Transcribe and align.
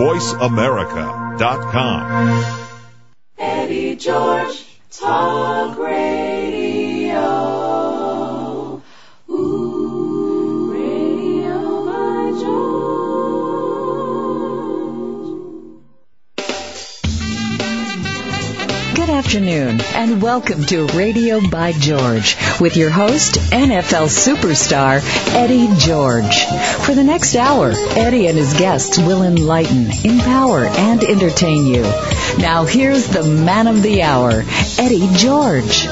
voiceamerica.com. 0.00 2.00
Eddie 3.38 3.96
George 3.96 4.64
Talk 4.90 5.76
Radio. 5.76 6.29
Afternoon, 19.30 19.80
and 19.94 20.20
welcome 20.20 20.64
to 20.64 20.86
Radio 20.88 21.40
by 21.50 21.70
George 21.70 22.36
with 22.58 22.76
your 22.76 22.90
host, 22.90 23.34
NFL 23.52 24.08
superstar 24.08 25.00
Eddie 25.36 25.68
George. 25.78 26.46
For 26.84 26.96
the 26.96 27.04
next 27.04 27.36
hour, 27.36 27.70
Eddie 27.70 28.26
and 28.26 28.36
his 28.36 28.54
guests 28.54 28.98
will 28.98 29.22
enlighten, 29.22 29.86
empower, 30.02 30.64
and 30.64 31.04
entertain 31.04 31.64
you. 31.64 31.82
Now, 32.38 32.64
here's 32.64 33.06
the 33.06 33.22
man 33.22 33.68
of 33.68 33.82
the 33.82 34.02
hour, 34.02 34.42
Eddie 34.80 35.08
George. 35.14 35.84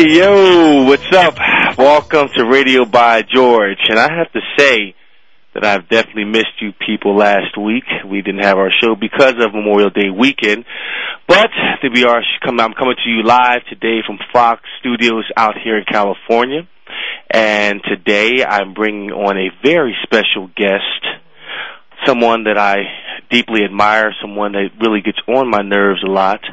Yo, 0.00 0.86
what's 0.86 1.12
up? 1.12 1.38
Welcome 1.78 2.30
to 2.34 2.46
Radio 2.46 2.84
by 2.84 3.22
George. 3.22 3.78
And 3.88 3.96
I 3.96 4.12
have 4.12 4.32
to 4.32 4.40
say 4.58 4.96
that 5.54 5.64
I've 5.64 5.88
definitely 5.88 6.24
missed 6.24 6.60
you 6.60 6.72
people 6.84 7.16
last 7.16 7.56
week. 7.56 7.84
We 8.10 8.22
didn't 8.22 8.42
have 8.42 8.58
our 8.58 8.70
show 8.82 8.94
because 8.94 9.34
of 9.38 9.54
Memorial 9.54 9.90
Day 9.90 10.10
weekend. 10.10 10.64
But 11.28 11.50
we 11.92 12.04
are 12.04 12.22
coming. 12.44 12.60
I'm 12.60 12.74
coming 12.74 12.96
to 13.02 13.08
you 13.08 13.22
live 13.22 13.64
today 13.68 14.00
from 14.06 14.18
Fox 14.32 14.62
Studios 14.80 15.24
out 15.36 15.54
here 15.62 15.78
in 15.78 15.84
California. 15.84 16.68
And 17.30 17.80
today 17.84 18.44
I'm 18.44 18.74
bringing 18.74 19.10
on 19.10 19.36
a 19.38 19.48
very 19.64 19.96
special 20.02 20.50
guest, 20.54 21.06
someone 22.04 22.44
that 22.44 22.58
I 22.58 22.76
deeply 23.30 23.64
admire, 23.64 24.14
someone 24.20 24.52
that 24.52 24.68
really 24.80 25.00
gets 25.00 25.18
on 25.28 25.50
my 25.50 25.62
nerves 25.62 26.02
a 26.04 26.10
lot. 26.10 26.40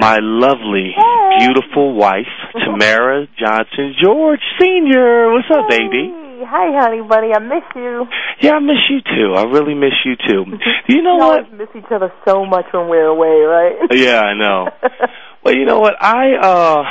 My 0.00 0.18
lovely, 0.20 0.94
beautiful 1.38 1.94
wife, 1.94 2.30
Tamara 2.64 3.26
Johnson 3.38 3.94
George 4.02 4.40
Senior. 4.58 5.32
What's 5.32 5.48
up, 5.50 5.68
baby? 5.68 6.19
Hi, 6.46 6.72
honey 6.80 7.02
buddy. 7.06 7.32
I 7.34 7.38
miss 7.38 7.64
you. 7.74 8.06
Yeah, 8.40 8.52
I 8.52 8.58
miss 8.60 8.78
you 8.88 9.00
too. 9.00 9.34
I 9.34 9.44
really 9.44 9.74
miss 9.74 9.92
you 10.04 10.16
too. 10.16 10.44
You 10.88 11.02
know 11.02 11.14
we 11.14 11.20
what? 11.20 11.44
always 11.44 11.58
miss 11.58 11.68
each 11.76 11.90
other 11.92 12.12
so 12.26 12.44
much 12.44 12.66
when 12.72 12.88
we're 12.88 13.06
away, 13.06 13.40
right? 13.46 13.76
Yeah, 13.92 14.20
I 14.20 14.34
know. 14.34 14.68
well, 15.44 15.54
you 15.54 15.64
know 15.64 15.78
what? 15.80 15.94
I 16.00 16.34
uh 16.36 16.82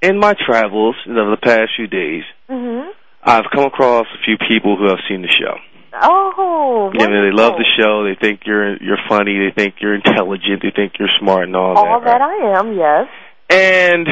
in 0.00 0.18
my 0.18 0.34
travels 0.46 0.94
over 1.08 1.30
the 1.30 1.36
past 1.42 1.70
few 1.76 1.86
days, 1.88 2.22
mhm. 2.48 2.90
I've 3.22 3.44
come 3.54 3.64
across 3.66 4.06
a 4.14 4.24
few 4.24 4.36
people 4.48 4.76
who 4.76 4.84
have 4.88 5.00
seen 5.08 5.22
the 5.22 5.28
show. 5.28 5.56
Oh, 6.00 6.90
You 6.94 7.00
know, 7.08 7.24
they 7.24 7.32
love 7.34 7.54
the 7.58 7.66
show. 7.76 8.04
They 8.04 8.14
think 8.14 8.42
you're 8.46 8.76
you're 8.82 9.00
funny. 9.08 9.36
They 9.38 9.52
think 9.54 9.76
you're 9.80 9.94
intelligent. 9.94 10.62
They 10.62 10.70
think 10.70 10.92
you're 10.98 11.08
smart 11.18 11.44
and 11.44 11.56
all, 11.56 11.76
All 11.76 11.84
that. 11.84 11.90
All 11.90 12.00
that 12.00 12.22
I 12.22 12.58
am, 12.60 12.76
yes. 12.76 13.08
And 13.50 14.06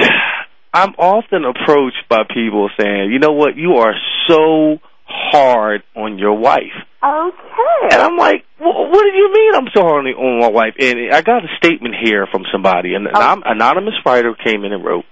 I'm 0.77 0.94
often 0.98 1.46
approached 1.46 2.05
by 2.10 2.24
people 2.24 2.69
saying, 2.78 3.10
"You 3.10 3.19
know 3.19 3.32
what? 3.32 3.56
You 3.56 3.77
are 3.77 3.94
so 4.28 4.78
hard 5.06 5.83
on 5.94 6.18
your 6.18 6.34
wife." 6.34 6.77
Okay. 7.02 7.88
And 7.92 8.02
I'm 8.02 8.18
like, 8.18 8.44
"Wh- 8.58 8.91
"What 8.92 9.02
do 9.02 9.12
you 9.16 9.33
mean 9.33 9.55
I'm 9.55 9.68
so 9.74 9.83
hard 9.83 10.06
on 10.06 10.41
my 10.41 10.48
wife?" 10.48 10.74
And 10.78 11.14
I 11.14 11.22
got 11.22 11.44
a 11.44 11.56
statement 11.56 11.94
here 12.02 12.27
from 12.27 12.44
somebody, 12.52 12.94
an 12.94 13.08
Oh. 13.08 13.33
an 13.33 13.42
anonymous 13.46 13.94
writer 14.05 14.34
came 14.34 14.66
in 14.66 14.72
and 14.74 14.84
wrote, 14.84 15.06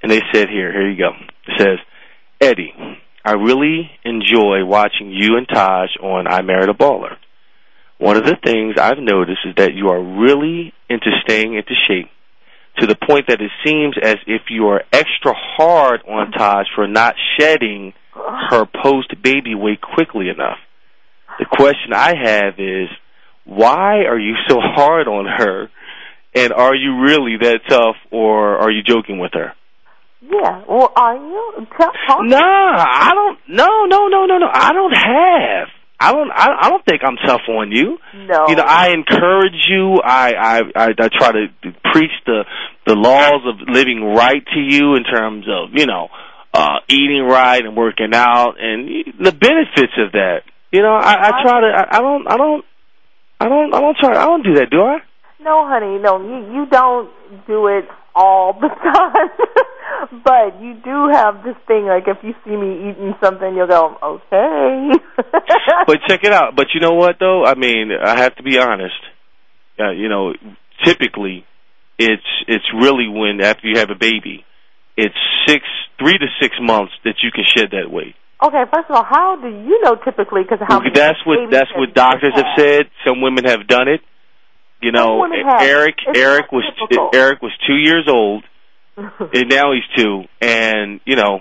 and 0.00 0.12
they 0.12 0.22
said, 0.32 0.48
"Here, 0.48 0.70
here 0.70 0.88
you 0.88 0.96
go." 0.96 1.12
It 1.48 1.58
says, 1.58 1.78
"Eddie, 2.40 2.72
I 3.24 3.32
really 3.32 3.90
enjoy 4.04 4.64
watching 4.64 5.10
you 5.10 5.38
and 5.38 5.48
Taj 5.48 5.90
on 6.00 6.28
I 6.28 6.42
Married 6.42 6.68
a 6.68 6.74
Baller. 6.74 7.16
One 7.98 8.16
of 8.16 8.24
the 8.24 8.36
things 8.36 8.78
I've 8.78 9.00
noticed 9.00 9.44
is 9.44 9.56
that 9.56 9.74
you 9.74 9.88
are 9.88 10.00
really 10.00 10.72
into 10.88 11.10
staying 11.22 11.54
into 11.54 11.74
shape." 11.88 12.10
To 12.78 12.86
the 12.86 12.94
point 12.96 13.26
that 13.28 13.40
it 13.42 13.50
seems 13.64 13.96
as 14.02 14.16
if 14.26 14.42
you 14.48 14.68
are 14.68 14.82
extra 14.92 15.34
hard 15.34 16.00
on 16.08 16.30
Taj 16.32 16.66
for 16.74 16.86
not 16.86 17.14
shedding 17.38 17.92
her 18.14 18.64
post 18.64 19.14
baby 19.22 19.54
weight 19.54 19.80
quickly 19.80 20.28
enough. 20.28 20.56
The 21.38 21.46
question 21.46 21.92
I 21.92 22.14
have 22.16 22.54
is, 22.58 22.88
why 23.44 24.04
are 24.04 24.18
you 24.18 24.34
so 24.48 24.60
hard 24.60 25.08
on 25.08 25.26
her? 25.26 25.68
And 26.34 26.52
are 26.52 26.74
you 26.74 27.00
really 27.00 27.36
that 27.40 27.60
tough, 27.68 27.96
or 28.10 28.58
are 28.58 28.70
you 28.70 28.82
joking 28.82 29.18
with 29.18 29.32
her? 29.34 29.52
Yeah. 30.22 30.62
Well, 30.68 30.92
are 30.94 31.16
you? 31.16 31.66
Tell, 31.76 31.92
talk. 32.06 32.20
Nah, 32.22 32.38
I 32.38 33.10
don't. 33.14 33.38
No, 33.48 33.86
no, 33.86 34.06
no, 34.06 34.26
no, 34.26 34.38
no. 34.38 34.48
I 34.52 34.72
don't 34.72 34.92
have. 34.92 35.68
I 36.02 36.12
don't. 36.12 36.30
I, 36.30 36.48
I 36.62 36.70
don't 36.70 36.84
think 36.86 37.02
I'm 37.04 37.16
tough 37.16 37.42
on 37.48 37.70
you. 37.70 37.98
No. 38.14 38.48
You 38.48 38.56
know, 38.56 38.64
I 38.66 38.88
encourage 38.88 39.66
you. 39.68 40.00
I, 40.02 40.32
I, 40.32 40.60
I, 40.74 40.88
I 40.98 41.08
try 41.12 41.32
to 41.32 41.46
preach 41.92 42.10
the 42.24 42.44
the 42.86 42.94
laws 42.94 43.42
of 43.46 43.68
living 43.68 44.02
right 44.02 44.42
to 44.54 44.58
you 44.58 44.94
in 44.94 45.04
terms 45.04 45.44
of 45.46 45.70
you 45.74 45.84
know 45.84 46.08
uh 46.54 46.78
eating 46.88 47.22
right 47.22 47.64
and 47.64 47.76
working 47.76 48.14
out 48.14 48.54
and 48.58 48.88
the 49.20 49.32
benefits 49.32 49.92
of 49.98 50.12
that. 50.12 50.42
You 50.72 50.80
know, 50.80 50.94
I, 50.94 51.12
I 51.12 51.42
try 51.42 51.60
to. 51.60 51.66
I, 51.66 51.98
I 51.98 52.00
don't. 52.00 52.26
I 52.26 52.36
don't. 52.38 52.64
I 53.38 53.48
don't. 53.48 53.74
I 53.74 53.80
don't 53.80 53.96
try. 53.98 54.10
I 54.10 54.24
don't 54.24 54.42
do 54.42 54.54
that, 54.54 54.70
do 54.70 54.80
I? 54.80 54.98
No, 55.42 55.66
honey, 55.68 55.98
no, 55.98 56.20
you 56.20 56.54
you 56.54 56.66
don't 56.66 57.10
do 57.46 57.66
it 57.66 57.84
all 58.20 58.52
the 58.60 58.68
time, 58.84 60.20
but 60.24 60.60
you 60.60 60.74
do 60.84 61.08
have 61.12 61.42
this 61.42 61.56
thing. 61.66 61.86
Like 61.86 62.04
if 62.06 62.18
you 62.22 62.34
see 62.44 62.54
me 62.54 62.90
eating 62.90 63.14
something, 63.22 63.54
you'll 63.56 63.66
go, 63.66 63.96
okay. 64.02 64.90
But 65.86 65.98
check 66.08 66.20
it 66.22 66.32
out. 66.32 66.54
But 66.56 66.66
you 66.74 66.80
know 66.80 66.94
what 66.94 67.16
though? 67.18 67.44
I 67.44 67.54
mean, 67.54 67.90
I 67.92 68.20
have 68.20 68.36
to 68.36 68.42
be 68.42 68.58
honest. 68.58 69.00
Uh, 69.78 69.90
you 69.92 70.08
know, 70.08 70.34
typically, 70.84 71.44
it's 71.98 72.30
it's 72.46 72.68
really 72.74 73.08
when 73.08 73.40
after 73.40 73.66
you 73.66 73.78
have 73.78 73.90
a 73.90 73.98
baby, 73.98 74.44
it's 74.96 75.16
six, 75.46 75.64
three 75.98 76.18
to 76.18 76.26
six 76.40 76.54
months 76.60 76.92
that 77.04 77.14
you 77.22 77.30
can 77.32 77.44
shed 77.44 77.70
that 77.72 77.90
weight. 77.90 78.14
okay, 78.44 78.64
first 78.72 78.88
of 78.90 78.96
all, 78.96 79.04
how 79.04 79.36
do 79.40 79.48
you 79.48 79.80
know 79.82 79.96
typically? 80.04 80.42
Because 80.42 80.60
how 80.68 80.80
that's 80.94 81.18
what 81.24 81.50
that's 81.50 81.70
what 81.76 81.94
doctors 81.94 82.34
have 82.36 82.52
said. 82.58 82.82
Some 83.06 83.22
women 83.22 83.44
have 83.46 83.66
done 83.66 83.88
it. 83.88 84.00
You 84.82 84.92
know. 84.92 85.22
Eric 85.60 85.96
Eric 86.14 86.52
was. 86.52 86.64
Eric 87.14 87.42
was 87.42 87.52
two 87.66 87.76
years 87.76 88.06
old, 88.08 88.44
and 88.96 89.48
now 89.48 89.72
he's 89.72 89.86
two, 89.96 90.22
and 90.40 91.00
you 91.04 91.16
know, 91.16 91.40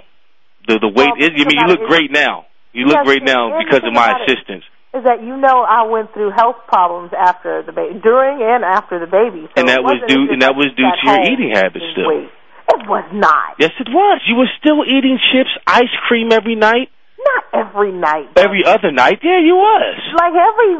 the 0.68 0.80
the 0.80 0.88
weight 0.88 1.10
Well, 1.18 1.24
is. 1.24 1.32
I 1.34 1.46
mean, 1.48 1.58
you 1.60 1.68
look 1.68 1.88
great 1.88 2.12
now. 2.12 2.46
You 2.74 2.86
look 2.86 3.04
great 3.06 3.24
now 3.24 3.58
because 3.60 3.82
of 3.86 3.94
my 3.94 4.14
assistance. 4.24 4.64
is 4.94 5.04
that 5.04 5.24
you 5.24 5.36
know 5.38 5.66
I 5.68 5.84
went 5.90 6.14
through 6.14 6.32
health 6.32 6.58
problems 6.68 7.12
after 7.18 7.64
the 7.64 7.72
baby, 7.72 8.00
during 8.02 8.42
and 8.42 8.64
after 8.64 9.00
the 9.00 9.08
baby. 9.08 9.48
So 9.48 9.54
And 9.58 9.70
that 9.70 9.82
was 9.84 10.02
due- 10.08 10.30
and 10.32 10.42
that 10.42 10.56
was 10.56 10.68
due 10.78 10.86
to 10.86 11.06
your 11.06 11.22
eating 11.32 11.52
habits 11.54 11.86
still. 11.94 12.08
weight. 12.08 12.30
It 12.70 12.88
was 12.88 13.06
not. 13.12 13.56
Yes, 13.58 13.72
it 13.80 13.90
was. 13.90 14.22
You 14.28 14.36
were 14.36 14.50
still 14.62 14.86
eating 14.86 15.18
chips, 15.34 15.50
ice 15.66 15.90
cream 16.08 16.32
every 16.32 16.54
night, 16.56 16.90
Not 17.30 17.68
every 17.68 17.92
night. 17.92 18.30
every 18.36 18.64
other 18.66 18.92
night. 18.92 19.20
Yeah, 19.22 19.40
you 19.40 19.56
was. 19.56 19.96
like 20.18 20.34
every 20.34 20.72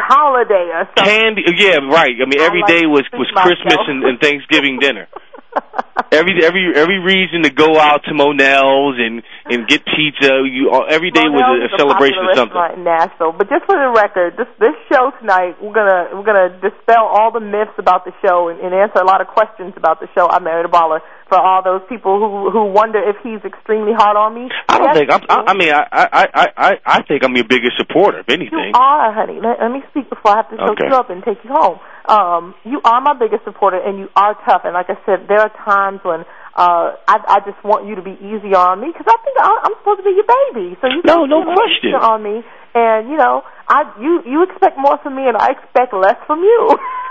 holiday 0.00 0.72
or 0.72 0.84
something. 0.96 1.04
Candy. 1.04 1.42
Yeah, 1.56 1.84
right. 1.90 2.16
I 2.16 2.24
mean, 2.24 2.40
I 2.40 2.48
like 2.48 2.66
day 2.66 2.86
was 2.86 3.04
was 3.12 3.28
Christmas 3.34 3.78
and, 3.88 4.04
and 4.04 4.20
Thanksgiving 4.20 4.78
dinner. 4.80 5.08
Every 6.10 6.40
every 6.42 6.72
every 6.74 6.98
reason 7.04 7.42
to 7.44 7.50
go 7.50 7.76
out 7.76 8.00
to 8.08 8.14
Monell's 8.14 8.96
and 8.96 9.20
and 9.44 9.68
get 9.68 9.84
pizza. 9.84 10.40
You 10.48 10.72
every 10.88 11.10
day 11.10 11.28
was 11.28 11.44
a, 11.44 11.68
a 11.68 11.70
celebration 11.76 12.24
of 12.24 12.32
something. 12.34 12.80
in 12.80 12.84
Nashville. 12.84 13.32
But 13.36 13.50
just 13.52 13.66
for 13.68 13.76
the 13.76 13.92
record, 13.92 14.38
this 14.40 14.48
this 14.58 14.72
show 14.88 15.12
tonight, 15.20 15.60
we're 15.60 15.74
gonna 15.76 16.08
we're 16.16 16.24
gonna 16.24 16.56
dispel 16.64 17.04
all 17.04 17.28
the 17.30 17.44
myths 17.44 17.76
about 17.76 18.06
the 18.08 18.12
show 18.24 18.48
and, 18.48 18.56
and 18.60 18.72
answer 18.72 19.00
a 19.00 19.04
lot 19.04 19.20
of 19.20 19.26
questions 19.28 19.74
about 19.76 20.00
the 20.00 20.08
show. 20.14 20.26
I 20.30 20.38
married 20.40 20.64
a 20.64 20.72
baller 20.72 21.00
for 21.28 21.36
all 21.36 21.60
those 21.62 21.82
people 21.90 22.16
who 22.16 22.50
who 22.56 22.72
wonder 22.72 23.04
if 23.04 23.16
he's 23.22 23.44
extremely 23.44 23.92
hard 23.92 24.16
on 24.16 24.32
me. 24.32 24.48
I 24.68 24.78
don't 24.78 24.88
Yes, 24.88 24.96
think. 24.96 25.12
I'm, 25.12 25.22
I, 25.28 25.52
I 25.52 25.54
mean, 25.54 25.72
I, 25.76 25.84
I 25.92 26.04
I 26.32 26.46
I 26.56 26.70
I 26.86 27.02
think 27.04 27.20
I'm 27.22 27.36
your 27.36 27.44
biggest 27.44 27.76
supporter. 27.76 28.20
If 28.24 28.30
anything, 28.32 28.72
You 28.72 28.80
are, 28.80 29.12
honey. 29.12 29.40
Let, 29.44 29.60
let 29.60 29.68
me 29.70 29.84
speak 29.92 30.08
before 30.08 30.32
I 30.32 30.36
have 30.40 30.48
to 30.50 30.56
choke 30.56 30.80
Okay. 30.80 30.88
you 30.88 30.94
up 30.96 31.10
and 31.10 31.20
take 31.22 31.44
you 31.44 31.52
home. 31.52 31.80
Um, 32.08 32.54
you 32.64 32.80
are 32.84 33.00
my 33.00 33.12
biggest 33.12 33.44
supporter, 33.44 33.76
and 33.76 33.98
you 33.98 34.08
are 34.16 34.32
tough. 34.48 34.62
And 34.64 34.72
like 34.72 34.88
I 34.88 34.96
said, 35.04 35.28
there 35.28 35.40
are 35.40 35.52
times 35.64 36.00
when 36.02 36.24
uh, 36.56 36.96
I, 37.06 37.36
I 37.36 37.38
just 37.44 37.62
want 37.62 37.86
you 37.86 37.94
to 37.94 38.02
be 38.02 38.16
easier 38.18 38.56
on 38.56 38.80
me 38.80 38.88
because 38.88 39.06
I 39.06 39.16
think 39.22 39.36
I, 39.36 39.52
I'm 39.68 39.74
supposed 39.78 40.00
to 40.00 40.06
be 40.08 40.16
your 40.16 40.26
baby. 40.26 40.76
So 40.80 40.88
you 40.88 41.02
No, 41.04 41.28
no 41.28 41.44
be 41.44 41.52
a 41.52 41.52
little 41.52 41.54
question. 41.54 41.94
on 41.94 42.22
me. 42.24 42.40
And 42.74 43.08
you 43.08 43.16
know, 43.16 43.44
I 43.68 43.92
you 44.00 44.22
you 44.24 44.42
expect 44.48 44.78
more 44.80 44.96
from 45.02 45.16
me, 45.16 45.28
and 45.28 45.36
I 45.36 45.52
expect 45.52 45.92
less 45.92 46.16
from 46.26 46.40
you. 46.40 46.60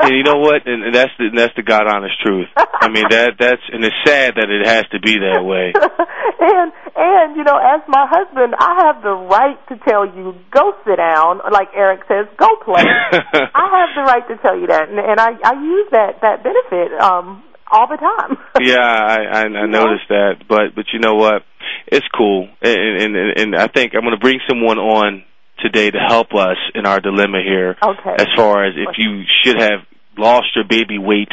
and 0.00 0.14
you 0.14 0.22
know 0.22 0.38
what? 0.38 0.66
And, 0.66 0.84
and 0.84 0.94
that's 0.94 1.12
the 1.18 1.26
and 1.26 1.38
that's 1.38 1.54
the 1.56 1.62
God 1.62 1.86
honest 1.86 2.14
truth. 2.22 2.48
I 2.56 2.88
mean 2.88 3.04
that 3.10 3.34
that's 3.38 3.62
and 3.72 3.84
it's 3.84 3.96
sad 4.06 4.34
that 4.36 4.48
it 4.50 4.66
has 4.66 4.86
to 4.92 5.00
be 5.00 5.18
that 5.18 5.42
way. 5.42 5.72
and 6.40 6.72
and 6.94 7.36
you 7.36 7.44
know, 7.44 7.58
as 7.58 7.82
my 7.88 8.06
husband, 8.06 8.54
I 8.58 8.86
have 8.86 9.02
the 9.02 9.14
right 9.14 9.58
to 9.68 9.76
tell 9.88 10.06
you 10.06 10.34
go 10.50 10.74
sit 10.86 10.96
down, 10.96 11.40
like 11.52 11.68
Eric 11.74 12.06
says, 12.08 12.26
go 12.38 12.48
play. 12.64 12.84
I 13.12 13.66
have 13.74 13.90
the 13.94 14.06
right 14.06 14.26
to 14.28 14.36
tell 14.38 14.58
you 14.58 14.66
that, 14.68 14.88
and, 14.88 14.98
and 14.98 15.18
I 15.20 15.34
I 15.44 15.54
use 15.60 15.88
that 15.92 16.20
that 16.22 16.42
benefit 16.42 16.94
um 17.00 17.42
all 17.70 17.86
the 17.86 17.96
time. 17.96 18.38
yeah, 18.60 18.80
I 18.80 19.18
I, 19.24 19.42
I 19.44 19.66
noticed 19.66 20.08
that, 20.08 20.44
but 20.48 20.74
but 20.74 20.86
you 20.92 21.00
know 21.00 21.14
what? 21.14 21.42
It's 21.86 22.06
cool, 22.16 22.48
and 22.62 23.02
and 23.02 23.16
and, 23.16 23.38
and 23.38 23.56
I 23.56 23.66
think 23.68 23.94
I'm 23.94 24.02
going 24.02 24.14
to 24.14 24.20
bring 24.20 24.40
someone 24.48 24.78
on 24.78 25.24
today 25.60 25.90
to 25.90 25.98
help 25.98 26.34
us 26.34 26.56
in 26.74 26.86
our 26.86 27.00
dilemma 27.00 27.38
here. 27.44 27.76
Okay. 27.82 28.14
As 28.18 28.26
far 28.36 28.64
as 28.64 28.74
if 28.76 28.96
you 28.98 29.22
should 29.44 29.60
have 29.60 29.80
lost 30.16 30.46
your 30.56 30.64
baby 30.64 30.98
weight 30.98 31.30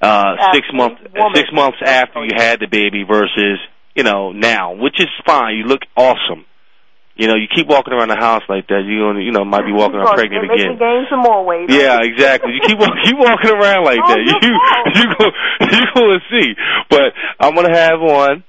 uh, 0.00 0.34
six 0.54 0.66
months 0.72 1.00
woman. 1.14 1.34
six 1.34 1.48
months 1.52 1.78
after 1.84 2.24
you 2.24 2.30
had 2.36 2.58
the 2.60 2.66
baby 2.66 3.04
versus 3.08 3.58
you 3.94 4.02
know 4.02 4.32
now, 4.32 4.72
which 4.74 4.98
is 5.00 5.08
fine. 5.26 5.56
You 5.56 5.64
look 5.64 5.82
awesome. 5.96 6.46
You 7.16 7.26
know, 7.28 7.34
you 7.34 7.48
keep 7.54 7.66
walking 7.66 7.92
around 7.92 8.08
the 8.08 8.16
house 8.16 8.40
like 8.48 8.66
that, 8.68 8.80
you 8.86 9.00
gonna, 9.04 9.20
you 9.20 9.30
know 9.30 9.44
might 9.44 9.66
be 9.66 9.72
walking 9.72 9.96
around 9.96 10.14
pregnant 10.14 10.48
Make 10.48 10.56
again. 10.58 10.78
gain 10.78 11.04
some 11.10 11.20
more 11.20 11.44
weight. 11.44 11.68
Yeah, 11.68 11.98
exactly. 12.00 12.52
You 12.54 12.60
keep 12.64 12.78
keep 13.04 13.18
walking 13.18 13.50
around 13.50 13.84
like 13.84 13.98
Oh, 14.02 14.08
that. 14.08 14.20
You 14.24 14.36
you 14.96 15.04
go 15.18 15.26
you 15.60 15.84
gonna 15.92 16.20
see. 16.30 16.54
But 16.88 17.12
I'm 17.38 17.54
gonna 17.54 17.76
have 17.76 18.00
on 18.00 18.44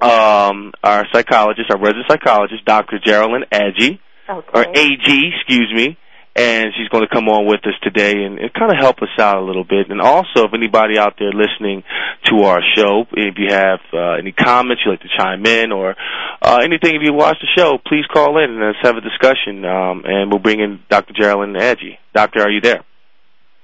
um 0.00 0.72
our 0.84 1.06
psychologist, 1.12 1.70
our 1.70 1.78
resident 1.80 2.06
psychologist, 2.08 2.64
Dr. 2.64 2.98
Jarralynne 3.04 3.48
Agee, 3.52 3.98
Okay. 4.28 4.48
or 4.54 4.76
AG, 4.76 5.32
excuse 5.34 5.72
me, 5.74 5.96
and 6.36 6.66
she's 6.76 6.88
going 6.88 7.02
to 7.02 7.12
come 7.12 7.28
on 7.28 7.46
with 7.46 7.60
us 7.66 7.74
today 7.82 8.12
and, 8.12 8.38
and 8.38 8.52
kind 8.52 8.70
of 8.70 8.76
help 8.78 8.98
us 8.98 9.08
out 9.18 9.38
a 9.38 9.44
little 9.44 9.64
bit. 9.64 9.88
And 9.88 10.00
also, 10.00 10.44
if 10.44 10.54
anybody 10.54 10.98
out 10.98 11.14
there 11.18 11.32
listening 11.32 11.82
to 12.26 12.42
our 12.42 12.60
show, 12.76 13.06
if 13.12 13.34
you 13.38 13.48
have 13.50 13.80
uh, 13.92 14.12
any 14.20 14.32
comments 14.32 14.82
you'd 14.84 14.92
like 14.92 15.00
to 15.00 15.08
chime 15.16 15.46
in 15.46 15.72
or 15.72 15.96
uh, 16.42 16.58
anything, 16.62 16.94
if 16.94 17.02
you 17.02 17.14
watch 17.14 17.38
the 17.40 17.48
show, 17.56 17.78
please 17.86 18.04
call 18.12 18.36
in 18.42 18.50
and 18.50 18.60
let's 18.60 18.78
have 18.82 18.96
a 18.96 19.00
discussion. 19.00 19.64
Um, 19.64 20.02
and 20.04 20.30
we'll 20.30 20.40
bring 20.40 20.60
in 20.60 20.80
Dr. 20.90 21.14
Jarralynne 21.14 21.58
Agee. 21.58 21.98
Doctor, 22.14 22.42
are 22.42 22.50
you 22.50 22.60
there? 22.60 22.84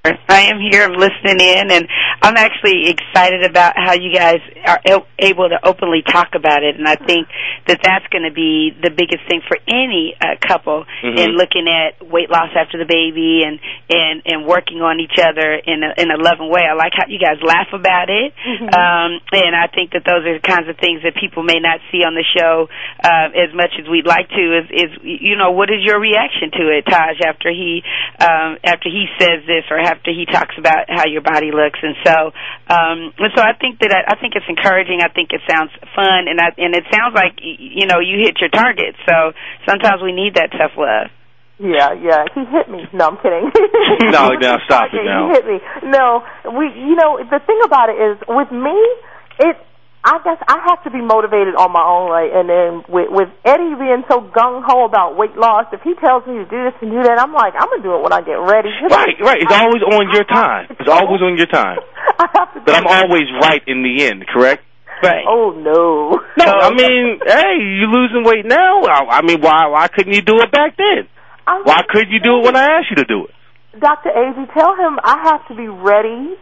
I 0.04 0.50
am 0.50 0.58
here. 0.58 0.82
I'm 0.82 0.98
listening 0.98 1.38
in, 1.38 1.70
and 1.70 1.86
I'm 2.22 2.34
actually 2.36 2.90
excited 2.90 3.44
about 3.46 3.74
how 3.78 3.94
you 3.94 4.10
guys 4.12 4.42
are 4.66 4.80
able 5.20 5.46
to 5.48 5.62
openly 5.62 6.02
talk 6.02 6.34
about 6.34 6.64
it. 6.64 6.74
And 6.74 6.88
I 6.88 6.96
think 6.96 7.28
that 7.68 7.78
that's 7.86 8.02
going 8.10 8.26
to 8.26 8.34
be 8.34 8.74
the 8.82 8.90
biggest 8.90 9.22
thing 9.30 9.46
for 9.46 9.54
any 9.70 10.10
uh, 10.18 10.34
couple 10.42 10.82
Mhm. 11.06 11.18
in 11.22 11.30
looking 11.38 11.70
at 11.70 12.02
weight 12.02 12.30
loss 12.30 12.50
after 12.58 12.78
the 12.78 12.84
baby 12.84 13.46
and 13.46 13.60
and 13.90 14.22
and 14.26 14.44
working 14.44 14.82
on 14.82 14.98
each 14.98 15.14
other 15.22 15.54
in 15.54 15.84
a 15.86 15.94
in 15.96 16.10
a 16.10 16.18
loving 16.18 16.50
way. 16.50 16.66
I 16.66 16.74
like 16.74 16.94
how 16.98 17.06
you 17.06 17.20
guys 17.22 17.38
laugh 17.40 17.70
about 17.72 18.10
it, 18.10 18.34
Mhm. 18.34 18.74
um, 18.74 19.20
and 19.32 19.54
I 19.54 19.68
think 19.68 19.92
that 19.92 20.02
those 20.02 20.26
are 20.26 20.34
the 20.34 20.42
kinds 20.42 20.66
of 20.66 20.78
things 20.78 21.02
that 21.06 21.14
people 21.14 21.44
may 21.44 21.60
not 21.62 21.78
see 21.92 22.02
on 22.02 22.14
the 22.18 22.24
show 22.36 22.68
uh, 23.06 23.30
as 23.38 23.54
much 23.54 23.70
as 23.78 23.86
we'd 23.86 24.06
like 24.06 24.28
to. 24.30 24.58
Is 24.58 24.66
is 24.70 24.90
you 25.02 25.36
know 25.36 25.52
what 25.52 25.70
is 25.70 25.84
your 25.84 26.00
reaction 26.00 26.50
to 26.50 26.70
it, 26.74 26.86
Taj, 26.90 27.20
after 27.24 27.50
he 27.54 27.84
um, 28.18 28.58
after 28.64 28.88
he 28.90 29.06
says 29.20 29.46
this 29.46 29.62
or 29.70 29.78
after 29.92 30.08
he 30.10 30.24
talks 30.24 30.56
about 30.56 30.88
how 30.88 31.04
your 31.04 31.20
body 31.20 31.52
looks, 31.52 31.76
and 31.84 31.94
so 32.00 32.16
um, 32.72 33.12
and 33.20 33.30
so 33.36 33.40
I 33.44 33.52
think 33.60 33.78
that 33.84 33.92
I, 33.92 34.16
I 34.16 34.20
think 34.20 34.32
it's 34.34 34.48
encouraging. 34.48 35.04
I 35.04 35.12
think 35.12 35.36
it 35.36 35.44
sounds 35.44 35.70
fun, 35.94 36.26
and 36.32 36.40
I, 36.40 36.56
and 36.56 36.72
it 36.72 36.88
sounds 36.88 37.12
like 37.12 37.36
y- 37.44 37.60
you 37.60 37.86
know 37.86 38.00
you 38.00 38.24
hit 38.24 38.40
your 38.40 38.48
target. 38.50 38.96
So 39.04 39.36
sometimes 39.68 40.00
we 40.00 40.12
need 40.16 40.34
that 40.40 40.50
tough 40.56 40.72
love. 40.80 41.12
Yeah, 41.60 41.92
yeah. 41.94 42.24
He 42.34 42.42
hit 42.48 42.66
me. 42.72 42.88
No, 42.92 43.12
I'm 43.12 43.18
kidding. 43.22 43.46
No, 44.10 44.34
now 44.34 44.58
stop 44.64 44.88
it 44.92 44.96
Okay, 44.98 45.04
now. 45.06 45.28
He 45.28 45.34
hit 45.36 45.44
me. 45.46 45.58
No, 45.92 46.24
we. 46.56 46.66
You 46.74 46.96
know, 46.96 47.20
the 47.22 47.38
thing 47.46 47.60
about 47.64 47.88
it 47.88 47.96
is, 48.00 48.18
with 48.26 48.50
me, 48.50 48.74
it. 49.38 49.56
I 50.04 50.18
guess 50.26 50.38
I 50.50 50.58
have 50.66 50.82
to 50.82 50.90
be 50.90 50.98
motivated 50.98 51.54
on 51.54 51.70
my 51.70 51.82
own, 51.82 52.10
right? 52.10 52.26
And 52.34 52.50
then 52.50 52.82
with 52.90 53.06
with 53.14 53.30
Eddie 53.46 53.78
being 53.78 54.02
so 54.10 54.18
gung 54.34 54.66
ho 54.66 54.82
about 54.84 55.14
weight 55.16 55.38
loss, 55.38 55.70
if 55.72 55.78
he 55.86 55.94
tells 55.94 56.26
me 56.26 56.42
to 56.42 56.46
do 56.50 56.58
this 56.66 56.74
and 56.82 56.90
do 56.90 57.02
that, 57.06 57.22
I'm 57.22 57.30
like, 57.32 57.54
I'm 57.54 57.70
gonna 57.70 57.86
do 57.86 57.94
it 57.94 58.02
when 58.02 58.10
I 58.12 58.20
get 58.22 58.42
ready. 58.42 58.74
Right, 58.90 59.14
right. 59.22 59.38
It's 59.38 59.54
always 59.54 59.82
on 59.86 60.10
your 60.10 60.24
time. 60.26 60.66
It's 60.74 60.90
always 60.90 61.22
on 61.22 61.38
your 61.38 61.46
time. 61.46 61.78
I 62.18 62.26
have 62.34 62.50
to. 62.54 62.60
But 62.66 62.74
I'm 62.82 62.86
always 62.90 63.30
right 63.40 63.62
in 63.66 63.82
the 63.86 64.02
end, 64.10 64.26
correct? 64.26 64.64
Right. 65.02 65.24
Oh 65.26 65.54
no. 65.54 66.18
No, 66.38 66.50
I 66.50 66.70
mean, 66.74 67.20
hey, 67.24 67.62
you 67.62 67.86
losing 67.86 68.24
weight 68.24 68.46
now? 68.46 68.82
I 68.82 69.18
I 69.18 69.22
mean, 69.22 69.40
why 69.40 69.66
why 69.68 69.86
couldn't 69.86 70.14
you 70.14 70.22
do 70.22 70.40
it 70.42 70.50
back 70.50 70.76
then? 70.76 71.06
I'm- 71.46 71.62
Why 71.62 71.82
couldn't 71.88 72.10
you 72.10 72.18
do 72.20 72.38
it 72.38 72.44
when 72.44 72.56
I 72.56 72.78
asked 72.78 72.90
you 72.90 72.96
to 72.96 73.04
do 73.04 73.26
it? 73.26 73.34
Dr. 73.80 74.10
Azzy, 74.10 74.52
tell 74.52 74.74
him 74.76 74.98
I 75.02 75.22
have 75.30 75.46
to 75.48 75.54
be 75.54 75.66
ready. 75.68 76.34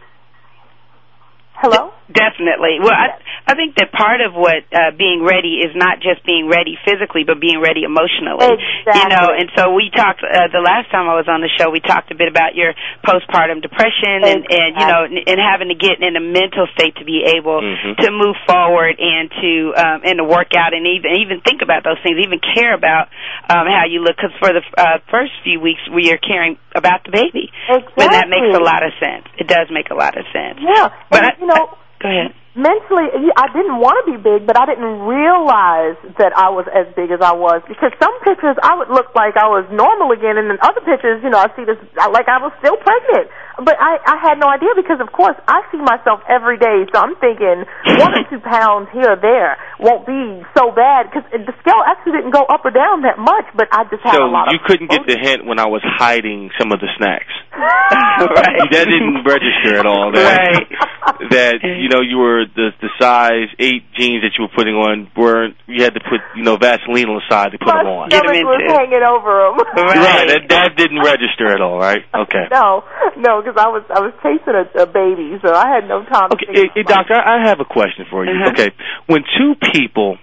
Hello. 1.61 1.93
Definitely. 2.11 2.81
Well, 2.83 2.91
I 2.91 3.15
I 3.47 3.55
think 3.55 3.75
that 3.79 3.91
part 3.95 4.19
of 4.19 4.33
what 4.35 4.67
uh, 4.73 4.91
being 4.97 5.23
ready 5.23 5.63
is 5.63 5.71
not 5.77 6.03
just 6.03 6.25
being 6.27 6.51
ready 6.51 6.75
physically, 6.83 7.23
but 7.23 7.39
being 7.39 7.61
ready 7.63 7.87
emotionally. 7.87 8.51
Exactly. 8.51 8.99
You 8.99 9.07
know, 9.07 9.25
and 9.31 9.47
so 9.55 9.71
we 9.71 9.87
talked 9.95 10.19
uh, 10.19 10.51
the 10.51 10.59
last 10.59 10.91
time 10.91 11.07
I 11.07 11.15
was 11.15 11.31
on 11.31 11.39
the 11.39 11.47
show. 11.55 11.71
We 11.71 11.79
talked 11.79 12.11
a 12.11 12.17
bit 12.17 12.27
about 12.27 12.53
your 12.57 12.75
postpartum 13.07 13.61
depression 13.63 14.27
and 14.27 14.43
and 14.43 14.69
you 14.75 14.85
know 14.87 15.01
and, 15.07 15.15
and 15.23 15.37
having 15.39 15.71
to 15.71 15.77
get 15.77 16.03
in 16.03 16.17
a 16.19 16.23
mental 16.23 16.67
state 16.75 16.99
to 16.99 17.05
be 17.05 17.23
able 17.37 17.61
Mhm. 17.63 17.95
to 18.03 18.07
move 18.11 18.35
forward 18.49 18.99
and 18.99 19.31
to 19.31 19.51
um, 19.77 19.97
and 20.03 20.17
to 20.19 20.25
work 20.27 20.51
out 20.57 20.73
and 20.73 20.83
even 20.87 21.15
even 21.21 21.39
think 21.41 21.61
about 21.63 21.83
those 21.87 21.99
things, 22.03 22.17
even 22.19 22.41
care 22.43 22.73
about 22.75 23.07
um, 23.47 23.69
how 23.71 23.85
you 23.87 24.03
look. 24.03 24.17
Because 24.19 24.35
for 24.41 24.51
the 24.51 24.63
uh, 24.75 24.99
first 25.09 25.31
few 25.45 25.59
weeks, 25.63 25.81
we 25.93 26.11
are 26.11 26.17
caring 26.19 26.57
about 26.75 27.03
the 27.05 27.11
baby, 27.11 27.51
Exactly. 27.69 28.03
and 28.05 28.13
that 28.13 28.27
makes 28.29 28.55
a 28.55 28.61
lot 28.63 28.83
of 28.85 28.91
sense. 28.99 29.25
It 29.37 29.47
does 29.47 29.67
make 29.71 29.89
a 29.91 29.95
lot 29.95 30.17
of 30.17 30.25
sense. 30.31 30.59
Yeah, 30.61 30.89
But 31.09 31.23
and 31.23 31.31
I- 31.31 31.35
you 31.39 31.47
know, 31.47 31.77
Go 32.01 32.09
ahead. 32.09 32.33
Mentally, 32.55 33.07
I 33.37 33.47
didn't 33.55 33.79
want 33.79 33.95
to 34.03 34.05
be 34.11 34.17
big, 34.19 34.43
but 34.47 34.59
I 34.59 34.65
didn't 34.67 35.07
realize 35.07 35.95
that 36.19 36.35
I 36.35 36.51
was 36.51 36.67
as 36.71 36.87
big 36.95 37.11
as 37.11 37.21
I 37.23 37.31
was 37.33 37.63
because 37.67 37.91
some 38.01 38.11
pictures 38.27 38.55
I 38.61 38.75
would 38.75 38.89
look 38.91 39.15
like 39.15 39.37
I 39.39 39.47
was 39.47 39.63
normal 39.71 40.11
again, 40.11 40.35
and 40.37 40.49
then 40.51 40.59
other 40.61 40.81
pictures, 40.83 41.23
you 41.23 41.29
know, 41.31 41.39
I 41.39 41.47
see 41.55 41.63
this 41.63 41.79
I- 41.99 42.11
like 42.11 42.27
I 42.27 42.39
was 42.43 42.51
still 42.59 42.75
pregnant. 42.77 43.31
But 43.61 43.77
I, 43.77 43.99
I 44.07 44.15
had 44.17 44.39
no 44.39 44.47
idea 44.49 44.73
because, 44.75 44.97
of 45.03 45.11
course, 45.13 45.35
I 45.45 45.61
see 45.69 45.77
myself 45.77 46.23
every 46.25 46.57
day, 46.57 46.87
so 46.89 46.97
I'm 46.97 47.13
thinking 47.21 47.67
one 47.99 48.09
or 48.15 48.23
two 48.31 48.39
pounds 48.47 48.89
here 48.91 49.11
or 49.13 49.19
there 49.21 49.53
won't 49.77 50.07
be 50.07 50.41
so 50.57 50.71
bad 50.71 51.11
because 51.11 51.27
the 51.29 51.53
scale 51.61 51.83
actually 51.85 52.13
didn't 52.17 52.31
go 52.31 52.41
up 52.47 52.63
or 52.65 52.71
down 52.71 53.03
that 53.03 53.19
much, 53.19 53.45
but 53.53 53.67
I 53.69 53.83
just 53.91 54.01
had 54.01 54.15
So 54.17 54.23
a 54.25 54.31
lot 54.31 54.49
you 54.49 54.57
of 54.57 54.65
couldn't 54.65 54.89
get 54.89 55.05
the 55.05 55.19
hint 55.19 55.45
when 55.45 55.59
I 55.59 55.67
was 55.67 55.83
hiding 55.83 56.49
some 56.57 56.71
of 56.71 56.79
the 56.79 56.89
snacks. 56.97 57.29
Right. 57.53 58.57
That 58.71 58.87
didn't 58.87 59.25
register 59.27 59.77
at 59.77 59.85
all. 59.85 60.11
That, 60.13 60.39
Right. 60.41 61.29
that 61.31 61.55
you 61.61 61.89
know 61.89 61.99
you 62.01 62.17
were 62.17 62.40
the 62.55 62.71
the 62.81 62.89
size 62.99 63.49
eight 63.59 63.83
jeans 63.97 64.21
that 64.23 64.31
you 64.37 64.45
were 64.45 64.53
putting 64.55 64.75
on 64.75 65.09
weren't 65.15 65.55
you 65.67 65.83
had 65.83 65.93
to 65.93 65.99
put 66.01 66.19
you 66.35 66.43
know 66.43 66.57
Vaseline 66.57 67.07
on 67.09 67.21
the 67.21 67.27
side 67.29 67.51
to 67.53 67.57
put 67.57 67.67
them 67.73 67.87
on. 67.87 68.09
My 68.09 68.17
stomach 68.17 68.33
Get 68.33 68.41
'em 68.41 68.45
was 68.47 68.61
into- 68.61 68.73
hanging 68.73 69.03
over 69.03 69.31
them. 69.31 69.55
Right. 69.81 69.97
Right. 69.97 70.27
That 70.27 70.41
that 70.49 70.69
didn't 70.77 70.99
register 71.01 71.47
at 71.53 71.61
all. 71.61 71.77
Right. 71.79 72.03
Okay. 72.21 72.45
No, 72.51 72.83
no, 73.17 73.41
because 73.41 73.57
I 73.57 73.67
was 73.67 73.83
I 73.89 73.99
was 73.99 74.13
chasing 74.21 74.53
a, 74.53 74.83
a 74.83 74.85
baby, 74.85 75.35
so 75.43 75.53
I 75.53 75.67
had 75.73 75.87
no 75.87 76.03
time. 76.05 76.29
Okay, 76.33 76.45
to 76.45 76.53
think 76.53 76.71
hey, 76.75 76.81
hey, 76.81 76.83
doctor, 76.83 77.15
I 77.15 77.41
I 77.41 77.47
have 77.49 77.59
a 77.59 77.65
question 77.65 78.05
for 78.09 78.23
you. 78.25 78.31
Uh-huh. 78.31 78.51
Okay, 78.51 78.69
when 79.07 79.23
two 79.37 79.55
people 79.73 80.17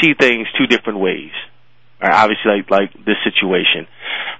see 0.00 0.12
things 0.18 0.46
two 0.58 0.66
different 0.66 0.98
ways, 1.00 1.32
all 2.02 2.08
right, 2.10 2.16
obviously 2.22 2.50
like 2.52 2.70
like 2.70 2.90
this 3.06 3.16
situation, 3.24 3.86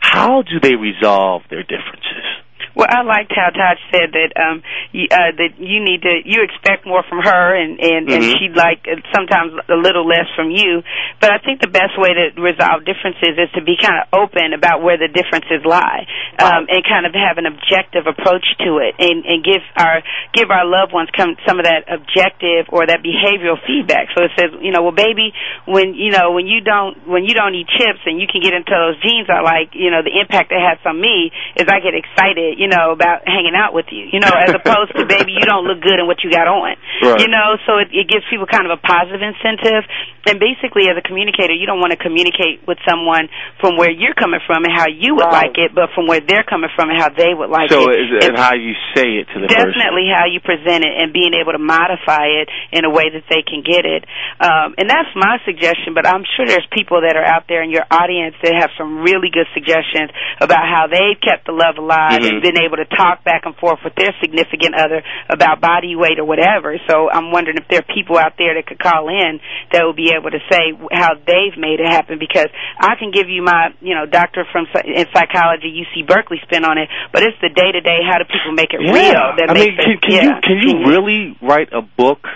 how 0.00 0.42
do 0.42 0.60
they 0.60 0.74
resolve 0.76 1.42
their 1.50 1.62
differences? 1.62 2.26
Well, 2.74 2.88
I 2.88 3.02
liked 3.02 3.32
how 3.36 3.50
Taj 3.52 3.78
said 3.92 4.12
that 4.16 4.30
um 4.40 4.62
you, 4.92 5.06
uh 5.10 5.32
that 5.36 5.52
you 5.60 5.84
need 5.84 6.02
to 6.02 6.14
you 6.24 6.42
expect 6.42 6.86
more 6.86 7.02
from 7.08 7.20
her 7.20 7.44
and 7.56 7.78
and, 7.80 8.08
and 8.08 8.22
Mhm. 8.24 8.38
she'd 8.38 8.56
like 8.56 8.86
uh, 8.88 8.96
sometimes 9.14 9.52
a 9.68 9.76
little 9.76 10.06
less 10.06 10.26
from 10.34 10.50
you. 10.50 10.82
But 11.20 11.32
I 11.32 11.38
think 11.38 11.60
the 11.60 11.68
best 11.72 11.98
way 11.98 12.12
to 12.14 12.32
resolve 12.40 12.84
differences 12.84 13.36
is 13.38 13.50
to 13.54 13.62
be 13.62 13.76
kind 13.76 14.00
of 14.00 14.08
open 14.12 14.52
about 14.54 14.82
where 14.82 14.96
the 14.96 15.08
differences 15.08 15.64
lie, 15.64 16.06
um, 16.38 16.66
and 16.68 16.80
kind 16.84 17.04
of 17.06 17.12
have 17.14 17.38
an 17.38 17.46
objective 17.46 18.06
approach 18.06 18.44
to 18.64 18.78
it, 18.78 18.94
and 18.98 19.24
and 19.24 19.44
give 19.44 19.62
our 19.76 20.02
give 20.32 20.50
our 20.50 20.64
loved 20.64 20.92
ones 20.92 21.08
come 21.16 21.36
some 21.46 21.58
of 21.58 21.64
that 21.66 21.84
objective 21.92 22.66
or 22.72 22.86
that 22.86 23.02
behavioral 23.02 23.60
feedback. 23.66 24.08
So 24.16 24.24
it 24.24 24.32
says, 24.38 24.50
you 24.60 24.72
know, 24.72 24.82
well, 24.82 24.96
baby, 24.96 25.32
when 25.66 25.94
you 25.94 26.10
know 26.10 26.32
when 26.32 26.46
you 26.46 26.60
don't 26.60 26.96
when 27.06 27.24
you 27.24 27.34
don't 27.34 27.54
eat 27.54 27.68
chips 27.68 28.00
and 28.06 28.20
you 28.20 28.26
can 28.26 28.40
get 28.40 28.54
into 28.54 28.72
those 28.72 28.96
jeans 29.02 29.28
I 29.28 29.40
like, 29.40 29.74
you 29.74 29.90
know, 29.90 30.02
the 30.02 30.12
impact 30.18 30.52
it 30.52 30.60
has 30.60 30.78
on 30.84 31.00
me 31.00 31.30
is 31.56 31.66
I 31.68 31.80
get 31.80 31.94
excited, 31.94 32.58
you 32.62 32.70
know, 32.70 32.94
about 32.94 33.26
hanging 33.26 33.58
out 33.58 33.74
with 33.74 33.90
you, 33.90 34.06
you 34.14 34.22
know, 34.22 34.30
as 34.30 34.54
opposed 34.54 34.94
to 34.94 35.02
baby, 35.02 35.34
you 35.34 35.42
don't 35.42 35.66
look 35.66 35.82
good 35.82 35.98
in 35.98 36.06
what 36.06 36.22
you 36.22 36.30
got 36.30 36.46
on, 36.46 36.78
Right. 37.02 37.18
you 37.18 37.26
know. 37.26 37.58
So 37.66 37.82
it, 37.82 37.90
it 37.90 38.06
gives 38.06 38.22
people 38.30 38.46
kind 38.46 38.70
of 38.70 38.78
a 38.78 38.80
positive 38.80 39.18
incentive, 39.18 39.82
and 40.30 40.38
basically, 40.38 40.86
as 40.86 40.94
a 40.94 41.02
communicator, 41.02 41.50
you 41.50 41.66
don't 41.66 41.82
want 41.82 41.90
to 41.90 41.98
communicate 41.98 42.62
with 42.70 42.78
someone 42.86 43.26
from 43.58 43.74
where 43.74 43.90
you're 43.90 44.14
coming 44.14 44.38
from 44.46 44.62
and 44.62 44.70
how 44.70 44.86
you 44.86 45.18
would 45.18 45.26
Right. 45.26 45.50
like 45.50 45.58
it, 45.58 45.74
but 45.74 45.90
from 45.98 46.06
where 46.06 46.22
they're 46.22 46.46
coming 46.46 46.70
from 46.78 46.90
and 46.94 46.98
how 47.02 47.10
they 47.10 47.34
would 47.34 47.50
like 47.50 47.66
it. 47.70 47.74
so 47.74 47.90
it. 47.90 47.98
is 47.98 48.30
And- 48.30 48.38
how 48.38 48.54
you 48.54 48.74
say 48.94 49.18
it 49.18 49.26
to 49.34 49.42
the 49.42 49.48
person. 49.50 49.74
definitely 49.74 50.06
how 50.14 50.26
you 50.30 50.38
present 50.38 50.84
it 50.86 50.94
and 50.94 51.10
being 51.12 51.34
able 51.34 51.50
to 51.52 51.58
modify 51.58 52.26
it 52.38 52.46
in 52.70 52.84
a 52.86 52.90
way 52.90 53.10
that 53.10 53.26
they 53.26 53.42
can 53.42 53.62
get 53.66 53.82
it. 53.84 54.06
Um, 54.38 54.74
and 54.78 54.86
that's 54.88 55.10
my 55.18 55.38
suggestion, 55.44 55.94
but 55.94 56.06
I'm 56.06 56.22
sure 56.36 56.46
there's 56.46 56.66
people 56.70 57.00
that 57.02 57.16
are 57.16 57.24
out 57.26 57.48
there 57.48 57.62
in 57.62 57.70
your 57.70 57.82
audience 57.90 58.36
that 58.42 58.54
have 58.54 58.70
some 58.78 59.02
really 59.02 59.30
good 59.32 59.46
suggestions 59.54 60.10
about 60.40 60.62
how 60.62 60.86
they've 60.86 61.18
kept 61.18 61.46
the 61.46 61.52
love 61.56 61.78
alive 61.78 62.20
Mhm. 62.22 62.28
and 62.28 62.42
been 62.52 62.62
able 62.62 62.76
to 62.76 62.84
talk 62.84 63.24
back 63.24 63.48
and 63.48 63.56
forth 63.56 63.80
with 63.84 63.96
their 63.96 64.12
significant 64.20 64.76
other 64.76 65.00
about 65.32 65.60
body 65.60 65.96
weight 65.96 66.20
or 66.20 66.24
whatever. 66.28 66.76
So 66.88 67.08
I'm 67.08 67.32
wondering 67.32 67.56
if 67.56 67.64
there 67.68 67.80
are 67.80 67.88
people 67.94 68.18
out 68.20 68.36
there 68.36 68.52
that 68.54 68.68
could 68.68 68.78
call 68.78 69.08
in 69.08 69.40
that 69.72 69.80
will 69.82 69.96
be 69.96 70.12
able 70.12 70.30
to 70.30 70.42
say 70.52 70.76
how 70.92 71.16
they've 71.16 71.56
made 71.56 71.80
it 71.80 71.88
happen 71.88 72.20
because 72.20 72.52
I 72.78 72.94
can 73.00 73.10
give 73.10 73.32
you 73.32 73.40
my, 73.42 73.72
you 73.80 73.96
know, 73.96 74.04
doctor 74.04 74.44
from 74.52 74.68
in 74.84 75.06
psychology, 75.16 75.72
UC 75.72 76.06
Berkeley 76.06 76.38
spin 76.44 76.64
on 76.64 76.76
it, 76.76 76.88
but 77.12 77.22
it's 77.24 77.40
the 77.40 77.48
day 77.48 77.72
to 77.72 77.80
day 77.80 78.04
how 78.04 78.18
do 78.20 78.28
people 78.28 78.52
make 78.52 78.76
it 78.76 78.84
Yeah. 78.84 78.92
real 78.92 79.26
that 79.40 79.48
I 79.50 79.54
makes 79.54 79.72
mean, 79.72 79.76
can, 79.80 79.96
can 80.04 80.12
yeah. 80.12 80.22
you 80.22 80.32
can 80.44 80.56
you 80.60 80.72
really 80.92 81.36
write 81.40 81.72
a 81.72 81.80
book 81.82 82.28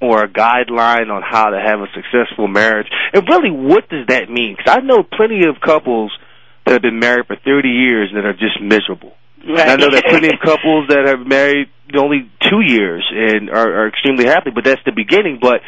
or 0.00 0.22
a 0.22 0.28
guideline 0.28 1.10
on 1.10 1.22
how 1.22 1.50
to 1.50 1.58
have 1.58 1.80
a 1.80 1.88
successful 1.94 2.46
marriage? 2.46 2.86
And 3.12 3.26
really, 3.28 3.50
what 3.50 3.88
does 3.88 4.06
that 4.08 4.30
mean? 4.30 4.54
Because 4.56 4.78
I 4.78 4.80
know 4.80 5.02
plenty 5.02 5.46
of 5.46 5.60
couples 5.60 6.12
that 6.64 6.72
have 6.72 6.82
been 6.82 6.98
married 6.98 7.26
for 7.26 7.36
30 7.36 7.68
years 7.68 8.10
that 8.14 8.24
are 8.24 8.32
just 8.32 8.60
miserable. 8.60 9.12
Right. 9.46 9.60
And 9.60 9.70
I 9.70 9.76
know 9.76 9.90
that 9.90 10.04
plenty 10.08 10.28
of 10.28 10.40
couples 10.44 10.88
that 10.88 11.04
have 11.06 11.26
married 11.26 11.68
only 11.94 12.30
two 12.50 12.60
years 12.64 13.04
and 13.12 13.50
are, 13.50 13.84
are 13.84 13.88
extremely 13.88 14.24
happy, 14.24 14.50
but 14.50 14.64
that's 14.64 14.80
the 14.84 14.92
beginning. 14.92 15.38
But 15.40 15.60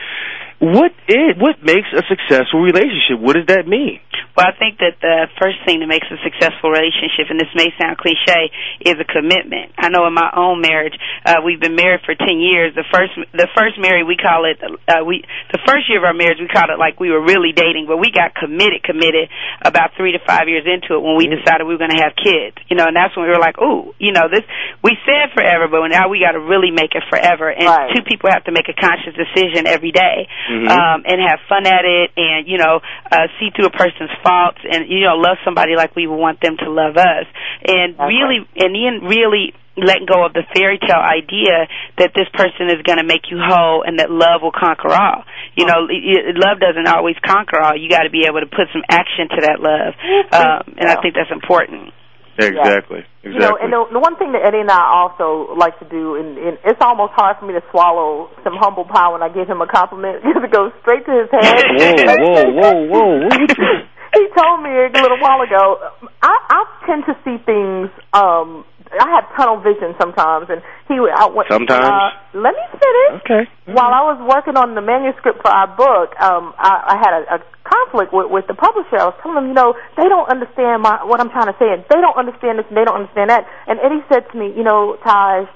what 0.58 0.92
is 1.08 1.36
what 1.36 1.60
makes 1.62 1.88
a 1.92 2.00
successful 2.08 2.64
relationship? 2.64 3.20
What 3.20 3.36
does 3.36 3.46
that 3.52 3.68
mean? 3.68 4.00
Well, 4.36 4.44
I 4.44 4.52
think 4.56 4.76
that 4.84 5.00
the 5.00 5.32
first 5.40 5.56
thing 5.64 5.80
that 5.80 5.88
makes 5.88 6.04
a 6.12 6.20
successful 6.20 6.68
relationship, 6.68 7.32
and 7.32 7.40
this 7.40 7.48
may 7.56 7.72
sound 7.80 7.96
cliche, 7.96 8.52
is 8.84 8.96
a 9.00 9.08
commitment. 9.08 9.72
I 9.80 9.88
know 9.88 10.04
in 10.08 10.12
my 10.12 10.28
own 10.32 10.60
marriage, 10.60 10.92
uh, 11.25 11.40
we've 11.40 11.60
been 11.60 11.76
married 11.76 12.04
for 12.04 12.12
ten 12.12 12.40
years. 12.40 12.76
The 12.76 12.84
first, 12.92 13.16
the 13.32 13.48
first 13.56 13.80
marriage 13.80 14.04
we 14.04 14.16
call 14.16 14.44
it, 14.44 14.60
uh, 14.60 15.04
we, 15.04 15.25
the 15.52 15.60
first 15.64 15.88
year 15.88 16.00
of 16.00 16.04
our 16.04 16.12
marriage, 16.16 16.36
we 16.40 16.48
called 16.52 16.68
it 16.68 16.76
like 16.80 17.00
we 17.00 17.08
were 17.08 17.20
really 17.25 17.52
dating, 17.56 17.88
but 17.88 17.96
we 17.96 18.12
got 18.12 18.36
committed, 18.36 18.84
committed 18.84 19.28
about 19.64 19.96
three 19.96 20.12
to 20.12 20.20
five 20.28 20.48
years 20.52 20.68
into 20.68 20.96
it 20.96 21.00
when 21.00 21.16
we 21.16 21.28
decided 21.32 21.64
we 21.64 21.72
were 21.72 21.80
going 21.80 21.96
to 21.96 22.00
have 22.04 22.12
kids. 22.16 22.56
You 22.68 22.76
know, 22.76 22.88
and 22.88 22.96
that's 22.96 23.16
when 23.16 23.25
we 23.25 23.32
were 23.32 23.40
like, 23.40 23.56
ooh, 23.56 23.96
you 23.96 24.12
know, 24.12 24.28
this, 24.28 24.44
we 24.84 24.96
said 25.08 25.32
forever, 25.32 25.68
but 25.68 25.80
now 25.88 26.12
we 26.12 26.20
got 26.20 26.36
to 26.36 26.40
really 26.44 26.72
make 26.72 26.92
it 26.92 27.04
forever. 27.08 27.48
And 27.48 27.64
Right. 27.68 27.88
two 27.96 28.04
people 28.04 28.28
have 28.28 28.44
to 28.44 28.52
make 28.52 28.68
a 28.68 28.76
conscious 28.76 29.16
decision 29.16 29.64
every 29.64 29.92
day 29.96 30.28
Mhm. 30.48 30.68
um, 30.70 31.02
and 31.06 31.20
have 31.20 31.40
fun 31.48 31.66
at 31.66 31.84
it, 31.84 32.10
and 32.16 32.46
you 32.46 32.58
know, 32.58 32.80
uh, 33.10 33.26
see 33.38 33.50
through 33.50 33.66
a 33.66 33.70
person's 33.70 34.10
faults, 34.22 34.58
and 34.64 34.88
you 34.88 35.00
know, 35.02 35.16
love 35.16 35.38
somebody 35.44 35.76
like 35.76 35.94
we 35.96 36.06
would 36.06 36.16
want 36.16 36.40
them 36.40 36.56
to 36.58 36.70
love 36.70 36.96
us, 36.96 37.26
and 37.66 37.96
That's 37.96 38.08
really, 38.08 38.46
and 38.56 38.74
then 38.74 39.08
really 39.08 39.54
letting 39.76 40.06
go 40.06 40.24
of 40.24 40.32
the 40.32 40.42
fairy 40.56 40.78
tale 40.80 40.96
idea 41.04 41.68
that 41.98 42.12
this 42.16 42.28
person 42.32 42.72
is 42.72 42.80
going 42.82 42.96
to 42.96 43.04
make 43.04 43.28
you 43.30 43.36
whole 43.36 43.84
and 43.84 44.00
that 44.00 44.10
love 44.10 44.40
will 44.40 44.54
conquer 44.56 44.88
all. 44.88 45.24
You 45.54 45.66
know, 45.66 45.84
love 45.84 46.60
doesn't 46.60 46.88
always 46.88 47.16
conquer 47.20 47.60
all. 47.60 47.76
You 47.76 47.88
got 47.90 48.04
to 48.04 48.10
be 48.10 48.24
able 48.26 48.40
to 48.40 48.46
put 48.48 48.72
some 48.72 48.82
action 48.88 49.28
to 49.36 49.40
that 49.44 49.60
love, 49.60 49.92
um, 50.32 50.74
and 50.80 50.88
I 50.88 50.96
think 51.02 51.14
that's 51.14 51.30
important. 51.30 51.92
Exactly. 52.38 53.04
Exactly. 53.24 53.32
You 53.32 53.38
know, 53.40 53.56
and 53.60 53.72
the, 53.72 53.80
the 53.92 53.98
one 53.98 54.16
thing 54.16 54.32
that 54.32 54.42
Eddie 54.44 54.60
and 54.60 54.70
I 54.70 54.82
also 54.92 55.54
like 55.56 55.78
to 55.80 55.88
do, 55.88 56.16
and, 56.16 56.38
and 56.38 56.58
it's 56.64 56.80
almost 56.80 57.12
hard 57.16 57.36
for 57.40 57.46
me 57.46 57.54
to 57.54 57.62
swallow 57.70 58.30
some 58.44 58.54
humble 58.56 58.84
pie 58.84 59.08
when 59.08 59.22
I 59.22 59.28
give 59.28 59.48
him 59.48 59.60
a 59.60 59.66
compliment 59.66 60.20
because 60.24 60.44
it 60.44 60.52
goes 60.52 60.72
straight 60.82 61.04
to 61.06 61.12
his 61.24 61.30
head. 61.32 61.64
whoa, 61.76 62.44
whoa, 62.52 62.74
whoa, 62.86 63.28
whoa! 63.28 63.28
He 64.16 64.24
told 64.32 64.62
me 64.62 64.70
a 64.70 64.88
little 65.02 65.20
while 65.20 65.42
ago. 65.42 65.76
I, 66.22 66.32
I 66.48 66.64
tend 66.86 67.04
to 67.04 67.14
see 67.24 67.36
things. 67.44 67.90
um 68.14 68.64
I 68.92 69.08
have 69.18 69.24
tunnel 69.36 69.58
vision 69.60 69.94
sometimes, 70.00 70.46
and 70.48 70.62
he. 70.88 71.00
would- 71.00 71.10
I 71.12 71.26
went, 71.26 71.48
Sometimes? 71.50 71.84
Uh, 71.84 72.10
let 72.38 72.54
me 72.54 72.64
finish. 72.70 73.10
Okay. 73.24 73.42
While 73.66 73.92
I 73.92 74.02
was 74.14 74.18
working 74.22 74.56
on 74.56 74.74
the 74.74 74.80
manuscript 74.84 75.42
for 75.42 75.50
our 75.50 75.66
book, 75.74 76.14
um, 76.20 76.54
I, 76.58 76.94
I 76.94 76.96
had 77.02 77.12
a, 77.14 77.22
a 77.36 77.38
conflict 77.66 78.12
with, 78.14 78.30
with 78.30 78.46
the 78.46 78.54
publisher. 78.54 78.98
I 79.00 79.10
was 79.10 79.16
telling 79.22 79.36
them, 79.42 79.48
you 79.50 79.56
know, 79.58 79.74
they 79.96 80.06
don't 80.08 80.28
understand 80.30 80.82
my 80.82 81.02
what 81.04 81.20
I'm 81.20 81.30
trying 81.30 81.50
to 81.50 81.56
say, 81.58 81.66
and 81.72 81.82
they 81.90 81.98
don't 82.00 82.16
understand 82.16 82.58
this, 82.58 82.66
and 82.70 82.76
they 82.78 82.84
don't 82.86 82.96
understand 83.02 83.30
that. 83.30 83.46
And 83.66 83.80
Eddie 83.82 84.04
said 84.12 84.30
to 84.30 84.34
me, 84.38 84.54
you 84.54 84.62
know, 84.62 84.96
Taj, 85.02 85.48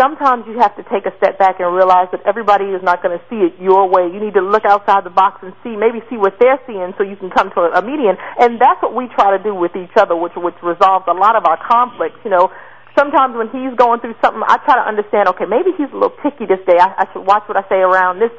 sometimes 0.00 0.44
you 0.48 0.58
have 0.58 0.74
to 0.76 0.82
take 0.88 1.04
a 1.06 1.12
step 1.20 1.38
back 1.38 1.60
and 1.60 1.68
realize 1.74 2.08
that 2.12 2.22
everybody 2.26 2.64
is 2.72 2.82
not 2.82 3.02
going 3.02 3.14
to 3.16 3.22
see 3.28 3.44
it 3.46 3.54
your 3.60 3.86
way. 3.88 4.08
You 4.08 4.18
need 4.20 4.34
to 4.34 4.42
look 4.42 4.64
outside 4.64 5.04
the 5.04 5.12
box 5.14 5.40
and 5.42 5.52
see, 5.62 5.76
maybe 5.76 6.00
see 6.10 6.16
what 6.16 6.34
they're 6.40 6.58
seeing, 6.66 6.94
so 6.96 7.04
you 7.04 7.16
can 7.16 7.30
come 7.30 7.50
to 7.54 7.60
a, 7.68 7.78
a 7.78 7.82
median. 7.82 8.16
And 8.40 8.58
that's 8.60 8.80
what 8.82 8.94
we 8.94 9.06
try 9.14 9.36
to 9.36 9.42
do 9.42 9.54
with 9.54 9.76
each 9.76 9.94
other, 9.96 10.16
which 10.16 10.32
which 10.36 10.56
resolves 10.62 11.04
a 11.08 11.14
lot 11.14 11.36
of 11.36 11.44
our 11.44 11.60
conflicts. 11.60 12.18
You 12.24 12.30
know, 12.32 12.50
sometimes 12.98 13.36
when 13.36 13.48
he's 13.50 13.74
going 13.76 14.00
through 14.00 14.14
something, 14.24 14.42
I 14.46 14.58
try 14.64 14.76
to 14.76 14.86
understand. 14.86 15.28
Okay, 15.34 15.44
maybe 15.48 15.70
he's 15.76 15.90
a 15.90 15.96
little 15.96 16.12
picky 16.12 16.46
this 16.46 16.60
day. 16.66 16.76
I, 16.78 17.04
I 17.04 17.12
should 17.12 17.26
watch 17.26 17.44
what 17.48 17.56
I 17.56 17.64
say 17.68 17.80
around 17.80 18.18
this 18.20 18.32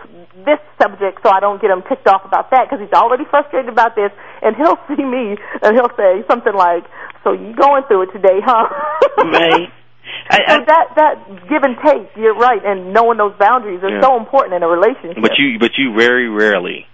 this 0.45 0.59
subject 0.81 1.21
so 1.23 1.29
I 1.31 1.39
don't 1.39 1.61
get 1.61 1.69
him 1.71 1.83
ticked 1.87 2.07
off 2.07 2.25
about 2.25 2.49
that 2.51 2.67
because 2.69 2.81
he's 2.81 2.93
already 2.93 3.23
frustrated 3.29 3.69
about 3.69 3.95
this. 3.95 4.11
And 4.41 4.55
he'll 4.55 4.79
see 4.89 5.01
me 5.03 5.37
and 5.61 5.71
he'll 5.75 5.93
say 5.97 6.23
something 6.29 6.53
like, 6.53 6.83
"So 7.23 7.33
you 7.33 7.53
going 7.55 7.83
through 7.87 8.09
it 8.09 8.11
today, 8.13 8.39
huh?" 8.43 8.67
Right. 9.23 9.69
I, 10.29 10.37
I, 10.47 10.57
So 10.57 10.65
that 10.67 10.85
that 10.95 11.13
give 11.49 11.63
and 11.63 11.75
take, 11.83 12.11
you're 12.15 12.35
right, 12.35 12.59
and 12.63 12.93
knowing 12.93 13.17
those 13.17 13.33
boundaries 13.39 13.79
is 13.83 13.89
Yeah. 13.91 14.01
so 14.01 14.17
important 14.17 14.53
in 14.55 14.63
a 14.63 14.67
relationship. 14.67 15.21
But 15.21 15.37
you, 15.37 15.59
but 15.59 15.71
you 15.77 15.95
very 15.95 16.29
rarely, 16.29 16.85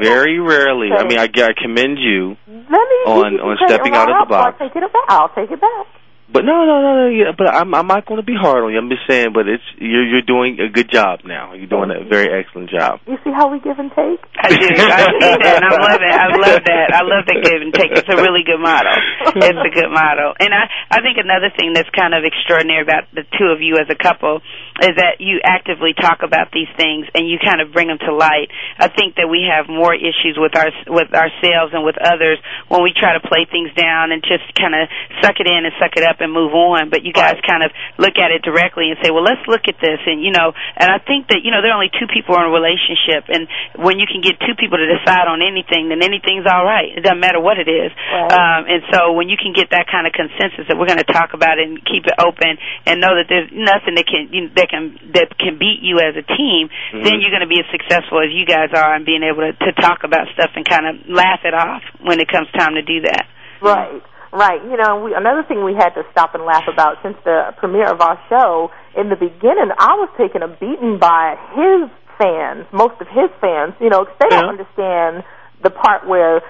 very 0.00 0.38
rarely. 0.38 0.90
I 0.92 1.04
mean, 1.06 1.18
I, 1.18 1.26
I 1.26 1.52
commend 1.58 1.98
you, 1.98 2.36
Let 2.46 2.70
me 2.70 2.98
on- 3.06 3.32
you 3.34 3.40
on 3.40 3.56
stepping 3.66 3.94
out 3.94 4.10
of 4.10 4.26
the 4.26 4.30
box. 4.30 4.56
I'll 4.60 4.68
take 4.68 4.76
it 4.76 4.92
back. 4.92 5.06
I'll 5.08 5.34
take 5.34 5.50
it 5.50 5.60
back. 5.60 5.86
But 6.26 6.42
no, 6.42 6.66
no, 6.66 6.82
no, 6.82 6.90
no. 7.02 7.06
Yeah, 7.06 7.30
but 7.38 7.46
I'm, 7.46 7.70
I'm 7.74 7.86
not 7.86 8.04
going 8.06 8.18
to 8.18 8.26
be 8.26 8.34
hard 8.34 8.66
on 8.66 8.74
you. 8.74 8.78
I'm 8.78 8.90
just 8.90 9.06
saying, 9.06 9.30
but 9.30 9.46
it's 9.46 9.62
you're 9.78 10.02
you're 10.02 10.26
doing 10.26 10.58
a 10.58 10.66
good 10.66 10.90
job 10.90 11.22
now. 11.22 11.54
You're 11.54 11.70
doing 11.70 11.94
a 11.94 12.02
very 12.02 12.26
excellent 12.34 12.70
job. 12.70 12.98
You 13.06 13.14
see 13.22 13.30
how 13.30 13.46
we 13.46 13.62
give 13.62 13.78
and 13.78 13.94
take? 13.94 14.18
I 14.42 14.50
do. 14.50 14.58
I 14.58 15.06
see 15.06 15.22
that. 15.22 15.62
And 15.62 15.66
I 15.66 15.74
love 15.78 16.02
it. 16.02 16.10
I 16.10 16.28
love 16.34 16.62
that. 16.66 16.88
I 16.90 17.02
love 17.06 17.24
the 17.30 17.38
give 17.38 17.62
and 17.62 17.70
take. 17.70 17.94
It's 17.94 18.10
a 18.10 18.18
really 18.18 18.42
good 18.42 18.58
motto. 18.58 18.90
It's 19.38 19.62
a 19.62 19.72
good 19.72 19.90
motto. 19.90 20.34
And 20.42 20.50
I, 20.50 20.66
I 20.90 20.98
think 20.98 21.16
another 21.22 21.54
thing 21.54 21.72
that's 21.78 21.90
kind 21.94 22.10
of 22.10 22.26
extraordinary 22.26 22.82
about 22.82 23.06
the 23.14 23.22
two 23.38 23.54
of 23.54 23.62
you 23.62 23.78
as 23.78 23.86
a 23.86 23.98
couple 23.98 24.42
is 24.82 24.98
that 24.98 25.22
you 25.22 25.40
actively 25.46 25.94
talk 25.94 26.20
about 26.26 26.52
these 26.52 26.68
things 26.76 27.06
and 27.14 27.24
you 27.24 27.38
kind 27.38 27.62
of 27.62 27.72
bring 27.72 27.88
them 27.88 28.02
to 28.02 28.12
light. 28.12 28.50
I 28.76 28.90
think 28.90 29.16
that 29.16 29.30
we 29.30 29.46
have 29.46 29.70
more 29.70 29.94
issues 29.94 30.36
with 30.36 30.52
our 30.58 30.68
with 30.90 31.14
ourselves 31.14 31.72
and 31.72 31.86
with 31.86 31.96
others 32.02 32.42
when 32.68 32.82
we 32.82 32.92
try 32.92 33.14
to 33.16 33.22
play 33.24 33.46
things 33.48 33.72
down 33.72 34.12
and 34.12 34.20
just 34.26 34.44
kind 34.58 34.74
of 34.74 34.90
suck 35.22 35.38
it 35.40 35.48
in 35.48 35.64
and 35.64 35.72
suck 35.80 35.96
it 35.96 36.04
up 36.04 36.15
and 36.20 36.32
move 36.32 36.52
on. 36.52 36.90
But 36.90 37.04
you 37.04 37.12
guys 37.12 37.36
kind 37.44 37.62
of 37.62 37.70
look 37.98 38.16
at 38.18 38.30
it 38.32 38.42
directly 38.42 38.90
and 38.90 38.96
say, 39.02 39.10
well, 39.10 39.24
let's 39.24 39.42
look 39.46 39.68
at 39.68 39.78
this. 39.80 40.00
And 40.06 40.22
you 40.22 40.32
know, 40.32 40.52
and 40.76 40.88
I 40.88 40.98
think 41.00 41.28
that 41.32 41.44
you 41.44 41.50
know 41.50 41.60
there 41.60 41.72
are 41.72 41.78
only 41.78 41.92
two 41.92 42.08
people 42.08 42.36
in 42.36 42.44
a 42.48 42.52
relationship, 42.52 43.28
and 43.28 43.48
when 43.80 43.98
you 43.98 44.06
can 44.08 44.20
get 44.20 44.40
two 44.40 44.56
people 44.56 44.78
to 44.78 44.88
decide 44.88 45.28
on 45.28 45.40
anything, 45.42 45.88
then 45.88 46.00
anything's 46.00 46.48
all 46.48 46.64
right. 46.64 46.92
It 46.92 47.02
doesn't 47.04 47.20
matter 47.20 47.40
what 47.40 47.60
it 47.60 47.68
is. 47.68 47.90
Right. 47.92 48.32
Um, 48.32 48.60
and 48.66 48.82
so 48.92 49.12
when 49.12 49.28
you 49.28 49.36
can 49.36 49.52
get 49.52 49.70
that 49.70 49.86
kind 49.90 50.06
of 50.06 50.12
consensus 50.16 50.66
that 50.68 50.76
we're 50.76 50.88
going 50.88 51.02
to 51.02 51.10
talk 51.10 51.32
about 51.34 51.58
it 51.58 51.68
and 51.68 51.78
keep 51.82 52.06
it 52.06 52.16
open 52.18 52.58
and 52.86 53.00
know 53.00 53.14
that 53.16 53.28
there's 53.28 53.50
nothing 53.52 53.96
that 53.96 54.06
can 54.06 54.28
you 54.30 54.48
know, 54.48 54.50
that 54.56 54.68
can 54.68 54.96
that 55.14 55.28
can 55.38 55.58
beat 55.58 55.80
you 55.82 55.98
as 56.02 56.14
a 56.16 56.24
team, 56.24 56.68
then 56.92 57.20
you're 57.20 57.34
going 57.34 57.44
to 57.44 57.50
be 57.50 57.60
as 57.60 57.68
successful 57.70 58.20
as 58.22 58.30
you 58.32 58.46
guys 58.46 58.70
are 58.74 58.96
in 58.96 59.04
being 59.04 59.22
able 59.22 59.44
to, 59.44 59.52
to 59.52 59.70
talk 59.80 60.04
about 60.04 60.28
stuff 60.34 60.50
and 60.56 60.64
kind 60.66 60.86
of 60.86 61.08
laugh 61.08 61.40
it 61.44 61.54
off 61.54 61.82
when 62.02 62.20
it 62.20 62.28
comes 62.28 62.48
time 62.56 62.74
to 62.74 62.82
do 62.82 63.02
that. 63.02 63.26
Right, 63.60 64.02
right. 64.32 64.62
You 64.62 64.76
know, 64.76 65.02
we, 65.04 65.14
another 65.14 65.42
thing 65.46 65.64
we 65.64 65.74
had 65.74 65.90
to 65.94 66.02
stop 66.12 66.34
and 66.34 66.44
laugh 66.44 66.64
about 66.72 66.98
since 67.02 67.16
the 67.24 67.54
premiere 67.58 67.90
of 67.92 68.00
our 68.00 68.18
show. 68.28 68.70
In 68.96 69.08
the 69.08 69.16
beginning, 69.16 69.70
I 69.78 69.94
was 69.96 70.08
taking 70.16 70.42
a 70.42 70.48
beating 70.48 70.98
by 70.98 71.36
his 71.54 71.90
fans, 72.18 72.66
most 72.72 73.00
of 73.00 73.08
his 73.08 73.30
fans. 73.40 73.74
You 73.80 73.90
know, 73.90 74.04
'cause 74.04 74.16
they 74.20 74.28
Yeah. 74.30 74.40
don't 74.40 74.50
understand 74.50 75.24
the 75.62 75.70
part 75.70 76.06
where 76.06 76.42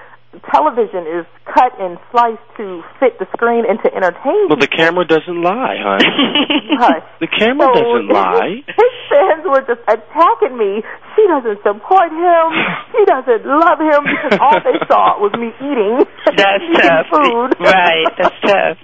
television 0.53 1.07
is 1.07 1.25
cut 1.47 1.73
and 1.79 1.97
sliced 2.11 2.43
to 2.57 2.83
fit 2.99 3.17
the 3.17 3.25
screen 3.33 3.63
and 3.67 3.79
to 3.81 3.89
entertain. 3.95 4.47
Well, 4.51 4.59
the 4.61 4.69
camera 4.69 5.07
doesn't 5.07 5.41
lie, 5.41 5.77
hon. 5.79 5.99
Hush. 6.77 7.03
The 7.23 7.27
camera 7.31 7.67
So, 7.73 7.81
doesn't 7.81 8.09
lie. 8.13 8.61
His 8.67 8.93
fans 9.09 9.43
were 9.47 9.63
just 9.65 9.81
attacking 9.89 10.53
me. 10.57 10.83
She 11.15 11.23
doesn't 11.25 11.59
support 11.65 12.11
him. 12.13 12.45
She 12.93 13.01
doesn't 13.05 13.43
love 13.45 13.79
him 13.81 14.01
because 14.05 14.35
all 14.41 14.57
they 14.61 14.77
saw 14.89 15.17
was 15.21 15.33
me 15.37 15.49
eating, 15.61 16.01
That's 16.37 16.63
eating 16.65 16.81
tough. 16.81 17.07
food. 17.13 17.49
Right. 17.61 18.05
That's 18.17 18.37
tough. 18.41 18.77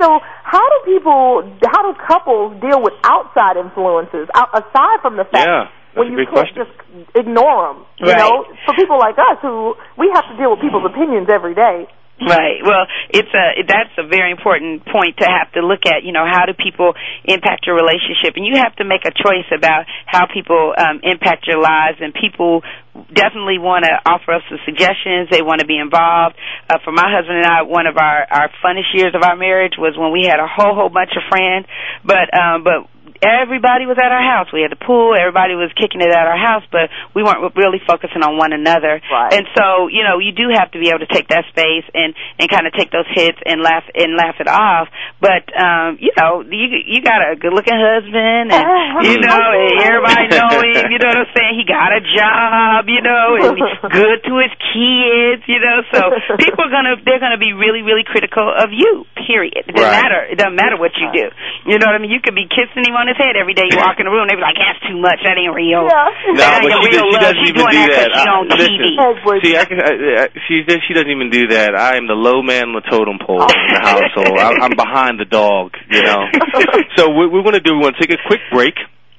So 0.00 0.20
how 0.44 0.60
do 0.60 0.76
people, 0.92 1.44
how 1.72 1.82
do 1.88 1.96
couples 2.06 2.60
deal 2.60 2.80
with 2.82 2.92
outside 3.04 3.56
influences 3.56 4.28
aside 4.34 4.98
from 5.02 5.16
the 5.16 5.24
fact 5.24 5.44
Yeah, 5.48 5.68
that's 5.94 6.10
when 6.10 6.12
you 6.12 6.26
can't 6.26 6.30
question. 6.30 6.66
just 6.66 6.74
ignore 7.16 7.72
them? 7.72 7.86
You 7.98 8.10
Right. 8.12 8.18
know, 8.18 8.44
for 8.66 8.74
people 8.74 8.98
like 8.98 9.16
us 9.18 9.38
who 9.40 9.74
we 9.96 10.10
have 10.14 10.26
to 10.28 10.36
deal 10.36 10.50
with 10.50 10.60
people's 10.60 10.84
opinions 10.84 11.28
every 11.30 11.54
day. 11.54 11.86
Right. 12.22 12.62
Well, 12.62 12.86
it's 13.10 13.28
a 13.34 13.62
that's 13.66 13.90
a 13.98 14.06
very 14.06 14.30
important 14.30 14.86
point 14.86 15.18
to 15.18 15.26
have 15.26 15.50
to 15.58 15.66
look 15.66 15.82
at. 15.84 16.04
You 16.06 16.12
know, 16.12 16.22
how 16.22 16.46
do 16.46 16.54
people 16.54 16.94
impact 17.24 17.66
your 17.66 17.74
relationship, 17.74 18.38
and 18.38 18.46
you 18.46 18.54
have 18.54 18.70
to 18.76 18.84
make 18.84 19.02
a 19.04 19.10
choice 19.10 19.50
about 19.50 19.86
how 20.06 20.30
people 20.30 20.74
um, 20.78 21.00
impact 21.02 21.48
your 21.50 21.58
lives. 21.60 21.98
And 21.98 22.14
people 22.14 22.62
definitely 23.10 23.58
want 23.58 23.84
to 23.90 23.98
offer 24.06 24.30
us 24.30 24.42
some 24.48 24.62
suggestions. 24.64 25.26
They 25.34 25.42
want 25.42 25.58
to 25.58 25.66
be 25.66 25.74
involved. 25.76 26.38
Uh, 26.70 26.78
for 26.86 26.92
my 26.94 27.10
husband 27.10 27.42
and 27.42 27.46
I, 27.50 27.62
one 27.66 27.90
of 27.90 27.98
our 27.98 28.22
our 28.30 28.48
funnest 28.62 28.94
years 28.94 29.10
of 29.18 29.26
our 29.26 29.34
marriage 29.34 29.74
was 29.76 29.98
when 29.98 30.12
we 30.14 30.22
had 30.30 30.38
a 30.38 30.46
whole 30.46 30.74
whole 30.78 30.94
bunch 30.94 31.18
of 31.18 31.26
friends, 31.26 31.66
but 32.06 32.30
um, 32.30 32.62
but 32.62 32.86
everybody 33.22 33.86
was 33.86 33.96
at 34.00 34.10
our 34.10 34.22
house. 34.24 34.48
We 34.52 34.62
had 34.62 34.72
the 34.72 34.80
pool. 34.80 35.14
Everybody 35.16 35.54
was 35.54 35.70
kicking 35.76 36.00
it 36.00 36.10
at 36.10 36.26
our 36.26 36.36
house, 36.38 36.64
but 36.72 36.88
we 37.14 37.22
weren't 37.22 37.40
really 37.56 37.80
focusing 37.86 38.22
on 38.24 38.36
one 38.36 38.52
another. 38.52 39.00
Right. 39.00 39.32
And 39.32 39.46
so, 39.56 39.88
you 39.88 40.04
know, 40.04 40.18
you 40.18 40.32
do 40.32 40.48
have 40.52 40.70
to 40.72 40.78
be 40.80 40.88
able 40.88 41.04
to 41.04 41.10
take 41.10 41.28
that 41.28 41.44
space 41.52 41.84
and 41.94 42.14
and 42.38 42.46
kind 42.50 42.66
of 42.66 42.72
take 42.72 42.90
those 42.90 43.08
hits 43.12 43.38
and 43.44 43.60
laugh 43.60 43.84
and 43.94 44.16
laugh 44.16 44.36
it 44.40 44.48
off. 44.48 44.88
But 45.20 45.48
um, 45.56 45.98
you 46.00 46.12
know, 46.16 46.42
you 46.44 46.66
you 46.84 47.00
got 47.04 47.20
a 47.20 47.36
good 47.36 47.52
looking 47.52 47.76
husband, 47.76 48.52
and 48.52 48.64
you 49.08 49.16
know, 49.20 49.44
and 49.52 49.76
everybody 49.84 50.24
know 50.32 50.50
him. 50.64 50.90
You 50.92 50.98
know 51.00 51.10
what 51.12 51.20
I'm 51.28 51.32
saying? 51.36 51.54
He 51.60 51.64
got 51.68 51.90
a 51.92 52.02
job. 52.02 52.88
You 52.88 53.02
know, 53.04 53.26
and 53.40 53.52
he's 53.56 53.78
good 54.00 54.18
to 54.28 54.32
his 54.40 54.54
kids. 54.72 55.42
You 55.48 55.60
know, 55.60 55.76
so 55.92 56.00
people 56.40 56.64
are 56.66 56.72
gonna 56.72 56.96
they're 57.04 57.20
gonna 57.22 57.40
be 57.40 57.52
really 57.52 57.82
really 57.82 58.04
critical 58.04 58.44
of 58.48 58.70
you. 58.72 59.04
Period. 59.26 59.68
It 59.68 59.72
doesn't 59.76 59.84
Right. 59.84 60.00
matter. 60.02 60.22
It 60.30 60.36
doesn't 60.38 60.56
matter 60.56 60.76
what 60.80 60.92
you 60.96 61.08
do. 61.12 61.28
You 61.68 61.78
know 61.78 61.86
what 61.86 61.96
I 61.96 61.98
mean? 61.98 62.10
You 62.10 62.20
could 62.24 62.34
be 62.34 62.48
kissing 62.48 62.84
him 62.88 62.93
cream 62.94 63.02
on 63.02 63.08
his 63.10 63.18
head 63.18 63.34
every 63.34 63.54
day 63.54 63.66
you 63.66 63.76
walk 63.78 63.98
in 63.98 64.06
the 64.06 64.12
room. 64.14 64.28
They 64.30 64.38
be 64.38 64.42
like, 64.46 64.54
"That's 64.54 64.78
too 64.86 64.94
much. 65.02 65.18
That 65.26 65.34
ain't 65.34 65.50
real." 65.54 65.82
Yeah. 65.82 66.06
No, 66.30 66.38
That 66.38 66.62
but 66.62 66.70
ain't 66.70 66.82
she, 66.86 66.90
real 66.94 67.10
she 67.10 67.18
doesn't 67.18 67.46
even 67.50 67.66
do 67.66 67.82
that 67.82 67.90
that. 67.90 68.08
'cause 68.14 68.22
she 68.22 68.28
I- 68.30 68.38
on 68.38 68.44
listen, 68.46 68.78
TV. 68.78 69.42
See, 69.42 69.56
I 69.58 69.64
can. 69.66 69.78
I, 69.82 69.92
I, 70.22 70.26
she 70.46 70.54
she 70.86 70.92
doesn't 70.94 71.10
even 71.10 71.30
do 71.30 71.48
that. 71.48 71.74
I 71.74 71.96
am 71.98 72.06
the 72.06 72.14
low 72.14 72.42
man 72.42 72.70
on 72.70 72.74
the 72.78 72.86
totem 72.86 73.18
pole 73.18 73.42
in 73.42 73.50
the 73.50 73.82
household. 73.82 74.38
I, 74.38 74.62
I'm 74.62 74.76
behind 74.78 75.18
the 75.18 75.26
dog, 75.26 75.74
you 75.90 76.02
know. 76.02 76.22
so 76.96 77.10
what 77.10 77.32
we're 77.32 77.42
going 77.42 77.58
to 77.58 77.64
do, 77.64 77.74
we're 77.74 77.90
going 77.90 77.98
to 77.98 78.06
take 78.06 78.14
a 78.14 78.22
quick 78.26 78.40
break, 78.52 78.74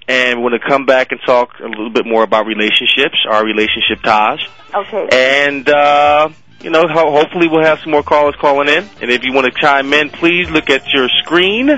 and 0.07 0.39
we're 0.41 0.49
going 0.49 0.61
to 0.61 0.67
come 0.67 0.85
back 0.85 1.11
and 1.11 1.19
talk 1.25 1.59
a 1.59 1.67
little 1.67 1.91
bit 1.91 2.05
more 2.05 2.23
about 2.23 2.45
relationships, 2.47 3.17
our 3.29 3.43
relationship 3.43 4.01
ties, 4.03 4.39
Okay. 4.73 5.07
and 5.11 5.67
uh, 5.69 6.29
you 6.65 6.71
know, 6.71 6.87
ho- 6.87 7.11
hopefully 7.11 7.47
we'll 7.47 7.63
have 7.63 7.79
some 7.81 7.91
more 7.91 8.01
callers 8.01 8.33
calling 8.41 8.67
in. 8.67 8.89
And 8.99 9.11
if 9.11 9.23
you 9.23 9.31
want 9.33 9.45
to 9.45 9.51
chime 9.61 9.93
in, 9.93 10.09
please 10.09 10.49
look 10.49 10.71
at 10.71 10.81
your 10.91 11.07
screen 11.21 11.69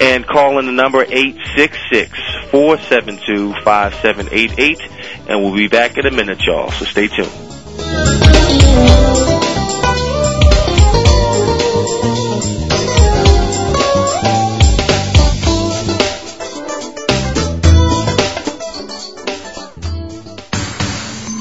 and 0.00 0.26
call 0.26 0.58
in 0.58 0.66
the 0.66 0.72
number 0.72 1.02
eight 1.08 1.38
six 1.56 1.78
six 1.90 2.10
four 2.50 2.78
seven 2.78 3.18
two 3.26 3.54
five 3.64 3.94
seven 3.94 4.28
eight 4.30 4.52
eight, 4.58 4.80
and 5.28 5.42
we'll 5.42 5.54
be 5.54 5.68
back 5.68 5.96
in 5.96 6.04
a 6.04 6.10
minute, 6.10 6.44
y'all. 6.44 6.70
So 6.72 6.84
stay 6.84 7.08
tuned. 7.08 7.30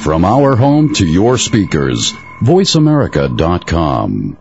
From 0.02 0.26
our 0.26 0.56
home 0.56 0.96
to 0.96 1.06
your 1.06 1.38
speakers, 1.38 2.14
voiceamerica.com. 2.42 4.41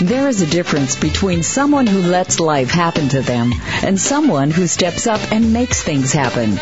There 0.00 0.28
is 0.28 0.40
a 0.40 0.46
difference 0.46 0.96
between 0.96 1.42
someone 1.42 1.86
who 1.86 2.00
lets 2.00 2.40
life 2.40 2.70
happen 2.70 3.10
to 3.10 3.20
them 3.20 3.52
and 3.82 4.00
someone 4.00 4.50
who 4.50 4.66
steps 4.66 5.06
up 5.06 5.20
and 5.30 5.52
makes 5.52 5.82
things 5.82 6.10
happen. 6.10 6.54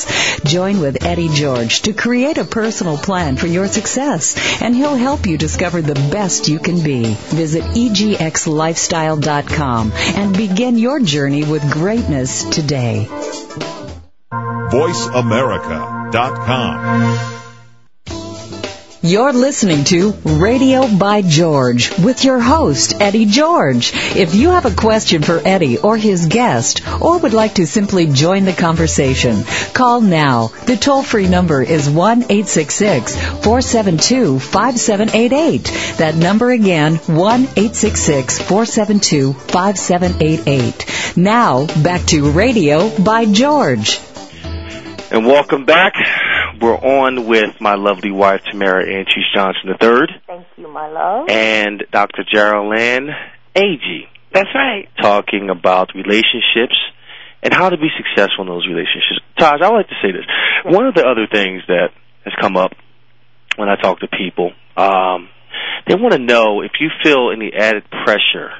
Join 0.43 0.79
with 0.79 1.05
Eddie 1.05 1.29
George 1.29 1.81
to 1.83 1.93
create 1.93 2.37
a 2.37 2.45
personal 2.45 2.97
plan 2.97 3.37
for 3.37 3.47
your 3.47 3.67
success, 3.67 4.61
and 4.61 4.75
he'll 4.75 4.95
help 4.95 5.25
you 5.25 5.37
discover 5.37 5.81
the 5.81 5.95
best 6.11 6.47
you 6.47 6.59
can 6.59 6.83
be. 6.83 7.15
Visit 7.43 7.63
egxlifestyle.com 7.63 9.91
and 9.93 10.37
begin 10.37 10.77
your 10.77 10.99
journey 10.99 11.43
with 11.43 11.71
greatness 11.71 12.43
today. 12.43 13.07
VoiceAmerica.com. 14.71 17.50
You're 19.03 19.33
listening 19.33 19.83
to 19.85 20.11
Radio 20.23 20.87
by 20.87 21.23
George 21.23 21.89
with 21.97 22.23
your 22.23 22.39
host, 22.39 23.01
Eddie 23.01 23.25
George. 23.25 23.93
If 23.95 24.35
you 24.35 24.49
have 24.49 24.67
a 24.67 24.75
question 24.75 25.23
for 25.23 25.41
Eddie 25.43 25.79
or 25.79 25.97
his 25.97 26.27
guest, 26.27 26.83
or 27.01 27.17
would 27.17 27.33
like 27.33 27.55
to 27.55 27.65
simply 27.65 28.05
join 28.05 28.45
the 28.45 28.53
conversation, 28.53 29.43
call 29.73 30.01
now. 30.01 30.49
The 30.67 30.77
toll 30.77 31.01
free 31.01 31.27
number 31.27 31.63
is 31.63 31.89
1 31.89 32.25
866 32.29 33.15
472 33.15 34.37
5788. 34.37 35.97
That 35.97 36.15
number 36.15 36.51
again, 36.51 36.97
1 36.97 37.41
866 37.41 38.37
472 38.37 39.33
5788. 39.33 41.17
Now, 41.17 41.65
back 41.81 42.05
to 42.09 42.29
Radio 42.29 42.95
by 42.99 43.25
George. 43.25 43.99
And 45.09 45.25
welcome 45.25 45.65
back. 45.65 45.95
We're 46.61 46.77
on 46.77 47.25
with 47.25 47.59
my 47.59 47.73
lovely 47.73 48.11
wife, 48.11 48.41
Tamara 48.51 48.85
Anchis 48.85 49.25
Johnson 49.33 49.69
III, 49.81 50.21
Thank 50.27 50.45
you, 50.57 50.67
my 50.71 50.89
love. 50.89 51.27
and 51.29 51.83
Dr. 51.91 52.23
Jarralynne 52.23 53.09
Agee, 53.55 54.07
That's 54.31 54.49
right. 54.53 54.87
talking 55.01 55.49
about 55.49 55.89
relationships 55.95 56.77
and 57.41 57.51
how 57.51 57.69
to 57.69 57.77
be 57.77 57.87
successful 57.97 58.43
in 58.43 58.47
those 58.47 58.67
relationships. 58.67 59.21
Taj, 59.39 59.59
I 59.63 59.71
would 59.71 59.77
like 59.77 59.87
to 59.89 59.95
say 60.03 60.11
this. 60.11 60.25
One 60.65 60.85
of 60.85 60.93
the 60.93 61.03
other 61.03 61.25
things 61.31 61.63
that 61.67 61.89
has 62.25 62.33
come 62.39 62.55
up 62.55 62.73
when 63.57 63.67
I 63.67 63.75
talk 63.75 63.99
to 64.01 64.07
people, 64.07 64.51
um, 64.77 65.29
they 65.87 65.95
want 65.95 66.13
to 66.13 66.19
know 66.19 66.61
if 66.61 66.73
you 66.79 66.89
feel 67.03 67.31
any 67.35 67.51
added 67.57 67.85
pressure 67.89 68.51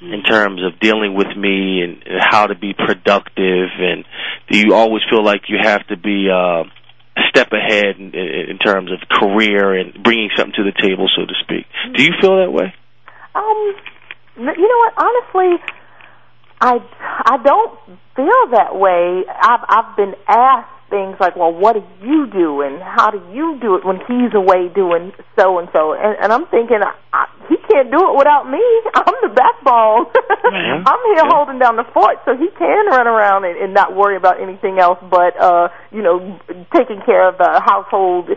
in 0.00 0.22
terms 0.22 0.60
of 0.64 0.78
dealing 0.80 1.14
with 1.14 1.28
me 1.36 1.80
and, 1.82 2.02
and 2.06 2.20
how 2.20 2.46
to 2.46 2.54
be 2.56 2.74
productive 2.74 3.68
and 3.78 4.04
do 4.50 4.58
you 4.58 4.74
always 4.74 5.02
feel 5.10 5.24
like 5.24 5.42
you 5.48 5.58
have 5.60 5.86
to 5.86 5.96
be 5.96 6.28
uh, 6.28 6.64
step 7.32 7.48
ahead 7.52 7.96
in, 7.96 8.14
in, 8.14 8.58
terms 8.58 8.92
of 8.92 9.00
career 9.08 9.74
and 9.74 10.02
bringing 10.04 10.28
something 10.36 10.54
to 10.54 10.64
the 10.64 10.76
table 10.80 11.08
so 11.16 11.24
to 11.24 11.34
speak 11.42 11.66
do 11.96 12.02
you 12.04 12.12
feel 12.20 12.36
that 12.36 12.52
way 12.52 12.72
Um, 13.34 13.74
you 14.36 14.44
know 14.44 14.78
what? 14.78 14.94
Honestly, 14.96 15.64
I 16.60 16.78
I 17.24 17.36
don't 17.42 17.78
feel 18.16 18.50
that 18.52 18.76
way. 18.76 19.24
I've 19.28 19.64
I've 19.68 19.96
been 19.96 20.14
asked 20.28 20.71
things 20.92 21.16
like, 21.18 21.34
"Well, 21.34 21.50
what 21.56 21.72
do 21.74 21.82
you 22.04 22.28
do, 22.28 22.60
and 22.60 22.76
how 22.84 23.08
do 23.10 23.18
you 23.32 23.56
do 23.60 23.74
it 23.80 23.84
when 23.88 23.96
he's 24.04 24.34
away 24.36 24.68
doing 24.68 25.10
so 25.40 25.58
and 25.58 25.68
so?" 25.72 25.96
And 25.96 26.12
and 26.20 26.28
I'm 26.32 26.44
thinking, 26.52 26.78
I, 26.84 27.26
he 27.48 27.56
can't 27.72 27.88
do 27.90 27.96
it 28.12 28.14
without 28.20 28.44
me. 28.48 28.60
I'm 28.94 29.16
the 29.24 29.32
backbone. 29.32 30.06
Yeah. 30.52 30.84
I'm 30.90 31.02
here 31.16 31.24
Yeah. 31.24 31.32
holding 31.32 31.58
down 31.58 31.76
the 31.80 31.88
fort, 31.96 32.20
so 32.28 32.36
he 32.36 32.48
can 32.60 32.86
run 32.92 33.08
around 33.08 33.44
and, 33.48 33.56
and 33.56 33.72
not 33.72 33.96
worry 33.96 34.16
about 34.16 34.40
anything 34.40 34.78
else 34.78 34.98
but 35.10 35.32
uh, 35.40 35.68
you 35.90 36.02
know 36.02 36.38
taking 36.76 37.00
care 37.08 37.26
of 37.28 37.38
the 37.38 37.60
household 37.64 38.28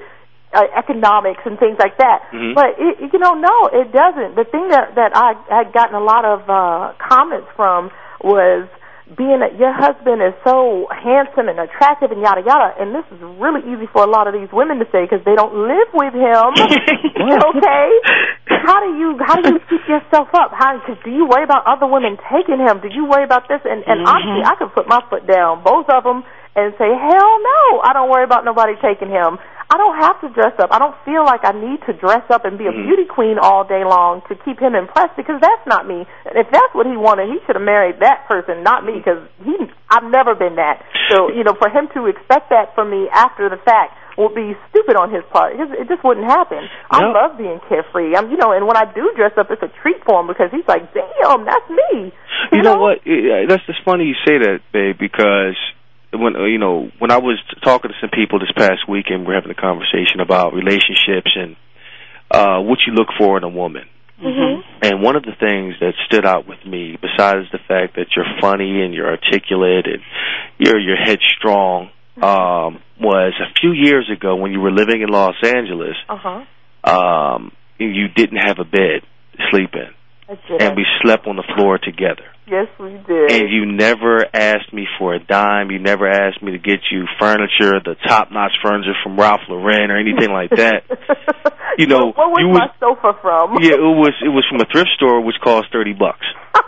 uh, 0.54 0.62
economics 0.78 1.42
and 1.46 1.60
things 1.60 1.76
like 1.78 1.98
that. 1.98 2.24
Mhm. 2.32 2.56
But 2.56 2.80
it, 2.80 3.12
you 3.12 3.20
know, 3.20 3.34
no, 3.34 3.68
it 3.74 3.92
doesn't. 3.92 4.36
The 4.40 4.46
thing 4.46 4.70
that 4.70 4.96
that 4.96 5.12
I 5.16 5.36
had 5.54 5.74
gotten 5.74 5.96
a 5.96 6.04
lot 6.04 6.24
of 6.24 6.40
uh, 6.50 6.94
comments 7.12 7.48
from 7.58 7.92
was 8.24 8.68
being 9.14 9.46
that 9.46 9.54
your 9.62 9.70
husband 9.70 10.18
is 10.18 10.34
so 10.42 10.90
handsome 10.90 11.46
and 11.46 11.62
attractive 11.62 12.10
and 12.10 12.26
yada 12.26 12.42
yada. 12.42 12.74
And 12.82 12.90
this 12.90 13.06
is 13.14 13.22
really 13.38 13.62
easy 13.70 13.86
for 13.94 14.02
a 14.02 14.10
lot 14.10 14.26
of 14.26 14.34
these 14.34 14.50
women 14.50 14.82
to 14.82 14.90
say 14.90 15.06
because 15.06 15.22
they 15.22 15.38
don't 15.38 15.54
live 15.54 15.90
with 15.94 16.18
him. 16.18 16.50
okay, 17.54 17.86
how 18.66 18.82
do 18.82 18.98
you 18.98 19.14
how 19.22 19.38
do 19.38 19.54
you 19.54 19.62
keep 19.70 19.86
yourself 19.86 20.34
up? 20.34 20.50
How 20.58 20.74
cause 20.82 20.98
do 21.06 21.14
you 21.14 21.30
worry 21.30 21.46
about 21.46 21.70
other 21.70 21.86
women 21.86 22.18
taking 22.34 22.58
him? 22.58 22.82
Do 22.82 22.90
you 22.90 23.06
worry 23.06 23.24
about 23.24 23.46
this? 23.46 23.62
And 23.62 23.86
and 23.86 24.02
mm-hmm. 24.02 24.10
honestly, 24.10 24.42
I 24.42 24.58
could 24.58 24.74
put 24.74 24.90
my 24.90 25.06
foot 25.06 25.30
down, 25.30 25.62
both 25.62 25.86
of 25.86 26.02
them, 26.02 26.26
and 26.56 26.74
say, 26.80 26.90
hell 26.90 27.34
no, 27.46 27.62
I 27.84 27.94
don't 27.94 28.10
worry 28.10 28.24
about 28.24 28.42
nobody 28.42 28.74
taking 28.82 29.14
him. 29.14 29.38
I 29.70 29.78
don't 29.78 29.98
have 29.98 30.22
to 30.22 30.30
dress 30.30 30.54
up. 30.60 30.70
I 30.72 30.80
don't 30.80 30.96
feel 31.06 31.26
like 31.26 31.42
I 31.44 31.52
need 31.52 31.82
to 31.88 31.94
dress 31.94 32.24
up 32.30 32.46
and 32.46 32.58
be 32.58 32.68
a 32.68 32.72
Mhm. 32.72 32.86
beauty 32.86 33.06
queen 33.06 33.40
all 33.40 33.64
day 33.64 33.84
long 33.84 34.22
to 34.30 34.36
keep 34.36 34.60
him 34.60 34.76
impressed 34.76 35.16
because 35.16 35.42
that's 35.42 35.66
not 35.66 35.88
me. 35.88 36.06
And 36.26 36.38
if 36.38 36.50
that's 36.52 36.74
what 36.74 36.86
he 36.86 36.96
wanted, 36.96 37.30
he 37.30 37.40
should 37.46 37.56
have 37.56 37.66
married 37.66 38.00
that 38.00 38.28
person, 38.28 38.64
not 38.64 38.86
me, 38.86 38.94
because 38.94 39.20
he 39.44 39.70
I've 39.90 40.04
never 40.04 40.36
been 40.36 40.56
that. 40.56 40.82
So 41.10 41.30
you 41.32 41.44
know, 41.44 41.54
for 41.54 41.70
him 41.70 41.88
to 41.94 42.08
expect 42.08 42.50
that 42.50 42.76
from 42.76 42.90
me 42.90 43.10
after 43.10 43.50
the 43.50 43.58
fact 43.58 43.98
would 44.18 44.34
be 44.34 44.56
stupid 44.70 44.96
on 44.96 45.12
his 45.12 45.24
part. 45.26 45.54
It 45.54 45.58
just, 45.58 45.74
it 45.74 45.88
just 45.88 46.04
wouldn't 46.04 46.26
happen. 46.26 46.70
I 46.90 47.04
love 47.04 47.38
being 47.38 47.60
carefree. 47.68 48.16
I'm, 48.16 48.32
you 48.32 48.38
know, 48.38 48.52
and 48.54 48.66
when 48.66 48.78
I 48.78 48.86
do 48.86 49.12
dress 49.16 49.34
up, 49.38 49.52
it's 49.52 49.62
a 49.62 49.68
treat 49.82 50.04
for 50.06 50.22
him 50.22 50.28
because 50.28 50.52
he's 50.52 50.68
like, 50.68 50.94
"Damn, 50.94 51.44
that's 51.44 51.70
me." 51.70 52.14
You 52.52 52.62
know 52.62 52.78
what? 52.78 53.00
That's 53.04 53.66
just 53.66 53.84
funny 53.84 54.06
you 54.06 54.16
say 54.26 54.38
that, 54.38 54.60
babe, 54.72 54.98
because 54.98 55.58
when 56.20 56.36
uh, 56.36 56.46
you 56.46 56.58
know 56.58 56.90
when 57.00 57.12
I 57.12 57.18
was 57.18 57.40
talking 57.64 57.92
to 57.92 57.98
some 58.02 58.10
people 58.10 58.40
this 58.40 58.52
past 58.56 58.88
weekend, 58.88 59.26
we 59.28 59.34
are 59.34 59.36
having 59.42 59.52
a 59.52 59.62
conversation 59.62 60.20
about 60.22 60.54
relationships 60.54 61.32
and 61.36 61.56
uh 62.32 62.60
what 62.60 62.80
you 62.88 62.94
look 62.94 63.10
for 63.18 63.38
in 63.38 63.44
a 63.44 63.50
woman. 63.50 63.84
Mm-hmm. 64.22 64.62
And 64.82 65.02
one 65.02 65.16
of 65.18 65.24
the 65.24 65.34
things 65.38 65.76
that 65.82 65.94
stood 66.08 66.26
out 66.26 66.48
with 66.48 66.66
me, 66.66 66.96
besides 67.02 67.48
the 67.52 67.60
fact 67.68 67.96
that 67.98 68.08
you're 68.16 68.26
funny 68.40 68.82
and 68.82 68.94
you're 68.94 69.10
articulate 69.12 69.86
and 69.88 70.02
you're 70.58 70.80
you're 70.80 70.96
headstrong, 70.98 71.90
um, 72.22 72.80
was 73.00 73.34
a 73.42 73.52
few 73.60 73.74
years 73.74 74.10
ago 74.10 74.36
when 74.38 74.52
you 74.54 74.62
were 74.62 74.72
living 74.72 75.02
in 75.02 75.10
Los 75.10 75.36
Angeles, 75.44 75.96
Uh 76.08 76.18
huh. 76.18 76.90
um, 76.90 77.52
you 77.78 78.08
didn't 78.08 78.38
have 78.38 78.58
a 78.60 78.64
bed 78.64 79.02
to 79.34 79.44
sleep 79.52 79.72
in, 79.74 79.92
and 80.62 80.78
we 80.78 80.86
slept 81.02 81.28
on 81.28 81.36
the 81.36 81.44
floor 81.56 81.78
together. 81.78 82.24
Yes, 82.48 82.68
we 82.80 82.92
did. 83.08 83.32
And 83.32 83.50
you 83.50 83.66
never 83.66 84.26
asked 84.34 84.74
me 84.74 84.88
for 84.98 85.14
a 85.14 85.20
dime. 85.20 85.72
You 85.72 85.80
never 85.80 86.08
asked 86.08 86.42
me 86.42 86.52
to 86.54 86.58
get 86.58 86.80
you 86.92 87.06
furniture, 87.20 87.80
the 87.84 87.96
top-notch 88.08 88.54
furniture 88.64 88.94
from 89.04 89.20
Ralph 89.20 89.42
Lauren 89.50 89.92
or 89.92 89.98
anything 89.98 90.32
like 90.32 90.52
that. 90.52 90.84
You 91.78 91.88
know, 91.88 92.14
what 92.16 92.32
was 92.32 92.40
you 92.40 92.48
my 92.54 92.68
was- 92.68 92.76
sofa 92.80 93.20
from? 93.22 93.58
Yeah, 93.60 93.76
it 93.76 93.82
was 93.82 94.14
it 94.24 94.30
was 94.30 94.46
from 94.50 94.62
a 94.62 94.66
thrift 94.72 94.92
store 94.96 95.20
which 95.20 95.36
cost 95.44 95.66
thirty 95.74 95.92
bucks. 95.92 96.26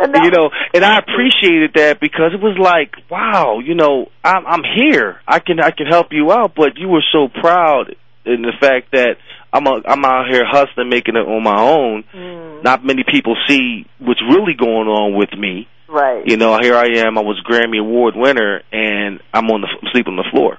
You 0.00 0.30
know, 0.30 0.50
and 0.74 0.84
I 0.84 0.98
appreciated 0.98 1.72
that 1.74 2.00
because 2.00 2.32
it 2.34 2.40
was 2.42 2.56
like, 2.58 2.94
wow, 3.10 3.58
you 3.58 3.74
know, 3.74 4.06
I'm 4.24 4.46
I'm 4.46 4.62
here. 4.64 5.20
I 5.28 5.38
can 5.38 5.60
I 5.60 5.70
can 5.70 5.86
help 5.86 6.08
you 6.12 6.32
out, 6.32 6.54
but 6.56 6.76
you 6.76 6.88
were 6.88 7.04
so 7.12 7.28
proud 7.28 7.94
in 8.24 8.42
the 8.42 8.52
fact 8.60 8.92
that 8.92 9.16
I'm 9.52 9.66
a, 9.66 9.80
I'm 9.86 10.04
out 10.04 10.26
here 10.30 10.44
hustling, 10.46 10.88
making 10.88 11.16
it 11.16 11.26
on 11.26 11.42
my 11.42 11.60
own. 11.60 12.04
Mm, 12.14 12.62
Not 12.64 12.84
many 12.84 13.04
people 13.10 13.36
see 13.48 13.86
what's 13.98 14.22
really 14.22 14.54
going 14.58 14.88
on 14.88 15.16
with 15.18 15.32
me. 15.36 15.68
right. 15.88 16.26
You 16.26 16.36
know, 16.38 16.58
here 16.60 16.74
I 16.74 17.04
am. 17.06 17.18
I 17.18 17.20
was 17.20 17.38
Grammy 17.48 17.78
Award 17.80 18.14
winner, 18.16 18.62
and 18.72 19.20
I'm 19.34 19.50
on 19.50 19.60
the 19.60 19.68
I'm 19.68 19.88
sleeping 19.92 20.14
on 20.14 20.24
the 20.24 20.30
floor, 20.30 20.58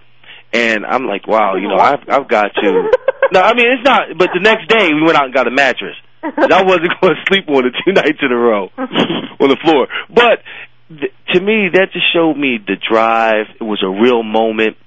and 0.53 0.86
I'm 0.86 1.06
like, 1.08 1.27
wow, 1.27 1.56
you 1.56 1.67
know, 1.67 1.77
I've 1.77 2.08
I've 2.08 2.27
got 2.27 2.51
to. 2.56 2.91
No, 3.32 3.41
I 3.41 3.56
mean 3.56 3.65
it's 3.65 3.84
not. 3.84 4.01
But 4.15 4.29
the 4.32 4.41
next 4.41 4.67
day 4.69 4.93
we 4.93 5.01
went 5.01 5.17
out 5.17 5.25
and 5.25 5.34
got 5.34 5.47
a 5.47 5.51
mattress. 5.51 5.95
I 6.21 6.62
wasn't 6.62 6.91
going 7.01 7.15
to 7.15 7.21
sleep 7.27 7.49
on 7.49 7.65
it 7.65 7.73
two 7.84 7.91
nights 7.93 8.19
in 8.21 8.32
a 8.32 8.38
row 8.38 8.69
on 8.77 9.49
the 9.49 9.58
floor. 9.63 9.88
But 10.13 10.43
th- 10.89 11.12
to 11.34 11.39
me, 11.41 11.69
that 11.73 11.88
just 11.93 12.06
showed 12.13 12.36
me 12.38 12.60
the 12.60 12.75
drive. 12.75 13.47
It 13.60 13.63
was 13.63 13.82
a 13.82 13.89
real 13.89 14.21
moment, 14.21 14.77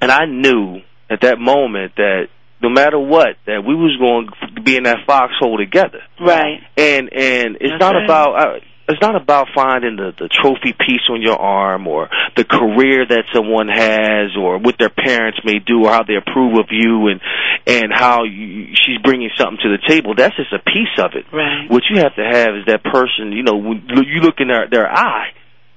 and 0.00 0.10
I 0.10 0.24
knew 0.24 0.80
at 1.10 1.20
that 1.22 1.38
moment 1.38 1.96
that 1.96 2.28
no 2.64 2.70
matter 2.70 2.98
what, 2.98 3.36
that 3.46 3.62
we 3.62 3.74
was 3.74 3.94
going 4.00 4.28
to 4.56 4.62
be 4.62 4.76
in 4.76 4.84
that 4.84 5.04
foxhole 5.06 5.58
together 5.58 6.00
Right. 6.18 6.60
and 6.78 7.12
and 7.12 7.56
it's 7.60 7.76
That's 7.76 7.80
not 7.80 7.94
right. 7.94 8.04
about 8.04 8.30
uh, 8.56 8.60
it's 8.88 9.00
not 9.00 9.16
about 9.16 9.48
finding 9.54 9.96
the 9.96 10.12
the 10.18 10.28
trophy 10.28 10.72
piece 10.72 11.04
on 11.10 11.20
your 11.22 11.36
arm 11.38 11.86
or 11.86 12.08
the 12.36 12.44
career 12.44 13.06
that 13.06 13.24
someone 13.32 13.68
has 13.68 14.36
or 14.36 14.58
what 14.58 14.76
their 14.78 14.90
parents 14.92 15.38
may 15.44 15.58
do 15.58 15.84
or 15.84 15.90
how 15.90 16.02
they 16.04 16.16
approve 16.16 16.58
of 16.58 16.66
you 16.70 17.08
and 17.08 17.20
and 17.66 17.92
how 17.92 18.24
you, 18.24 18.68
she's 18.74 18.98
bringing 19.02 19.30
something 19.38 19.58
to 19.62 19.70
the 19.76 19.80
table 19.88 20.14
that's 20.16 20.36
just 20.36 20.52
a 20.52 20.58
piece 20.58 20.96
of 20.98 21.12
it 21.14 21.24
Right. 21.32 21.70
what 21.70 21.82
you 21.90 21.98
have 22.00 22.14
to 22.16 22.24
have 22.24 22.56
is 22.56 22.64
that 22.66 22.82
person 22.84 23.32
you 23.32 23.42
know 23.42 23.56
when 23.56 23.84
you 23.88 24.20
look 24.20 24.36
in 24.40 24.48
their 24.48 24.68
their 24.68 24.88
eye 24.90 25.32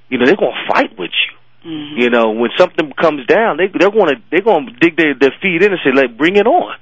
you 0.10 0.17
know 0.17 0.26
they're 0.26 0.36
going 0.36 0.52
to 0.56 0.73
fight 0.73 0.97
with 1.00 1.12
you 1.12 1.37
Mhm. 1.67 1.97
you 1.97 2.10
know, 2.10 2.32
when 2.32 2.49
something 2.58 2.93
comes 2.93 3.25
down, 3.27 3.58
they 3.58 3.67
they're 3.67 3.91
going 3.91 4.15
to 4.15 4.21
they're 4.32 4.41
going 4.41 4.67
to 4.67 4.73
dig 4.80 4.95
their, 4.95 5.13
their 5.15 5.36
feet 5.41 5.62
in 5.62 5.71
and 5.71 5.80
say, 5.84 5.91
"Like, 5.91 6.15
bring 6.17 6.38
it 6.38 6.47
on." 6.47 6.77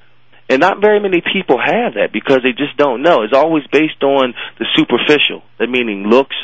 And 0.47 0.61
not 0.61 0.79
very 0.79 0.99
many 0.99 1.21
people 1.21 1.57
have 1.57 1.95
that 1.95 2.13
because 2.13 2.43
they 2.43 2.51
just 2.51 2.77
don't 2.77 3.01
know. 3.01 3.23
It's 3.23 3.33
always 3.33 3.63
based 3.71 4.03
on 4.03 4.35
the 4.59 4.65
superficial, 4.75 5.41
that 5.57 5.67
meaning 5.67 6.03
looks, 6.05 6.35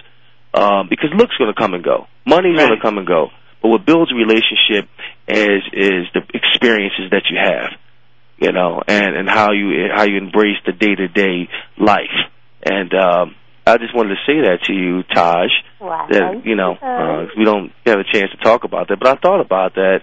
um, 0.56 0.88
because 0.90 1.12
looks 1.16 1.38
going 1.38 1.54
to 1.54 1.60
come 1.60 1.76
and 1.76 1.84
go, 1.84 2.08
money's 2.26 2.58
going 2.58 2.74
to 2.76 2.82
come 2.82 2.98
and 2.98 3.06
go. 3.06 3.30
But 3.62 3.70
what 3.70 3.86
builds 3.86 4.12
a 4.12 4.16
relationship 4.16 4.90
is 5.28 5.62
is 5.72 6.10
the 6.16 6.22
experiences 6.34 7.12
that 7.12 7.30
you 7.30 7.38
have, 7.38 7.78
you 8.40 8.52
know, 8.52 8.82
and 8.88 9.16
and 9.16 9.30
how 9.30 9.52
you 9.52 9.88
how 9.94 10.04
you 10.04 10.18
embrace 10.18 10.58
the 10.66 10.72
day 10.72 10.96
to 10.96 11.08
day 11.08 11.48
life. 11.78 12.18
And 12.66 12.92
um, 12.96 13.36
I 13.66 13.78
just 13.78 13.96
wanted 13.96 14.16
to 14.16 14.22
say 14.26 14.42
that 14.42 14.64
to 14.66 14.74
you, 14.74 15.04
Taj 15.04 15.50
Wow. 15.80 16.08
that 16.10 16.46
you 16.46 16.56
know 16.56 16.74
uh, 16.74 17.28
we 17.38 17.44
don't 17.44 17.72
have 17.86 18.00
a 18.00 18.04
chance 18.04 18.32
to 18.32 18.38
talk 18.38 18.64
about 18.64 18.88
that. 18.90 19.00
But 19.00 19.08
I 19.10 19.16
thought 19.16 19.42
about 19.42 19.76
that, 19.76 20.02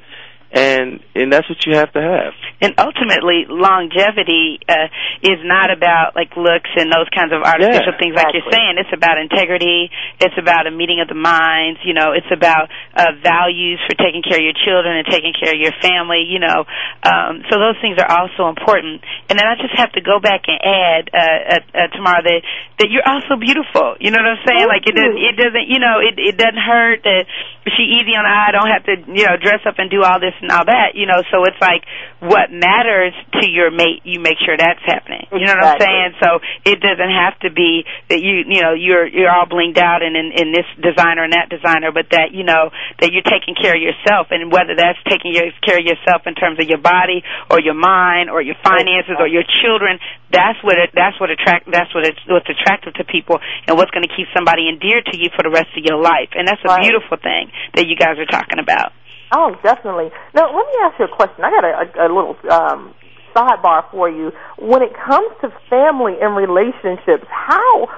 and 0.51 1.05
and 1.15 1.29
that's 1.29 1.45
what 1.45 1.61
you 1.69 1.77
have 1.77 1.93
to 1.93 2.01
have. 2.01 2.33
And 2.65 2.73
ultimately, 2.81 3.45
longevity 3.47 4.59
uh, 4.65 4.89
is 5.21 5.39
not 5.45 5.69
about 5.69 6.17
like 6.17 6.33
looks 6.41 6.73
and 6.73 6.89
those 6.89 7.07
kinds 7.13 7.37
of 7.37 7.45
artificial 7.45 7.93
Yeah, 7.93 8.01
things 8.01 8.17
like 8.17 8.33
you're 8.33 8.49
saying. 8.49 8.81
It's 8.81 8.91
about 8.91 9.21
integrity. 9.21 9.93
It's 10.19 10.35
about 10.41 10.67
a 10.67 10.73
meeting 10.73 11.05
of 11.05 11.09
the 11.13 11.19
minds. 11.19 11.85
You 11.85 11.93
know, 11.93 12.17
it's 12.17 12.29
about 12.33 12.73
uh, 12.97 13.13
values 13.21 13.77
for 13.85 13.93
taking 14.01 14.25
care 14.25 14.41
of 14.41 14.45
your 14.45 14.57
children 14.57 14.97
and 14.97 15.07
taking 15.07 15.37
care 15.37 15.53
of 15.53 15.61
your 15.61 15.77
family. 15.85 16.25
You 16.25 16.41
know, 16.41 16.65
um, 17.05 17.45
so 17.53 17.61
those 17.61 17.77
things 17.85 18.01
are 18.01 18.09
also 18.09 18.49
important. 18.49 19.05
And 19.29 19.37
then 19.37 19.45
I 19.45 19.55
just 19.61 19.77
have 19.77 19.93
to 20.01 20.03
go 20.03 20.17
back 20.17 20.49
and 20.49 20.59
add 20.65 21.03
uh, 21.13 21.21
uh, 21.21 21.63
uh, 21.77 21.89
Tamara 21.93 22.25
that 22.25 22.41
that 22.81 22.89
you're 22.89 23.05
also 23.05 23.37
beautiful. 23.37 24.01
You 24.01 24.17
know 24.17 24.19
what 24.25 24.33
I'm 24.33 24.45
saying? 24.49 24.65
Thank 24.65 24.81
like 24.81 24.87
it 24.89 24.97
doesn't. 24.97 25.21
It 25.21 25.37
doesn't. 25.37 25.67
You 25.69 25.79
know, 25.79 26.01
it 26.01 26.17
it 26.17 26.35
doesn't 26.41 26.63
hurt 26.65 27.05
that 27.05 27.29
she 27.69 28.01
easy 28.01 28.17
on 28.17 28.25
the 28.25 28.33
eye. 28.33 28.49
I 28.49 28.53
don't 28.57 28.73
have 28.73 28.85
to 28.89 28.95
you 29.13 29.25
know 29.29 29.37
dress 29.37 29.61
up 29.69 29.77
and 29.77 29.93
do 29.93 30.01
all 30.01 30.17
this 30.17 30.35
and 30.41 30.51
all 30.51 30.65
that. 30.67 30.95
You 30.95 31.07
know, 31.07 31.23
so 31.31 31.45
it's 31.45 31.61
like 31.61 31.85
what 32.21 32.51
matters 32.51 33.15
to 33.41 33.47
your 33.47 33.71
mate, 33.71 34.03
you 34.05 34.21
make 34.21 34.39
sure 34.43 34.57
that's 34.57 34.83
happening. 34.87 35.27
You 35.33 35.47
know 35.47 35.55
what 35.59 35.79
I'm 35.79 35.81
saying? 35.81 36.11
So 36.23 36.39
it 36.67 36.81
doesn't 36.81 37.13
have 37.15 37.39
to 37.47 37.51
be 37.51 37.85
that 38.11 38.21
you 38.21 38.45
you 38.49 38.61
know 38.63 38.75
you're 38.75 39.07
you're 39.07 39.31
all 39.31 39.47
blinged 39.47 39.79
out 39.79 40.03
and 40.03 40.17
in, 40.17 40.33
in 40.35 40.49
this 40.53 40.67
designer 40.81 41.25
and 41.25 41.33
that 41.33 41.49
designer, 41.51 41.93
but 41.93 42.11
that 42.11 42.33
you 42.33 42.43
know 42.45 42.71
that 43.01 43.13
you're 43.13 43.27
taking 43.27 43.55
care 43.55 43.75
of 43.75 43.83
yourself, 43.83 44.29
and 44.31 44.51
whether 44.51 44.75
that's 44.75 44.99
taking 45.09 45.35
your, 45.35 45.51
care 45.63 45.79
of 45.79 45.87
yourself 45.87 46.27
in 46.27 46.35
terms 46.35 46.59
of 46.59 46.67
your 46.69 46.81
body 46.83 47.23
or 47.51 47.61
your 47.61 47.75
mind 47.77 48.31
or 48.31 48.43
your 48.43 48.57
finances 48.65 49.17
or 49.19 49.29
your 49.29 49.45
children, 49.63 49.99
that's 50.33 50.59
what 50.63 50.79
it, 50.79 50.91
that's 50.95 51.19
what 51.21 51.31
attract 51.31 51.71
that's 51.71 51.93
what 51.95 52.05
it's 52.07 52.19
what's 52.27 52.49
attractive 52.49 52.95
to 52.95 53.05
people 53.05 53.39
and 53.67 53.77
what's 53.77 53.91
going 53.91 54.05
to 54.07 54.13
keep 54.15 54.27
somebody 54.35 54.69
endeared 54.69 55.07
to 55.07 55.17
you 55.17 55.31
for 55.37 55.43
the 55.43 55.51
rest 55.51 55.71
of 55.77 55.85
your 55.85 56.01
life, 56.01 56.31
and 56.35 56.47
that's 56.49 56.61
a 56.65 56.69
Right. 56.69 56.83
beautiful 56.83 57.17
thing 57.17 57.51
that 57.75 57.87
you 57.87 57.97
guys 57.97 58.19
are 58.19 58.27
talking 58.27 58.59
about. 58.59 58.93
Oh, 59.33 59.57
definitely. 59.63 60.11
Now, 60.35 60.47
let 60.55 60.65
me 60.67 60.73
ask 60.83 60.99
you 60.99 61.05
a 61.05 61.09
question. 61.09 61.45
I 61.45 61.51
got 61.51 61.65
a, 61.65 61.73
a, 62.03 62.07
a 62.07 62.09
little 62.09 62.37
um, 62.51 62.95
sidebar 63.37 63.85
for 63.91 64.09
you. 64.09 64.33
When 64.59 64.83
it 64.83 64.93
comes 64.97 65.29
to 65.43 65.53
family 65.69 66.15
and 66.21 66.35
relationships, 66.35 67.27
how, 67.29 67.89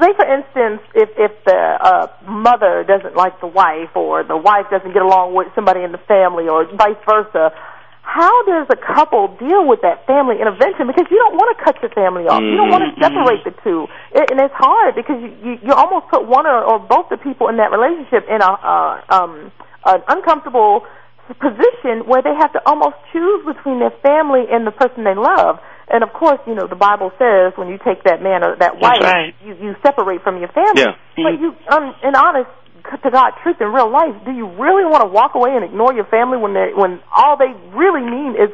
say 0.00 0.10
for 0.16 0.26
instance, 0.26 0.80
if 0.94 1.10
if 1.16 1.32
the 1.44 1.56
uh, 1.56 2.06
mother 2.28 2.84
doesn't 2.84 3.14
like 3.16 3.40
the 3.40 3.46
wife, 3.46 3.94
or 3.94 4.24
the 4.24 4.36
wife 4.36 4.66
doesn't 4.70 4.92
get 4.92 5.02
along 5.02 5.34
with 5.34 5.48
somebody 5.54 5.82
in 5.82 5.92
the 5.92 6.02
family, 6.08 6.48
or 6.48 6.64
vice 6.76 6.96
versa. 7.08 7.52
How 8.06 8.30
does 8.46 8.68
a 8.70 8.76
couple 8.78 9.34
deal 9.36 9.66
with 9.66 9.82
that 9.82 10.06
family 10.06 10.38
intervention? 10.40 10.86
Because 10.86 11.10
you 11.10 11.18
don't 11.18 11.34
want 11.34 11.58
to 11.58 11.64
cut 11.64 11.82
your 11.82 11.90
family 11.90 12.28
off. 12.30 12.38
You 12.40 12.56
don't 12.56 12.70
want 12.70 12.86
to 12.86 12.94
Mhm. 12.94 13.02
separate 13.02 13.42
the 13.42 13.50
two, 13.66 13.88
it, 14.14 14.30
and 14.30 14.38
it's 14.40 14.54
hard 14.54 14.94
because 14.94 15.20
you, 15.20 15.34
you 15.42 15.58
you 15.60 15.72
almost 15.74 16.06
put 16.06 16.24
one 16.24 16.46
or, 16.46 16.62
or 16.62 16.78
both 16.78 17.08
the 17.10 17.16
people 17.16 17.48
in 17.48 17.56
that 17.56 17.72
relationship 17.72 18.24
in 18.30 18.40
a 18.40 18.46
uh, 18.46 19.00
um 19.10 19.50
an 19.86 20.02
uncomfortable 20.08 20.82
position 21.34 22.06
where 22.06 22.22
they 22.22 22.34
have 22.38 22.52
to 22.54 22.62
almost 22.66 22.94
choose 23.10 23.42
between 23.46 23.82
their 23.82 23.94
family 24.02 24.46
and 24.50 24.66
the 24.66 24.70
person 24.70 25.02
they 25.02 25.14
love. 25.14 25.58
And 25.90 26.02
of 26.02 26.10
course, 26.12 26.38
you 26.46 26.54
know 26.54 26.66
the 26.66 26.78
Bible 26.78 27.10
says 27.18 27.54
when 27.54 27.68
you 27.70 27.78
take 27.78 28.02
that 28.04 28.22
man 28.22 28.42
or 28.42 28.58
that 28.58 28.78
wife, 28.78 29.02
right. 29.02 29.34
you 29.42 29.54
you 29.54 29.74
separate 29.82 30.22
from 30.22 30.38
your 30.38 30.50
family. 30.50 30.82
Yeah. 30.82 30.98
But 31.14 31.38
you, 31.38 31.54
um, 31.70 31.94
in 32.02 32.14
honest 32.14 32.50
to 32.90 33.10
God 33.10 33.34
truth 33.42 33.58
in 33.60 33.70
real 33.70 33.90
life, 33.90 34.14
do 34.26 34.30
you 34.30 34.46
really 34.46 34.86
want 34.86 35.02
to 35.02 35.10
walk 35.10 35.34
away 35.34 35.54
and 35.54 35.62
ignore 35.62 35.94
your 35.94 36.06
family 36.06 36.38
when 36.38 36.54
they 36.54 36.74
when 36.74 36.98
all 37.14 37.38
they 37.38 37.54
really 37.70 38.02
mean 38.02 38.34
is 38.34 38.50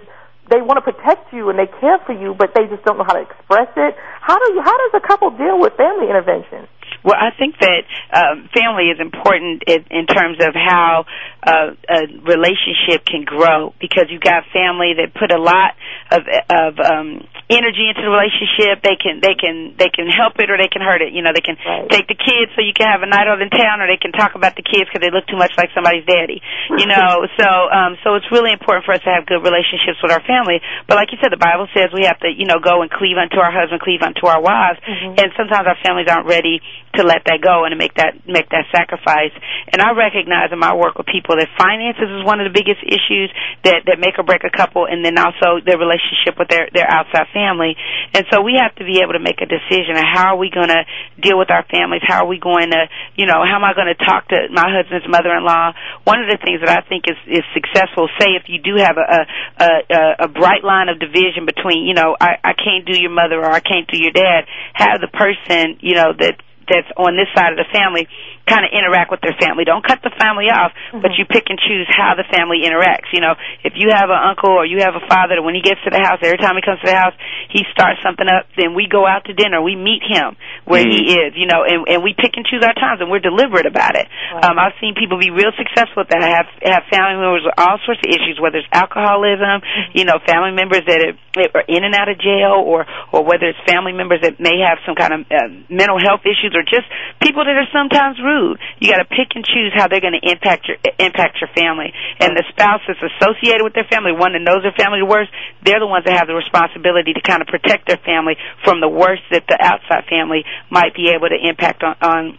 they 0.53 0.61
want 0.61 0.77
to 0.77 0.85
protect 0.85 1.33
you 1.33 1.49
and 1.49 1.57
they 1.57 1.69
care 1.81 1.97
for 2.05 2.13
you, 2.13 2.37
but 2.37 2.53
they 2.53 2.69
just 2.69 2.85
don't 2.85 3.01
know 3.01 3.09
how 3.09 3.17
to 3.17 3.25
express 3.25 3.73
it? 3.77 3.97
How 4.21 4.37
do 4.37 4.53
you? 4.53 4.61
How 4.61 4.77
does 4.77 5.01
a 5.01 5.05
couple 5.05 5.31
deal 5.33 5.57
with 5.57 5.73
family 5.81 6.13
intervention? 6.13 6.69
Well, 7.05 7.19
I 7.19 7.35
think 7.35 7.59
that 7.59 7.83
um, 8.15 8.49
family 8.55 8.95
is 8.95 8.99
important 9.03 9.65
in, 9.67 9.83
in 9.91 10.07
terms 10.07 10.39
of 10.39 10.55
how 10.55 11.05
uh, 11.43 11.75
a 11.91 12.01
relationship 12.23 13.03
can 13.05 13.27
grow 13.27 13.75
because 13.83 14.07
you've 14.11 14.23
got 14.23 14.47
family 14.55 14.95
that 15.03 15.11
put 15.19 15.35
a 15.35 15.41
lot 15.41 15.75
of 16.15 16.23
of 16.47 16.79
um, 16.79 17.27
energy 17.51 17.91
into 17.91 18.03
the 18.07 18.13
relationship. 18.13 18.87
They 18.87 18.95
can 18.95 19.19
they 19.19 19.35
can 19.35 19.75
they 19.79 19.91
can 19.91 20.07
help 20.07 20.39
it 20.39 20.47
or 20.51 20.57
they 20.57 20.71
can 20.71 20.83
hurt 20.83 21.03
it. 21.03 21.11
You 21.13 21.23
know, 21.27 21.35
they 21.35 21.43
can 21.43 21.59
Right. 21.63 21.87
take 21.91 22.07
the 22.09 22.19
kids 22.19 22.51
so 22.57 22.63
you 22.63 22.75
can 22.75 22.87
have 22.91 23.03
a 23.03 23.11
night 23.11 23.27
out 23.29 23.39
in 23.43 23.51
town, 23.51 23.81
or 23.83 23.87
they 23.87 24.01
can 24.01 24.11
talk 24.11 24.35
about 24.35 24.57
the 24.57 24.63
kids 24.67 24.87
because 24.91 24.99
they 25.05 25.11
look 25.15 25.27
too 25.31 25.37
much 25.39 25.53
like 25.59 25.71
somebody's 25.75 26.07
daddy. 26.07 26.43
You 26.79 26.87
know, 26.87 27.27
so 27.39 27.49
um, 27.71 27.99
so 28.03 28.15
it's 28.19 28.27
really 28.31 28.51
important 28.55 28.87
for 28.87 28.95
us 28.95 29.03
to 29.07 29.11
have 29.11 29.27
good 29.27 29.43
relationships 29.43 29.99
with 30.03 30.11
our 30.15 30.23
family. 30.23 30.59
But 30.87 30.97
like 30.99 31.11
you 31.11 31.19
said, 31.23 31.31
the 31.35 31.41
Bible 31.43 31.67
says 31.75 31.91
we 31.91 32.07
have 32.07 32.19
to 32.23 32.31
you 32.31 32.47
know 32.47 32.59
go 32.63 32.83
and 32.83 32.91
cleave 32.91 33.19
unto 33.19 33.39
our 33.43 33.51
husband, 33.51 33.83
cleave 33.83 34.03
unto 34.03 34.27
our 34.27 34.39
wives, 34.43 34.79
and 34.87 35.29
sometimes 35.35 35.67
our 35.67 35.79
families 35.83 36.07
aren't 36.11 36.27
ready 36.31 36.63
to 36.95 37.03
let 37.03 37.25
that 37.27 37.41
go 37.41 37.65
and 37.65 37.73
to 37.73 37.79
make 37.81 37.95
that 37.97 38.21
make 38.29 38.49
that 38.53 38.69
sacrifice. 38.71 39.33
And 39.73 39.81
I 39.81 39.97
recognize 39.97 40.53
in 40.53 40.61
my 40.61 40.77
work 40.77 41.01
with 41.01 41.09
people 41.09 41.37
that 41.41 41.49
finances 41.57 42.09
is 42.09 42.23
one 42.25 42.41
of 42.41 42.47
the 42.49 42.55
biggest 42.55 42.85
issues 42.85 43.33
that 43.65 43.89
that 43.89 43.97
make 43.99 44.21
or 44.21 44.25
break 44.25 44.45
a 44.45 44.53
couple, 44.53 44.85
and 44.85 45.05
then 45.05 45.17
also 45.17 45.65
their 45.65 45.81
relationship 45.81 46.37
with 46.37 46.53
their 46.53 46.69
their 46.73 46.89
outside 46.89 47.33
family. 47.33 47.77
And 48.13 48.29
so 48.29 48.45
we 48.45 48.61
have 48.61 48.75
to 48.77 48.85
be 48.85 49.01
able 49.01 49.17
to 49.17 49.23
make 49.23 49.41
a 49.41 49.49
decision 49.49 49.97
of 49.97 50.05
how 50.05 50.37
are 50.37 50.41
we 50.41 50.53
going 50.53 50.69
to 50.69 50.85
deal 51.21 51.39
with 51.41 51.49
our 51.49 51.65
families? 51.73 52.05
How 52.05 52.25
are 52.25 52.29
we 52.29 52.39
going 52.39 52.71
to, 52.71 52.83
you 53.17 53.25
know, 53.25 53.41
how 53.41 53.57
am 53.57 53.65
I 53.65 53.73
going 53.73 53.89
to 53.89 53.99
talk 53.99 54.29
to 54.29 54.53
my 54.53 54.69
husband's 54.69 55.09
mother-in-law? 55.09 56.05
One 56.05 56.21
of 56.21 56.29
the 56.29 56.39
things 56.45 56.61
that 56.61 56.71
I 56.73 56.85
think 56.85 57.09
is 57.09 57.19
is 57.25 57.45
successful. 57.57 58.09
Say 58.21 58.37
if 58.37 58.53
you 58.53 58.61
do 58.61 58.77
have 58.83 58.97
a 59.01 59.07
a 59.09 59.69
a, 59.89 60.01
a 60.27 60.29
bright 60.29 60.65
line 60.65 60.89
of 60.93 61.01
division 61.01 61.49
between, 61.49 61.89
you 61.89 61.95
know, 61.95 62.17
I 62.21 62.37
I 62.45 62.53
can't 62.53 62.85
do 62.85 62.97
your 62.99 63.13
mother 63.13 63.41
or 63.41 63.51
I 63.51 63.61
can't 63.61 63.89
do 63.89 63.97
your 63.97 64.13
dad. 64.13 64.45
Have 64.75 65.01
the 65.01 65.09
person, 65.09 65.79
you 65.81 65.95
know, 65.95 66.13
that 66.13 66.37
that's 66.69 66.89
on 66.97 67.17
this 67.17 67.29
side 67.35 67.53
of 67.53 67.59
the 67.59 67.69
family 67.73 68.07
kind 68.49 68.67
of 68.67 68.71
interact 68.75 69.11
with 69.11 69.23
their 69.23 69.37
family. 69.39 69.65
Don't 69.65 69.85
cut 69.85 70.03
the 70.03 70.11
family 70.19 70.51
off, 70.51 70.75
but 70.91 71.15
you 71.15 71.25
pick 71.25 71.47
and 71.49 71.59
choose 71.59 71.87
how 71.89 72.19
the 72.19 72.27
family 72.29 72.67
interacts. 72.67 73.15
You 73.15 73.23
know, 73.23 73.39
if 73.63 73.79
you 73.79 73.95
have 73.95 74.11
an 74.11 74.19
uncle 74.19 74.51
or 74.51 74.67
you 74.67 74.83
have 74.83 74.99
a 74.99 75.05
father 75.07 75.39
that 75.39 75.45
when 75.45 75.55
he 75.55 75.63
gets 75.63 75.79
to 75.87 75.91
the 75.91 76.03
house, 76.03 76.19
every 76.23 76.39
time 76.43 76.59
he 76.59 76.63
comes 76.65 76.83
to 76.83 76.89
the 76.91 76.99
house, 76.99 77.15
he 77.55 77.63
starts 77.71 78.03
something 78.03 78.27
up, 78.27 78.51
then 78.59 78.75
we 78.75 78.91
go 78.91 79.07
out 79.07 79.25
to 79.31 79.33
dinner, 79.33 79.63
we 79.63 79.79
meet 79.79 80.03
him 80.03 80.35
where 80.67 80.83
he 80.83 81.15
is, 81.15 81.39
you 81.39 81.47
know, 81.47 81.63
and, 81.63 81.87
and 81.87 81.99
we 82.03 82.15
pick 82.19 82.35
and 82.35 82.43
choose 82.47 82.67
our 82.67 82.75
times 82.75 82.99
and 82.99 83.11
we're 83.11 83.23
deliberate 83.23 83.67
about 83.67 83.95
it. 83.95 84.11
Um, 84.35 84.59
I've 84.59 84.75
seen 84.83 84.99
people 84.99 85.19
be 85.19 85.31
real 85.31 85.55
successful 85.55 86.03
that. 86.09 86.21
Have, 86.23 86.49
have 86.65 86.85
family 86.89 87.19
members 87.21 87.45
with 87.45 87.59
all 87.59 87.77
sorts 87.85 88.01
of 88.01 88.09
issues, 88.09 88.41
whether 88.41 88.59
it's 88.63 88.71
alcoholism, 88.73 89.61
you 89.93 90.07
know, 90.09 90.17
family 90.25 90.55
members 90.55 90.81
that 90.87 91.01
are, 91.03 91.15
are 91.61 91.67
in 91.69 91.85
and 91.85 91.93
out 91.93 92.09
of 92.09 92.17
jail 92.17 92.63
or, 92.63 92.87
or 93.13 93.21
whether 93.27 93.51
it's 93.53 93.61
family 93.69 93.93
members 93.93 94.23
that 94.23 94.41
may 94.41 94.63
have 94.65 94.79
some 94.87 94.95
kind 94.95 95.13
of 95.13 95.21
uh, 95.29 95.51
mental 95.69 95.99
health 96.01 96.25
issues 96.25 96.57
or 96.57 96.65
just 96.65 96.89
people 97.21 97.45
that 97.45 97.53
are 97.53 97.69
sometimes 97.75 98.17
rude. 98.23 98.32
You 98.81 98.91
got 98.91 99.05
to 99.05 99.09
pick 99.09 99.37
and 99.37 99.45
choose 99.45 99.73
how 99.75 99.89
they're 99.89 100.03
going 100.03 100.17
to 100.17 100.25
impact 100.25 100.69
your 100.69 100.79
impact 100.99 101.39
your 101.41 101.53
family. 101.55 101.93
And 102.21 102.33
the 102.33 102.45
spouse 102.51 102.81
that's 102.89 103.03
associated 103.03 103.63
with 103.63 103.75
their 103.75 103.89
family, 103.91 104.13
one 104.13 104.33
that 104.33 104.43
knows 104.43 104.63
their 104.63 104.77
family 104.77 105.03
the 105.03 105.11
worst, 105.11 105.31
they're 105.67 105.81
the 105.81 105.91
ones 105.91 106.05
that 106.07 106.15
have 106.15 106.31
the 106.31 106.39
responsibility 106.39 107.13
to 107.13 107.23
kind 107.23 107.43
of 107.43 107.49
protect 107.49 107.87
their 107.91 108.01
family 108.07 108.39
from 108.65 108.81
the 108.81 108.89
worst 108.89 109.23
that 109.31 109.45
the 109.49 109.59
outside 109.61 110.07
family 110.09 110.45
might 110.71 110.95
be 110.95 111.11
able 111.11 111.29
to 111.29 111.39
impact 111.39 111.83
on. 111.83 111.97
on 112.01 112.39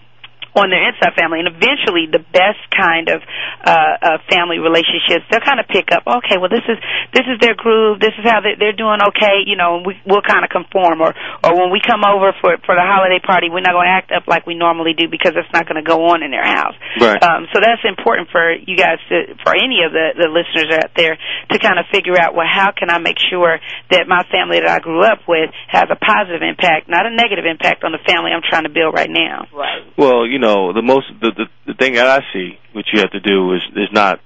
on 0.54 0.70
their 0.70 0.82
inside 0.86 1.18
family, 1.18 1.42
and 1.42 1.50
eventually 1.50 2.06
the 2.10 2.22
best 2.34 2.62
kind 2.70 3.10
of 3.10 3.22
uh, 3.66 3.72
uh, 3.72 4.18
family 4.30 4.62
relationships, 4.62 5.26
they'll 5.30 5.44
kind 5.44 5.60
of 5.60 5.68
pick 5.68 5.89
up. 5.89 6.06
Okay, 6.06 6.38
well 6.38 6.50
this 6.50 6.66
is 6.70 6.78
this 7.13 7.26
is 7.26 7.42
their 7.42 7.58
groove. 7.58 8.00
This 8.00 8.13
is 8.18 8.26
how 8.26 8.42
they, 8.42 8.58
they're 8.58 8.78
doing. 8.78 9.02
Okay, 9.13 9.46
you 9.46 9.58
know, 9.58 9.82
and 9.82 9.84
we, 9.86 9.98
we'll 10.06 10.26
kind 10.26 10.46
of 10.46 10.50
conform. 10.54 11.02
Or 11.02 11.13
or 11.44 11.52
when 11.58 11.70
we 11.74 11.82
come 11.82 12.06
over 12.06 12.34
for 12.42 12.58
for 12.66 12.74
the 12.76 12.86
holiday 12.86 13.22
party, 13.22 13.50
we're 13.50 13.66
not 13.66 13.74
going 13.74 13.89
to 13.89 13.96
act 13.96 14.12
up 14.13 14.28
like 14.28 14.46
we 14.46 14.54
normally 14.54 14.94
do 14.94 15.10
because 15.10 15.34
it's 15.34 15.50
not 15.54 15.66
going 15.66 15.82
to 15.82 15.86
go 15.86 16.13
on 16.13 16.22
in 16.22 16.30
their 16.30 16.46
house. 16.46 16.76
Right. 17.00 17.18
Um, 17.22 17.50
so 17.54 17.62
that's 17.62 17.82
important 17.86 18.30
for 18.30 18.54
you 18.54 18.78
guys 18.78 19.02
to, 19.10 19.38
for 19.42 19.54
any 19.56 19.86
of 19.86 19.94
the 19.94 20.18
the 20.18 20.30
listeners 20.30 20.70
out 20.74 20.94
there 20.94 21.18
to 21.18 21.56
kind 21.58 21.80
of 21.80 21.86
figure 21.89 22.18
out. 22.20 22.36
Well, 22.36 22.50
how 22.50 22.74
can 22.76 22.89
I 22.89 23.00
make 23.00 23.18
sure 23.18 23.58
that 23.89 24.06
my 24.08 24.26
family 24.30 24.60
that 24.60 24.70
I 24.70 24.80
grew 24.80 25.04
up 25.04 25.24
with 25.28 25.50
has 25.68 25.86
a 25.89 25.96
positive 25.96 26.42
impact, 26.42 26.89
not 26.89 27.06
a 27.06 27.13
negative 27.13 27.46
impact 27.46 27.84
on 27.84 27.92
the 27.92 28.02
family 28.04 28.32
I'm 28.32 28.44
trying 28.44 28.63
to 28.63 28.74
build 28.74 28.94
right 28.94 29.10
now. 29.10 29.48
Right. 29.54 29.86
Well, 29.98 30.26
you 30.26 30.39
know, 30.39 30.43
the 30.74 30.82
most 30.84 31.08
the, 31.22 31.32
the 31.32 31.46
the 31.68 31.74
thing 31.74 31.94
that 31.94 32.08
I 32.08 32.20
see, 32.34 32.58
what 32.74 32.86
you 32.92 33.00
have 33.00 33.12
to 33.12 33.20
do 33.20 33.54
is 33.54 33.62
is 33.76 33.90
not, 33.92 34.20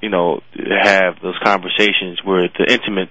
you 0.00 0.10
know, 0.10 0.40
have 0.54 1.20
those 1.22 1.38
conversations 1.42 2.20
where 2.24 2.48
the 2.58 2.66
intimate 2.70 3.08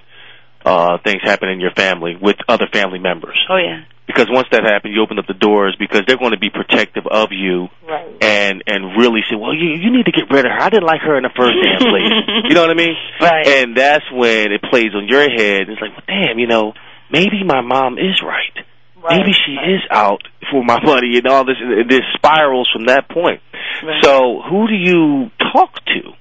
uh 0.66 0.98
things 1.04 1.22
happen 1.24 1.50
in 1.50 1.60
your 1.60 1.72
family 1.76 2.16
with 2.20 2.38
other 2.48 2.68
family 2.72 3.00
members. 3.00 3.38
Oh 3.50 3.58
yeah. 3.58 3.84
Because 4.06 4.28
once 4.30 4.48
that 4.52 4.64
happens, 4.66 4.94
you 4.94 5.02
open 5.02 5.18
up 5.18 5.28
the 5.28 5.34
doors 5.34 5.78
because 5.80 6.02
they're 6.06 6.18
going 6.18 6.32
to 6.36 6.40
be 6.40 6.50
protective 6.50 7.04
of 7.10 7.30
you 7.32 7.70
Right. 7.88 8.12
and 8.22 8.62
and 8.68 8.98
really 9.00 9.22
say, 9.30 9.36
well, 9.40 9.54
you 9.56 9.70
you 9.80 9.92
need 9.92 10.06
to 10.06 10.12
get 10.12 10.30
rid 10.30 10.46
of 10.46 10.52
her. 10.52 10.60
I 10.62 10.70
didn't 10.70 10.86
like 10.86 11.02
her 11.02 11.16
in 11.18 11.24
the 11.24 11.32
first 11.36 11.56
damn 11.64 11.80
place. 11.80 12.12
You 12.50 12.56
know 12.56 12.62
what 12.62 12.72
I 12.72 12.76
mean? 12.76 12.96
Right. 13.22 13.48
And 13.48 13.76
that's 13.78 14.04
when 14.12 14.52
it 14.52 14.62
plays 14.62 14.92
on 14.94 15.08
your 15.08 15.22
head. 15.22 15.70
It's 15.72 15.80
like, 15.82 15.92
well, 15.96 16.06
damn, 16.08 16.38
you 16.40 16.48
know, 16.48 16.74
maybe 17.10 17.44
my 17.46 17.62
mom 17.62 17.98
is 17.98 18.22
right. 18.22 18.66
Right. 19.04 19.18
Maybe 19.20 19.34
she 19.46 19.52
is 19.54 19.82
out 19.92 20.22
for 20.50 20.64
my 20.64 20.82
money 20.84 21.18
and 21.18 21.28
all 21.28 21.46
this. 21.46 21.58
And 21.60 21.90
this 21.90 22.02
spirals 22.16 22.70
from 22.72 22.86
that 22.86 23.10
point. 23.10 23.42
Right. 23.84 24.04
So, 24.04 24.42
who 24.50 24.68
do 24.68 24.76
you 24.76 25.30
talk 25.52 25.76
to 25.86 26.14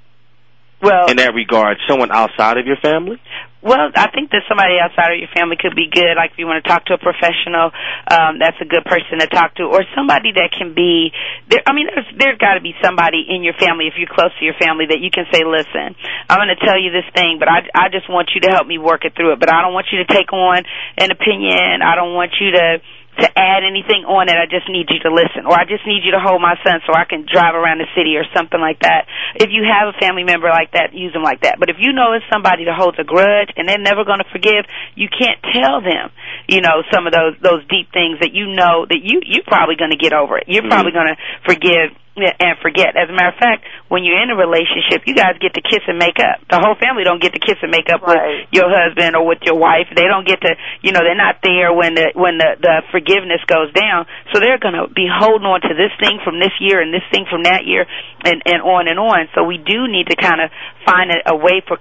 Well, 0.83 1.07
in 1.11 1.17
that 1.19 1.33
regard? 1.35 1.79
Someone 1.89 2.11
outside 2.11 2.59
of 2.59 2.67
your 2.67 2.79
family? 2.83 3.21
Well, 3.63 3.95
I 3.95 4.11
think 4.11 4.35
that 4.35 4.43
somebody 4.51 4.83
outside 4.83 5.15
of 5.15 5.23
your 5.23 5.31
family 5.31 5.55
could 5.55 5.79
be 5.79 5.87
good. 5.87 6.19
Like 6.19 6.35
if 6.35 6.39
you 6.43 6.51
want 6.51 6.65
to 6.65 6.69
talk 6.69 6.83
to 6.91 6.99
a 6.99 7.01
professional, 7.01 7.71
um, 8.11 8.43
that's 8.43 8.59
a 8.59 8.67
good 8.67 8.83
person 8.83 9.23
to 9.23 9.31
talk 9.31 9.55
to, 9.63 9.71
or 9.71 9.87
somebody 9.95 10.35
that 10.35 10.51
can 10.51 10.75
be. 10.75 11.15
There, 11.47 11.63
I 11.63 11.71
mean, 11.71 11.87
there's 11.87 12.11
there's 12.19 12.39
got 12.43 12.59
to 12.59 12.63
be 12.63 12.75
somebody 12.83 13.23
in 13.23 13.47
your 13.47 13.55
family 13.55 13.87
if 13.87 13.95
you're 13.95 14.11
close 14.11 14.35
to 14.35 14.45
your 14.45 14.59
family 14.59 14.91
that 14.91 14.99
you 14.99 15.15
can 15.15 15.31
say, 15.31 15.47
"Listen, 15.47 15.95
I'm 16.27 16.43
going 16.43 16.51
to 16.51 16.59
tell 16.59 16.75
you 16.75 16.91
this 16.91 17.07
thing, 17.15 17.39
but 17.39 17.47
I 17.47 17.63
I 17.71 17.87
just 17.87 18.11
want 18.11 18.35
you 18.35 18.43
to 18.43 18.51
help 18.51 18.67
me 18.67 18.83
work 18.83 19.07
it 19.07 19.15
through 19.15 19.31
it. 19.35 19.39
But 19.39 19.47
I 19.55 19.63
don't 19.63 19.73
want 19.73 19.95
you 19.95 20.03
to 20.03 20.11
take 20.11 20.35
on 20.35 20.67
an 20.99 21.15
opinion. 21.15 21.87
I 21.87 21.95
don't 21.95 22.19
want 22.19 22.35
you 22.43 22.51
to." 22.59 22.83
To 23.21 23.29
add 23.37 23.61
anything 23.61 24.09
on 24.09 24.33
it, 24.33 24.37
I 24.41 24.49
just 24.49 24.65
need 24.73 24.89
you 24.89 24.97
to 25.05 25.13
listen, 25.13 25.45
or 25.45 25.53
I 25.53 25.69
just 25.69 25.85
need 25.85 26.01
you 26.01 26.17
to 26.17 26.23
hold 26.23 26.41
my 26.41 26.57
son 26.65 26.81
so 26.89 26.97
I 26.97 27.05
can 27.05 27.29
drive 27.29 27.53
around 27.53 27.85
the 27.85 27.91
city 27.93 28.17
or 28.17 28.25
something 28.33 28.57
like 28.57 28.81
that. 28.81 29.05
If 29.37 29.53
you 29.53 29.69
have 29.69 29.93
a 29.93 29.97
family 30.01 30.25
member 30.25 30.49
like 30.49 30.73
that, 30.73 30.97
use 30.97 31.13
them 31.13 31.23
like 31.23 31.45
that. 31.45 31.61
But 31.61 31.69
if 31.69 31.77
you 31.77 31.93
know 31.93 32.17
it's 32.17 32.25
somebody 32.33 32.65
that 32.65 32.73
holds 32.73 32.97
a 32.97 33.05
grudge 33.05 33.53
and 33.57 33.69
they're 33.69 33.83
never 33.83 34.09
going 34.09 34.25
to 34.25 34.31
forgive, 34.33 34.65
you 34.97 35.13
can't 35.13 35.37
tell 35.45 35.85
them, 35.85 36.09
you 36.49 36.65
know, 36.65 36.81
some 36.89 37.05
of 37.05 37.13
those 37.13 37.37
those 37.45 37.61
deep 37.69 37.93
things 37.93 38.25
that 38.25 38.33
you 38.33 38.49
know 38.49 38.89
that 38.89 39.01
you 39.05 39.21
you're 39.29 39.47
probably 39.47 39.77
going 39.77 39.93
to 39.93 40.01
get 40.01 40.17
over 40.17 40.41
it. 40.41 40.49
You're 40.49 40.65
mm-hmm. 40.65 40.73
probably 40.73 40.97
going 40.97 41.13
to 41.13 41.19
forgive 41.45 41.93
and 42.17 42.61
forget. 42.61 42.93
As 42.93 43.09
a 43.09 43.15
matter 43.17 43.33
of 43.33 43.41
fact, 43.41 43.65
when 43.89 44.05
you're 44.05 44.21
in 44.21 44.29
a 44.29 44.37
relationship, 44.37 45.09
you 45.09 45.17
guys 45.17 45.41
get 45.41 45.55
to 45.57 45.63
kiss 45.65 45.81
and 45.89 45.97
make 45.97 46.21
up. 46.21 46.45
The 46.53 46.61
whole 46.61 46.77
family 46.77 47.05
don't 47.09 47.23
get 47.23 47.33
to 47.33 47.41
kiss 47.41 47.57
and 47.65 47.73
make 47.73 47.89
up 47.89 48.05
Right. 48.05 48.45
with 48.45 48.53
your 48.53 48.69
husband 48.69 49.17
or 49.17 49.25
with 49.25 49.41
your 49.49 49.57
wife. 49.57 49.89
They 49.97 50.05
don't 50.05 50.27
get 50.29 50.41
to, 50.45 50.53
you 50.85 50.93
know, 50.93 51.01
they're 51.01 51.17
not 51.17 51.41
there 51.43 51.73
when 51.73 51.95
the 51.97 52.13
when 52.15 52.37
the 52.37 52.61
the 52.61 52.83
forgiveness 52.93 53.41
goes 53.49 53.73
down. 53.73 54.05
So 54.33 54.41
they're 54.41 54.61
going 54.61 54.77
to 54.77 54.93
be 54.93 55.09
holding 55.09 55.49
on 55.49 55.61
to 55.65 55.73
this 55.73 55.93
thing 56.01 56.21
from 56.25 56.37
this 56.39 56.53
year 56.61 56.81
and 56.85 56.93
this 56.93 57.05
thing 57.11 57.25
from 57.31 57.45
that 57.49 57.65
year, 57.65 57.87
and 58.25 58.43
and 58.45 58.61
on 58.61 58.89
and 58.89 58.99
on. 59.01 59.29
So 59.35 59.45
we 59.45 59.57
do 59.57 59.89
need 59.89 60.09
to 60.13 60.17
kind 60.17 60.41
of 60.41 60.51
find 60.85 61.11
a, 61.11 61.33
a 61.33 61.37
way 61.37 61.65
for 61.67 61.79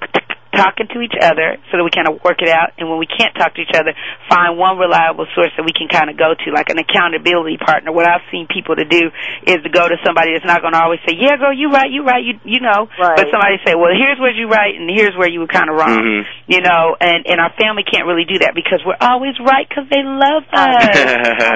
talking 0.56 0.88
to 0.92 1.00
each 1.02 1.16
other 1.20 1.56
so 1.72 1.80
that 1.80 1.84
we 1.84 1.92
kind 1.92 2.08
of 2.12 2.20
work 2.24 2.40
it 2.44 2.50
out. 2.52 2.76
And 2.78 2.90
when 2.92 3.00
we 3.00 3.08
can't 3.08 3.32
talk 3.36 3.56
to 3.56 3.62
each 3.64 3.72
other, 3.76 3.96
find 4.30 4.58
one 4.60 4.78
reliable 4.78 5.26
source 5.36 5.52
that 5.56 5.64
we 5.64 5.72
can 5.72 5.88
kind 5.88 6.10
of 6.12 6.18
go 6.20 6.36
to, 6.36 6.48
like 6.52 6.68
an 6.70 6.80
accountability 6.80 7.56
partner. 7.58 7.92
What 7.92 8.08
I've 8.08 8.24
seen 8.32 8.48
people 8.52 8.76
to 8.76 8.86
do 8.86 9.12
is 9.48 9.64
to 9.64 9.70
go 9.72 9.88
to 9.88 9.96
somebody 10.04 10.34
that's 10.36 10.48
not 10.48 10.60
going 10.62 10.74
to 10.76 10.82
always 10.84 11.00
say, 11.08 11.16
"Yeah, 11.16 11.38
girl, 11.40 11.54
you 11.56 11.70
right, 11.72 11.90
you 11.90 12.04
right, 12.04 12.24
you 12.24 12.36
you 12.44 12.60
know," 12.60 12.88
Right. 13.00 13.16
but 13.16 13.28
somebody 13.32 13.58
say, 13.66 13.76
"Well, 13.76 13.92
here's 13.96 14.20
where 14.20 14.32
you 14.36 14.48
right, 14.52 14.76
and 14.76 14.90
here's 14.92 15.16
where 15.16 15.30
you 15.30 15.40
were 15.42 15.52
kind 15.52 15.70
of 15.70 15.76
wrong." 15.80 16.00
Mhm. 16.04 16.24
You 16.48 16.62
know, 16.62 16.96
and 17.00 17.26
and 17.28 17.40
our 17.40 17.52
family 17.60 17.84
can't 17.88 18.06
really 18.06 18.26
do 18.28 18.40
that 18.44 18.54
because 18.56 18.84
we're 18.86 19.00
always 19.00 19.40
right 19.40 19.68
because 19.68 19.88
they 19.90 20.04
love 20.04 20.44
us. 20.54 20.88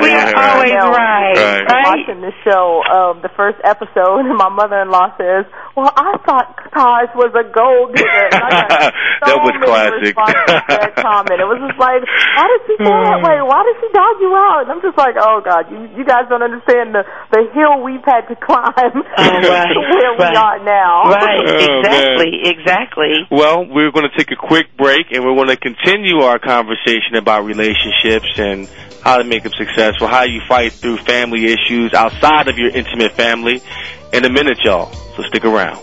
we 0.01 0.09
are 0.11 0.31
Right. 0.31 0.35
always 0.55 0.71
Now, 0.75 0.91
right, 0.91 1.35
Right. 1.35 1.63
right? 1.67 1.85
Watching 1.99 2.21
the 2.21 2.33
show, 2.43 2.83
um, 2.87 3.21
the 3.21 3.29
first 3.35 3.59
episode, 3.63 4.23
my 4.39 4.49
mother-in-law 4.49 5.17
says, 5.17 5.45
"Well, 5.75 5.91
I 5.95 6.17
thought 6.25 6.55
Taj 6.73 7.09
was 7.15 7.31
a 7.35 7.43
gold 7.43 7.95
digger." 7.95 8.29
And 8.91 9.25
I 9.25 9.31
got 9.31 9.31
so 9.31 9.33
That 9.35 9.39
was 9.41 9.55
classic. 9.65 10.13
that 10.15 10.91
comment. 11.05 11.37
It 11.41 11.47
was 11.47 11.59
just 11.63 11.79
like, 11.79 12.01
"Why 12.03 12.45
did 12.51 12.61
she 12.67 12.75
feel 12.81 12.99
that 13.05 13.21
way? 13.23 13.37
Why 13.41 13.59
did 13.65 13.75
she 13.81 13.89
dog 13.95 14.15
you 14.21 14.31
out?" 14.35 14.61
And 14.67 14.69
I'm 14.75 14.81
just 14.83 14.97
like, 14.97 15.15
"Oh 15.17 15.41
God, 15.43 15.69
you 15.71 15.79
you 15.97 16.03
guys 16.05 16.25
don't 16.29 16.43
understand 16.43 16.93
the 16.93 17.03
the 17.31 17.47
hill 17.55 17.81
we've 17.81 18.03
had 18.05 18.27
to 18.29 18.35
climb 18.37 18.95
Oh, 19.17 19.23
right, 19.23 19.71
to 19.75 19.81
where 19.81 20.11
right. 20.19 20.31
we 20.31 20.37
are 20.37 20.59
now." 20.63 21.09
Right, 21.09 21.41
Oh, 21.45 21.79
exactly, 21.81 22.31
exactly. 22.45 23.11
Well, 23.31 23.65
we're 23.65 23.91
going 23.91 24.07
to 24.09 24.15
take 24.17 24.31
a 24.31 24.35
quick 24.39 24.75
break 24.77 25.11
and 25.11 25.23
we're 25.23 25.35
going 25.35 25.49
to 25.49 25.57
continue 25.57 26.21
our 26.21 26.39
conversation 26.39 27.15
about 27.15 27.45
relationships 27.45 28.27
and 28.37 28.67
how 29.03 29.17
to 29.17 29.23
make 29.23 29.43
them 29.43 29.53
successful, 29.57 30.07
how 30.07 30.23
you 30.23 30.41
fight 30.47 30.73
through 30.73 30.97
family 30.97 31.45
issues 31.45 31.93
outside 31.93 32.47
of 32.47 32.57
your 32.57 32.69
intimate 32.69 33.11
family 33.13 33.61
in 34.13 34.25
a 34.25 34.29
minute, 34.29 34.57
y'all. 34.63 34.91
So 35.15 35.23
stick 35.23 35.45
around. 35.45 35.79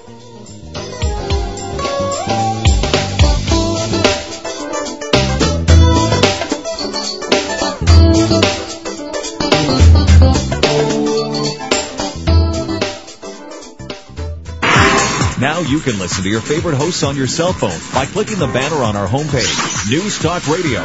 You 15.43 15.81
can 15.81 15.99
listen 15.99 16.23
to 16.23 16.31
your 16.31 16.41
favorite 16.41 16.77
hosts 16.77 17.03
on 17.03 17.17
your 17.17 17.27
cell 17.27 17.53
phone 17.53 17.81
by 17.93 18.07
clicking 18.07 18.39
the 18.39 18.47
banner 18.47 18.77
on 18.77 18.95
our 18.95 19.09
homepage. 19.09 19.91
News 19.91 20.17
Talk 20.21 20.47
Radio. 20.47 20.85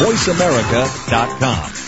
VoiceAmerica.com. 0.00 1.81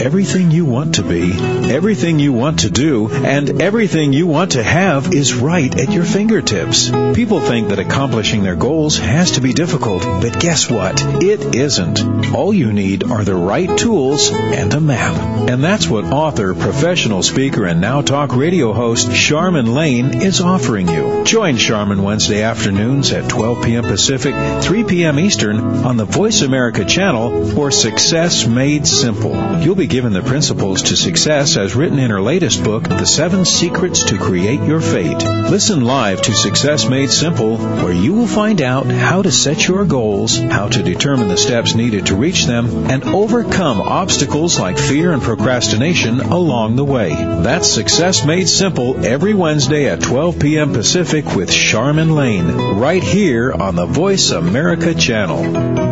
Everything 0.00 0.50
you 0.50 0.64
want 0.64 0.96
to 0.96 1.02
be, 1.02 1.32
everything 1.72 2.18
you 2.18 2.32
want 2.32 2.60
to 2.60 2.70
do, 2.70 3.10
and 3.10 3.62
everything 3.62 4.12
you 4.12 4.26
want 4.26 4.52
to 4.52 4.62
have 4.62 5.14
is 5.14 5.34
right 5.34 5.74
at 5.78 5.92
your 5.92 6.04
fingertips. 6.04 6.90
People 7.14 7.40
think 7.40 7.68
that 7.68 7.78
accomplishing 7.78 8.42
their 8.42 8.56
goals 8.56 8.98
has 8.98 9.32
to 9.32 9.40
be 9.40 9.52
difficult, 9.52 10.02
but 10.02 10.40
guess 10.40 10.68
what? 10.68 11.02
It 11.22 11.54
isn't. 11.54 12.34
All 12.34 12.52
you 12.52 12.72
need 12.72 13.04
are 13.04 13.24
the 13.24 13.34
right 13.34 13.78
tools 13.78 14.30
and 14.30 14.74
a 14.74 14.80
map. 14.80 15.16
And 15.48 15.62
that's 15.62 15.88
what 15.88 16.04
author, 16.06 16.54
professional 16.54 17.22
speaker, 17.22 17.64
and 17.64 17.80
Now 17.80 18.02
Talk 18.02 18.34
radio 18.34 18.72
host 18.72 19.14
Charmin 19.14 19.74
Lane 19.74 20.22
is 20.22 20.40
offering 20.40 20.88
you. 20.88 21.24
Join 21.24 21.56
Charmin 21.56 22.02
Wednesday 22.02 22.42
afternoons 22.42 23.12
at 23.12 23.30
12 23.30 23.64
p.m. 23.64 23.84
Pacific, 23.84 24.34
3 24.62 24.84
p.m. 24.84 25.18
Eastern 25.18 25.60
on 25.84 25.96
the 25.96 26.04
Voice 26.04 26.42
America 26.42 26.84
channel 26.84 27.46
for 27.50 27.70
Success 27.70 28.46
Made 28.46 28.86
Simple. 28.86 29.60
You'll 29.60 29.74
be 29.74 29.83
given 29.86 30.12
the 30.12 30.22
principles 30.22 30.82
to 30.82 30.96
success 30.96 31.56
as 31.56 31.74
written 31.74 31.98
in 31.98 32.10
her 32.10 32.20
latest 32.20 32.62
book, 32.62 32.84
The 32.84 33.04
Seven 33.04 33.44
Secrets 33.44 34.04
to 34.04 34.18
Create 34.18 34.60
Your 34.60 34.80
Fate. 34.80 35.22
Listen 35.22 35.84
live 35.84 36.22
to 36.22 36.34
Success 36.34 36.88
Made 36.88 37.10
Simple, 37.10 37.56
where 37.56 37.92
you 37.92 38.14
will 38.14 38.26
find 38.26 38.60
out 38.62 38.86
how 38.86 39.22
to 39.22 39.30
set 39.30 39.66
your 39.66 39.84
goals, 39.84 40.38
how 40.38 40.68
to 40.68 40.82
determine 40.82 41.28
the 41.28 41.36
steps 41.36 41.74
needed 41.74 42.06
to 42.06 42.16
reach 42.16 42.44
them, 42.44 42.90
and 42.90 43.04
overcome 43.04 43.80
obstacles 43.80 44.58
like 44.58 44.78
fear 44.78 45.12
and 45.12 45.22
procrastination 45.22 46.20
along 46.20 46.76
the 46.76 46.84
way. 46.84 47.10
That's 47.14 47.70
Success 47.70 48.24
Made 48.24 48.48
Simple 48.48 49.04
every 49.04 49.34
Wednesday 49.34 49.88
at 49.88 50.00
12 50.00 50.38
p.m. 50.38 50.72
Pacific 50.72 51.34
with 51.34 51.50
Charmin 51.50 52.14
Lane, 52.14 52.78
right 52.78 53.02
here 53.02 53.52
on 53.52 53.76
the 53.76 53.86
Voice 53.86 54.30
America 54.30 54.94
channel. 54.94 55.84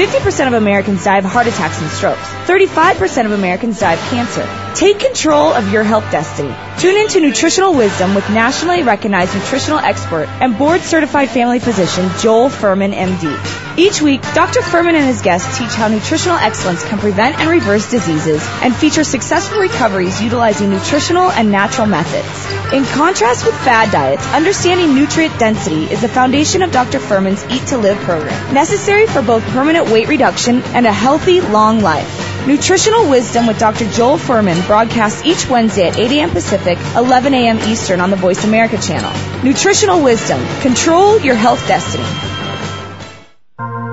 50% 0.00 0.46
of 0.46 0.54
Americans 0.54 1.04
die 1.04 1.18
of 1.18 1.26
heart 1.26 1.46
attacks 1.46 1.78
and 1.82 1.90
strokes. 1.90 2.26
35% 2.48 3.26
of 3.26 3.32
Americans 3.32 3.80
die 3.80 3.92
of 3.92 4.00
cancer. 4.08 4.69
Take 4.74 5.00
control 5.00 5.52
of 5.52 5.72
your 5.72 5.82
health 5.82 6.10
destiny. 6.12 6.54
Tune 6.78 6.96
into 6.96 7.20
Nutritional 7.20 7.74
Wisdom 7.74 8.14
with 8.14 8.28
nationally 8.30 8.84
recognized 8.84 9.34
nutritional 9.34 9.80
expert 9.80 10.28
and 10.40 10.56
board 10.56 10.80
certified 10.82 11.28
family 11.28 11.58
physician 11.58 12.08
Joel 12.20 12.48
Fuhrman, 12.48 12.94
MD. 12.94 13.76
Each 13.76 14.00
week, 14.00 14.22
Dr. 14.32 14.60
Fuhrman 14.60 14.94
and 14.94 15.04
his 15.04 15.22
guests 15.22 15.58
teach 15.58 15.74
how 15.74 15.88
nutritional 15.88 16.36
excellence 16.36 16.84
can 16.84 16.98
prevent 16.98 17.38
and 17.40 17.50
reverse 17.50 17.90
diseases 17.90 18.46
and 18.62 18.74
feature 18.74 19.02
successful 19.02 19.58
recoveries 19.58 20.22
utilizing 20.22 20.70
nutritional 20.70 21.30
and 21.32 21.50
natural 21.50 21.88
methods. 21.88 22.72
In 22.72 22.84
contrast 22.84 23.44
with 23.44 23.54
fad 23.56 23.90
diets, 23.90 24.24
understanding 24.28 24.94
nutrient 24.94 25.36
density 25.38 25.84
is 25.84 26.00
the 26.00 26.08
foundation 26.08 26.62
of 26.62 26.70
Dr. 26.70 27.00
Fuhrman's 27.00 27.44
Eat 27.50 27.66
to 27.68 27.76
Live 27.76 27.98
program, 27.98 28.54
necessary 28.54 29.08
for 29.08 29.20
both 29.20 29.42
permanent 29.48 29.90
weight 29.90 30.06
reduction 30.06 30.62
and 30.62 30.86
a 30.86 30.92
healthy, 30.92 31.40
long 31.40 31.80
life. 31.80 32.29
Nutritional 32.46 33.10
Wisdom 33.10 33.46
with 33.46 33.58
Dr. 33.58 33.90
Joel 33.90 34.16
Fuhrman 34.16 34.66
broadcasts 34.66 35.22
each 35.24 35.46
Wednesday 35.48 35.88
at 35.88 35.98
8 35.98 36.10
a.m. 36.10 36.30
Pacific, 36.30 36.78
11 36.96 37.34
a.m. 37.34 37.58
Eastern 37.70 38.00
on 38.00 38.08
the 38.10 38.16
Voice 38.16 38.44
America 38.44 38.78
channel. 38.78 39.12
Nutritional 39.44 40.02
Wisdom. 40.02 40.40
Control 40.60 41.20
your 41.20 41.34
health 41.34 41.66
destiny. 41.68 42.04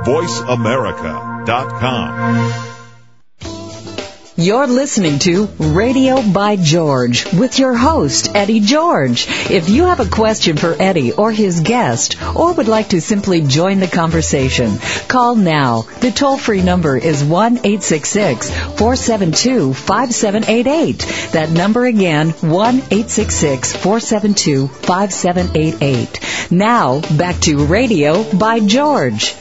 VoiceAmerica.com. 0.06 2.77
You're 4.40 4.68
listening 4.68 5.18
to 5.22 5.48
Radio 5.58 6.22
by 6.22 6.58
George 6.58 7.26
with 7.34 7.58
your 7.58 7.74
host, 7.74 8.36
Eddie 8.36 8.60
George. 8.60 9.26
If 9.50 9.68
you 9.68 9.86
have 9.86 10.00
a 10.00 10.06
question 10.06 10.58
for 10.58 10.76
Eddie 10.80 11.12
or 11.12 11.32
his 11.32 11.62
guest, 11.62 12.22
or 12.36 12.54
would 12.54 12.68
like 12.68 12.90
to 12.90 13.02
simply 13.02 13.42
join 13.42 13.80
the 13.80 13.88
conversation, 13.88 14.78
call 15.08 15.34
now. 15.34 15.88
The 16.02 16.12
toll 16.12 16.38
free 16.38 16.62
number 16.62 16.96
is 16.96 17.24
1 17.24 17.54
866 17.58 18.52
472 18.52 19.74
5788. 19.74 21.32
That 21.32 21.50
number 21.50 21.88
again, 21.88 22.30
1 22.30 22.76
866 22.76 23.76
472 23.76 24.68
5788. 24.68 26.52
Now, 26.52 27.02
back 27.18 27.40
to 27.42 27.66
Radio 27.66 28.24
by 28.38 28.60
George. 28.60 29.36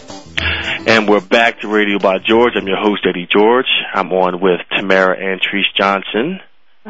And 0.89 1.09
we're 1.09 1.21
back 1.21 1.63
to 1.63 1.69
Radio 1.69 1.99
by 1.99 2.19
George. 2.19 2.53
I'm 2.55 2.69
your 2.69 2.77
host, 2.77 3.05
Eddie 3.09 3.27
George. 3.29 3.67
I'm 3.93 4.13
on 4.13 4.41
with 4.41 4.61
Tamara 4.71 5.17
Antrice 5.17 5.75
Johnson, 5.75 6.39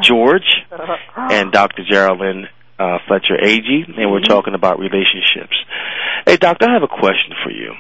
George, 0.03 0.45
and 1.17 1.51
Dr. 1.51 1.83
Jarralynne 1.91 2.45
uh, 2.79 2.99
Fletcher 3.09 3.39
Agee, 3.43 3.89
and 3.89 4.13
we're 4.13 4.21
talking 4.21 4.53
about 4.53 4.79
relationships. 4.79 5.57
Hey, 6.27 6.37
Doctor, 6.37 6.67
I 6.69 6.75
have 6.75 6.83
a 6.83 6.89
question 6.89 7.33
for 7.43 7.51
you. 7.51 7.73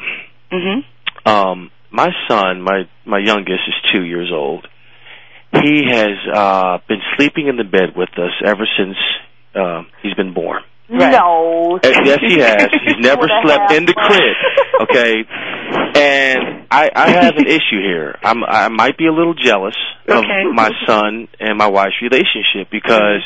Mm-hmm. 0.50 1.28
Um, 1.28 1.70
my 1.90 2.08
son, 2.26 2.62
my 2.62 2.88
my 3.04 3.18
youngest, 3.18 3.60
is 3.68 3.92
two 3.92 4.02
years 4.02 4.30
old. 4.32 4.66
He 5.52 5.82
has 5.86 6.16
uh, 6.32 6.78
been 6.88 7.02
sleeping 7.18 7.48
in 7.48 7.58
the 7.58 7.64
bed 7.64 7.94
with 7.94 8.08
us 8.16 8.32
ever 8.42 8.66
since 8.78 8.96
uh, 9.54 9.82
he's 10.02 10.14
been 10.14 10.32
born. 10.32 10.62
No. 10.88 11.78
Uh, 11.82 11.88
yes, 12.04 12.18
he 12.26 12.38
has. 12.38 12.68
He's 12.86 12.96
never 13.00 13.26
slept 13.42 13.72
in 13.72 13.86
the 13.86 13.94
crib. 13.94 14.88
Okay, 14.88 15.24
and 16.00 16.66
I, 16.70 16.90
I 16.94 17.10
have 17.10 17.36
an 17.36 17.46
issue 17.46 17.80
here. 17.82 18.16
I'm, 18.22 18.44
I 18.44 18.68
might 18.68 18.96
be 18.96 19.06
a 19.06 19.12
little 19.12 19.34
jealous 19.34 19.74
of 20.08 20.18
Okay. 20.18 20.44
my 20.52 20.70
son 20.86 21.28
and 21.40 21.58
my 21.58 21.66
wife's 21.66 22.00
relationship 22.02 22.70
because 22.70 23.22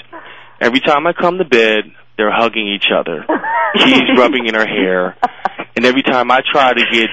every 0.61 0.81
time 0.81 1.07
I 1.07 1.13
come 1.13 1.39
to 1.39 1.45
bed, 1.45 1.85
they're 2.21 2.31
hugging 2.31 2.69
each 2.69 2.93
other. 2.95 3.25
He's 3.75 4.13
rubbing 4.19 4.45
in 4.47 4.55
her 4.55 4.67
hair, 4.67 5.17
and 5.75 5.87
every 5.87 6.03
time 6.03 6.31
I 6.31 6.41
try 6.53 6.75
to 6.75 6.85
get 6.93 7.09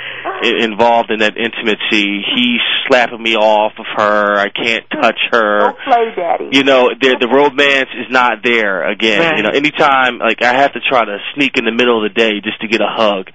involved 0.62 1.10
in 1.12 1.20
that 1.20 1.38
intimacy, 1.38 2.22
he's 2.36 2.62
slapping 2.88 3.22
me 3.22 3.36
off 3.36 3.74
of 3.80 3.86
her. 3.96 4.36
I 4.38 4.50
can't 4.50 4.84
touch 4.90 5.20
her 5.32 5.60
Don't 5.60 5.78
play, 5.86 6.14
Daddy. 6.16 6.50
you 6.52 6.64
know, 6.64 6.90
the 7.00 7.16
the 7.20 7.28
romance 7.28 7.90
is 7.98 8.12
not 8.12 8.44
there 8.44 8.90
again. 8.90 9.20
Right. 9.22 9.38
You 9.38 9.44
know, 9.44 9.50
anytime 9.50 10.18
like 10.20 10.42
I 10.42 10.54
have 10.62 10.74
to 10.74 10.80
try 10.80 11.06
to 11.06 11.18
sneak 11.36 11.58
in 11.58 11.66
the 11.66 11.72
middle 11.72 12.04
of 12.04 12.12
the 12.12 12.14
day 12.20 12.42
just 12.44 12.60
to 12.62 12.68
get 12.68 12.82
a 12.82 12.90
hug 12.90 13.30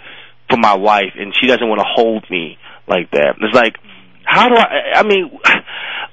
from 0.51 0.61
my 0.61 0.75
wife, 0.75 1.15
and 1.17 1.33
she 1.41 1.47
doesn't 1.47 1.67
want 1.69 1.79
to 1.81 1.87
hold 1.89 2.29
me 2.29 2.59
like 2.89 3.11
that. 3.13 3.35
It's 3.41 3.55
like, 3.55 3.77
how 4.25 4.49
do 4.49 4.57
I? 4.57 4.99
I 4.99 5.03
mean, 5.05 5.31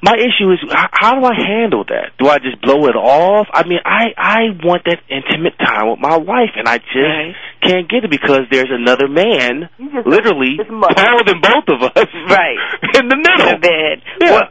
my 0.02 0.16
issue 0.16 0.52
is 0.52 0.60
how 0.92 1.20
do 1.20 1.26
I 1.26 1.34
handle 1.36 1.84
that? 1.90 2.12
Do 2.18 2.28
I 2.30 2.38
just 2.40 2.62
blow 2.62 2.88
it 2.88 2.96
off? 2.96 3.48
I 3.54 3.68
mean, 3.68 3.80
I 3.86 4.14
I 4.18 4.40
want 4.64 4.84
that 4.86 5.00
intimate 5.10 5.58
time 5.60 5.90
with 5.90 6.00
my 6.00 6.18
wife, 6.18 6.56
and 6.56 6.68
I 6.68 6.78
just 6.78 6.96
Right. 6.96 7.36
can't 7.62 7.90
get 7.90 8.04
it 8.06 8.10
because 8.12 8.48
there's 8.52 8.72
another 8.72 9.08
man, 9.08 9.70
literally 10.06 10.58
taller 10.58 11.24
than 11.26 11.42
both 11.42 11.68
of 11.68 11.84
us, 11.84 12.08
Right. 12.30 12.58
in 13.00 13.10
the 13.10 13.18
middle. 13.18 13.52
the 13.52 13.60
bed. 13.60 14.02
Yeah. 14.22 14.32
Well, 14.32 14.44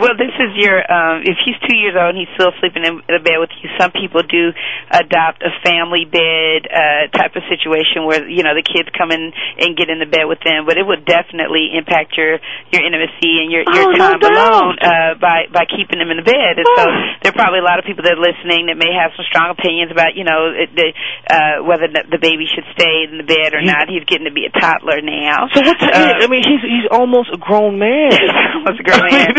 well, 0.00 0.14
this 0.18 0.34
is 0.34 0.50
your. 0.58 0.78
Um, 0.84 1.22
if 1.22 1.36
he's 1.44 1.56
two 1.66 1.76
years 1.76 1.94
old 1.96 2.14
and 2.14 2.18
he's 2.20 2.32
still 2.34 2.52
sleeping 2.60 2.82
in 2.84 3.00
the 3.06 3.22
bed 3.22 3.38
with 3.38 3.50
you, 3.62 3.70
some 3.78 3.90
people 3.94 4.22
do 4.26 4.50
adopt 4.90 5.42
a 5.42 5.50
family 5.62 6.04
bed 6.04 6.66
uh, 6.68 7.08
type 7.14 7.34
of 7.38 7.42
situation 7.50 8.04
where 8.06 8.26
you 8.28 8.42
know 8.42 8.54
the 8.54 8.64
kids 8.66 8.90
come 8.96 9.10
in 9.14 9.32
and 9.60 9.76
get 9.78 9.88
in 9.90 9.98
the 10.02 10.08
bed 10.10 10.26
with 10.26 10.40
them. 10.44 10.66
But 10.66 10.76
it 10.78 10.84
would 10.86 11.06
definitely 11.06 11.72
impact 11.74 12.14
your 12.18 12.38
your 12.74 12.82
intimacy 12.84 13.42
and 13.42 13.48
your 13.50 13.62
your 13.70 13.86
Oh, 13.90 13.98
time 13.98 14.18
doubt. 14.20 14.32
alone 14.34 14.74
uh, 14.80 15.12
by 15.20 15.46
by 15.52 15.64
keeping 15.68 15.98
them 16.02 16.10
in 16.10 16.18
the 16.18 16.26
bed. 16.26 16.58
And 16.58 16.68
so 16.76 16.82
there 17.22 17.30
are 17.32 17.38
probably 17.38 17.60
a 17.60 17.66
lot 17.66 17.78
of 17.78 17.84
people 17.84 18.02
that 18.04 18.16
are 18.16 18.24
listening 18.24 18.66
that 18.72 18.78
may 18.80 18.90
have 18.92 19.14
some 19.16 19.24
strong 19.30 19.52
opinions 19.54 19.90
about 19.94 20.16
you 20.18 20.24
know 20.24 20.52
the, 20.74 20.88
uh, 21.30 21.56
whether 21.64 21.86
the, 21.86 22.02
the 22.10 22.20
baby 22.20 22.46
should 22.50 22.66
stay 22.74 23.06
in 23.10 23.18
the 23.20 23.26
bed 23.28 23.52
or 23.54 23.62
not. 23.62 23.86
He's 23.88 24.04
getting 24.08 24.26
to 24.26 24.34
be 24.34 24.46
a 24.48 24.52
toddler 24.54 25.00
now. 25.04 25.46
So 25.54 25.62
what's 25.62 25.82
Uh, 25.84 26.24
I 26.24 26.26
mean, 26.26 26.42
he's 26.42 26.62
he's 26.64 26.88
almost 26.90 27.30
a 27.32 27.38
grown 27.38 27.78
man. 27.78 28.10
almost 28.58 28.80
a 28.80 28.84
grown 28.84 29.04
man. 29.12 29.30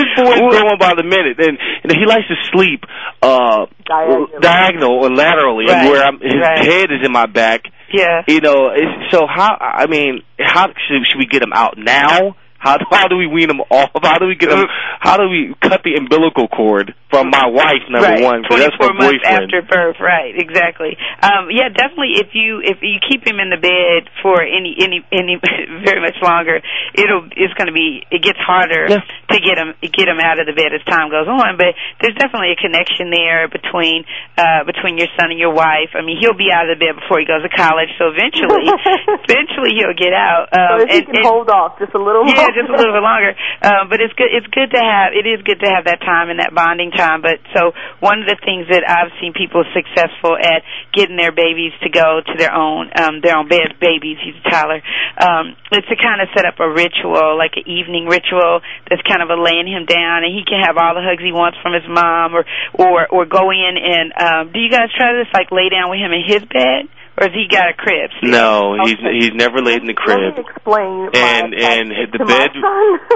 Growing 0.50 0.78
by 0.80 0.94
the 0.96 1.04
minute, 1.04 1.38
and, 1.40 1.58
and 1.84 1.92
he 1.92 2.06
likes 2.06 2.28
to 2.28 2.36
sleep 2.52 2.84
uh 3.22 3.66
Diagonal. 3.86 4.28
diagonal 4.42 4.94
or 5.06 5.10
laterally, 5.14 5.66
Right, 5.68 5.90
where 5.90 6.04
I'm, 6.04 6.20
his 6.20 6.34
right. 6.42 6.66
head 6.66 6.92
is 6.92 7.06
in 7.06 7.12
my 7.12 7.26
back. 7.28 7.62
yeah. 7.94 8.22
You 8.28 8.42
know, 8.42 8.70
so 9.12 9.26
how? 9.28 9.58
I 9.60 9.88
mean, 9.88 10.22
how 10.40 10.68
should, 10.68 11.06
should 11.08 11.20
we 11.20 11.26
get 11.28 11.42
him 11.44 11.54
out 11.54 11.76
now? 11.78 12.36
How 12.58 12.78
how 12.90 13.08
do 13.08 13.16
we 13.18 13.28
wean 13.28 13.50
him 13.50 13.60
off? 13.70 13.92
How 14.02 14.18
do 14.18 14.26
we 14.26 14.36
get 14.36 14.50
him? 14.52 14.66
How 15.00 15.18
do 15.18 15.30
we 15.30 15.54
cut 15.62 15.82
the 15.84 15.96
umbilical 16.00 16.48
cord 16.48 16.96
from 17.16 17.32
my 17.32 17.48
wife? 17.48 17.80
Number 17.88 18.12
right. 18.12 18.20
one, 18.24 18.44
'cause 18.44 18.60
that's 18.60 18.76
my 18.76 18.92
24 18.92 19.00
months 19.00 19.24
boyfriend. 19.24 19.44
after 19.48 19.62
birth, 19.64 19.98
right? 20.04 20.36
Exactly. 20.36 20.98
Um, 21.24 21.48
yeah, 21.50 21.72
definitely. 21.72 22.20
If 22.20 22.36
you 22.36 22.60
if 22.60 22.84
you 22.84 23.00
keep 23.00 23.24
him 23.24 23.40
in 23.40 23.48
the 23.50 23.58
bed 23.62 24.12
for 24.22 24.44
any 24.44 24.76
any 24.76 25.00
any 25.16 25.40
very 25.88 26.04
much 26.04 26.20
longer, 26.20 26.60
it'll 26.94 27.24
it's 27.32 27.56
going 27.56 27.72
to 27.72 27.76
be 27.76 28.04
it 28.12 28.20
gets 28.22 28.40
harder 28.44 28.92
Yeah. 28.92 29.00
to 29.32 29.38
get 29.40 29.56
him 29.58 29.72
get 29.82 30.08
him 30.12 30.20
out 30.20 30.40
of 30.44 30.46
the 30.46 30.54
bed 30.54 30.76
as 30.76 30.84
time 30.92 31.08
goes 31.10 31.28
on. 31.32 31.56
But 31.56 31.72
there's 32.04 32.16
definitely 32.20 32.52
a 32.52 32.60
connection 32.60 33.10
there 33.16 33.48
between 33.48 34.04
uh, 34.38 34.68
between 34.68 34.98
your 35.00 35.08
son 35.16 35.32
and 35.32 35.40
your 35.40 35.54
wife. 35.56 35.96
I 35.96 36.02
mean, 36.04 36.18
he'll 36.20 36.36
be 36.38 36.52
out 36.52 36.68
of 36.68 36.76
the 36.76 36.82
bed 36.84 37.00
before 37.00 37.20
he 37.20 37.26
goes 37.26 37.42
to 37.48 37.50
college, 37.54 37.90
so 37.98 38.12
eventually 38.12 38.68
eventually 39.28 39.72
he'll 39.80 39.96
get 39.98 40.14
out. 40.14 40.50
So 40.52 40.60
Um, 40.60 40.82
if 40.82 40.90
he 40.92 40.98
and- 41.00 41.06
can 41.08 41.16
and- 41.22 41.26
hold 41.26 41.50
off 41.50 41.80
just 41.80 41.94
a 41.94 42.02
little 42.02 42.26
yeah, 42.28 42.44
longer. 42.44 42.54
just 42.60 42.70
a 42.70 42.76
little 42.76 42.94
bit 42.94 43.04
longer. 43.06 43.32
Uh, 43.62 43.86
but 43.90 44.02
it's 44.02 44.14
good. 44.18 44.30
It's 44.34 44.48
good 44.52 44.72
to 44.72 44.82
have. 44.82 45.14
It 45.14 45.26
is 45.28 45.42
good 45.46 45.60
to 45.62 45.70
have 45.70 45.86
that 45.86 46.02
time 46.02 46.30
and 46.30 46.40
that 46.40 46.54
bonding 46.54 46.92
time. 46.92 47.05
But 47.22 47.42
so 47.54 47.72
one 48.02 48.22
of 48.22 48.28
the 48.28 48.40
things 48.42 48.66
that 48.74 48.82
I've 48.86 49.14
seen 49.22 49.34
people 49.34 49.64
successful 49.74 50.38
at 50.38 50.66
getting 50.94 51.18
their 51.18 51.32
babies 51.32 51.74
to 51.86 51.90
go 51.90 52.22
to 52.26 52.34
their 52.38 52.54
own 52.54 52.90
um, 52.98 53.22
their 53.22 53.38
own 53.38 53.48
bed. 53.48 53.78
Babies, 53.80 54.18
he's 54.24 54.38
a 54.42 54.46
toddler. 54.50 54.82
Um, 55.20 55.54
is 55.72 55.86
to 55.90 55.96
kind 55.96 56.20
of 56.22 56.30
set 56.34 56.46
up 56.46 56.58
a 56.60 56.70
ritual, 56.70 57.38
like 57.38 57.54
an 57.60 57.68
evening 57.70 58.10
ritual, 58.10 58.62
that's 58.90 59.04
kind 59.06 59.22
of 59.22 59.30
a 59.30 59.38
laying 59.38 59.68
him 59.68 59.86
down, 59.86 60.26
and 60.26 60.32
he 60.34 60.44
can 60.48 60.64
have 60.64 60.78
all 60.78 60.96
the 60.98 61.06
hugs 61.06 61.22
he 61.22 61.32
wants 61.32 61.58
from 61.62 61.74
his 61.74 61.86
mom, 61.88 62.34
or 62.34 62.44
or 62.74 63.08
or 63.08 63.24
go 63.26 63.52
in 63.54 63.78
and. 63.78 64.10
Um, 64.16 64.44
do 64.52 64.60
you 64.60 64.72
guys 64.72 64.90
try 64.96 65.14
this? 65.14 65.30
Like 65.34 65.52
lay 65.52 65.70
down 65.70 65.90
with 65.92 66.00
him 66.00 66.12
in 66.12 66.24
his 66.26 66.42
bed, 66.48 66.90
or 67.18 67.28
has 67.28 67.34
he 67.34 67.48
got 67.50 67.70
a 67.70 67.74
crib? 67.74 68.12
still? 68.18 68.30
No, 68.32 68.76
he's 68.84 68.96
Okay. 69.00 69.14
he's 69.20 69.34
never 69.34 69.62
laid 69.62 69.82
in 69.82 69.88
the 69.88 69.96
Let 70.08 70.20
me 70.20 70.32
crib. 70.36 70.46
explain. 70.46 71.10
And- 71.14 71.52
my 71.52 71.58
and 71.58 71.92
attachment 71.92 72.12
the 72.12 72.18
to 72.20 72.26
bed- 72.26 72.56
My. 72.56 72.98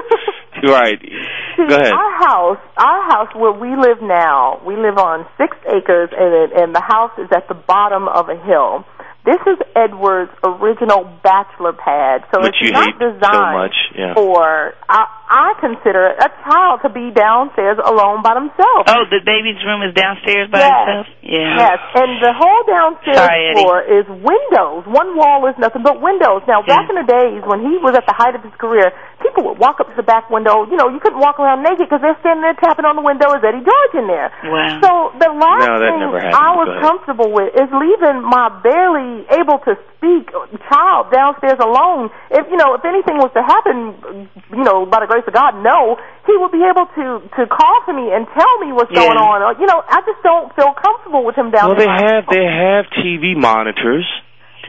Right. 0.61 0.99
Go 1.55 1.63
ahead. 1.75 1.93
Our 1.93 2.11
house, 2.19 2.57
our 2.75 3.01
house 3.09 3.29
where 3.33 3.53
we 3.53 3.69
live 3.77 4.01
now, 4.01 4.59
we 4.65 4.75
live 4.75 4.97
on 4.97 5.25
six 5.37 5.55
acres, 5.67 6.09
and 6.11 6.51
and 6.51 6.75
the 6.75 6.81
house 6.81 7.11
is 7.17 7.29
at 7.33 7.47
the 7.47 7.53
bottom 7.53 8.09
of 8.09 8.27
a 8.27 8.35
hill. 8.35 8.83
This 9.25 9.39
is 9.47 9.57
Edward's 9.75 10.31
original 10.43 11.03
bachelor 11.23 11.71
pad, 11.73 12.23
so 12.33 12.41
Which 12.41 12.55
it's 12.55 12.61
you 12.61 12.71
not 12.71 12.87
hate 12.87 12.95
so 12.99 13.11
designed 13.13 13.57
much, 13.57 13.75
yeah. 13.95 14.13
for. 14.15 14.73
I, 14.89 15.05
I 15.29 15.53
consider 15.61 16.17
a 16.17 16.29
child 16.43 16.81
to 16.81 16.89
be 16.89 17.13
downstairs 17.13 17.77
alone 17.77 18.25
by 18.25 18.33
themselves. 18.33 18.89
Oh, 18.89 19.05
the 19.13 19.21
baby's 19.21 19.61
room 19.61 19.85
is 19.85 19.93
downstairs 19.93 20.49
by 20.49 20.57
Yes. 20.57 20.73
itself. 20.73 21.05
Yeah. 21.21 21.53
Yes, 21.69 21.79
and 22.01 22.11
the 22.17 22.33
whole 22.33 22.63
downstairs 22.65 23.21
Sorry, 23.21 23.53
Eddie. 23.53 23.61
floor 23.61 23.77
is 23.85 24.05
windows. 24.09 24.89
One 24.89 25.13
wall 25.15 25.45
is 25.45 25.53
nothing 25.61 25.83
but 25.85 26.01
windows. 26.01 26.41
Now, 26.49 26.65
back 26.65 26.89
in 26.89 26.95
the 26.97 27.05
days 27.05 27.45
when 27.45 27.61
he 27.61 27.77
was 27.77 27.93
at 27.93 28.09
the 28.09 28.13
height 28.17 28.33
of 28.33 28.41
his 28.41 28.53
career, 28.57 28.89
people 29.21 29.43
would 29.45 29.59
walk 29.61 29.77
up 29.79 29.89
to 29.93 29.95
the 29.95 30.03
back 30.07 30.29
window. 30.33 30.65
You 30.65 30.77
know, 30.81 30.89
you 30.89 30.97
couldn't 30.99 31.19
walk 31.21 31.37
around 31.39 31.61
naked 31.61 31.85
because 31.85 32.01
they're 32.01 32.17
standing 32.25 32.41
there 32.41 32.57
tapping 32.57 32.85
on 32.89 32.95
the 32.97 33.05
window. 33.05 33.29
Is 33.37 33.43
Eddie 33.45 33.61
George 33.61 33.93
in 34.01 34.07
there? 34.09 34.33
Wow. 34.49 34.81
So 34.81 34.89
the 35.21 35.29
last 35.29 35.69
No, 35.69 35.77
thing. 35.77 36.01
I 36.33 36.57
was 36.57 36.67
Go 36.73 36.81
comfortable 36.81 37.29
with 37.29 37.53
is 37.53 37.69
leaving 37.69 38.25
my 38.25 38.49
barely 38.65 39.27
able 39.37 39.59
to 39.69 39.77
speak 39.99 40.31
child 40.71 41.11
downstairs 41.11 41.59
alone. 41.59 42.09
If 42.31 42.47
you 42.49 42.57
know, 42.57 42.73
if 42.73 42.83
anything 42.85 43.19
was 43.21 43.29
to 43.35 43.43
happen, 43.43 44.27
you 44.55 44.63
know, 44.63 44.85
by 44.87 45.01
the 45.03 45.07
grace 45.11 45.18
God, 45.27 45.59
no, 45.63 45.97
he 46.25 46.35
would 46.37 46.51
be 46.51 46.63
able 46.63 46.87
to 46.95 47.03
to 47.35 47.47
call 47.47 47.75
to 47.87 47.93
me 47.93 48.11
and 48.13 48.27
tell 48.31 48.53
me 48.63 48.71
what's 48.71 48.91
Yeah. 48.91 49.03
going 49.03 49.17
on. 49.17 49.59
You 49.59 49.67
know, 49.67 49.83
I 49.87 49.99
just 50.07 50.21
don't 50.23 50.53
feel 50.55 50.71
comfortable 50.73 51.23
with 51.25 51.35
him 51.35 51.51
down 51.51 51.69
Well, 51.69 51.77
they 51.77 51.85
there. 51.85 52.15
have 52.15 52.23
they 52.31 52.45
have 52.45 52.85
TV 53.03 53.35
monitors. 53.35 54.07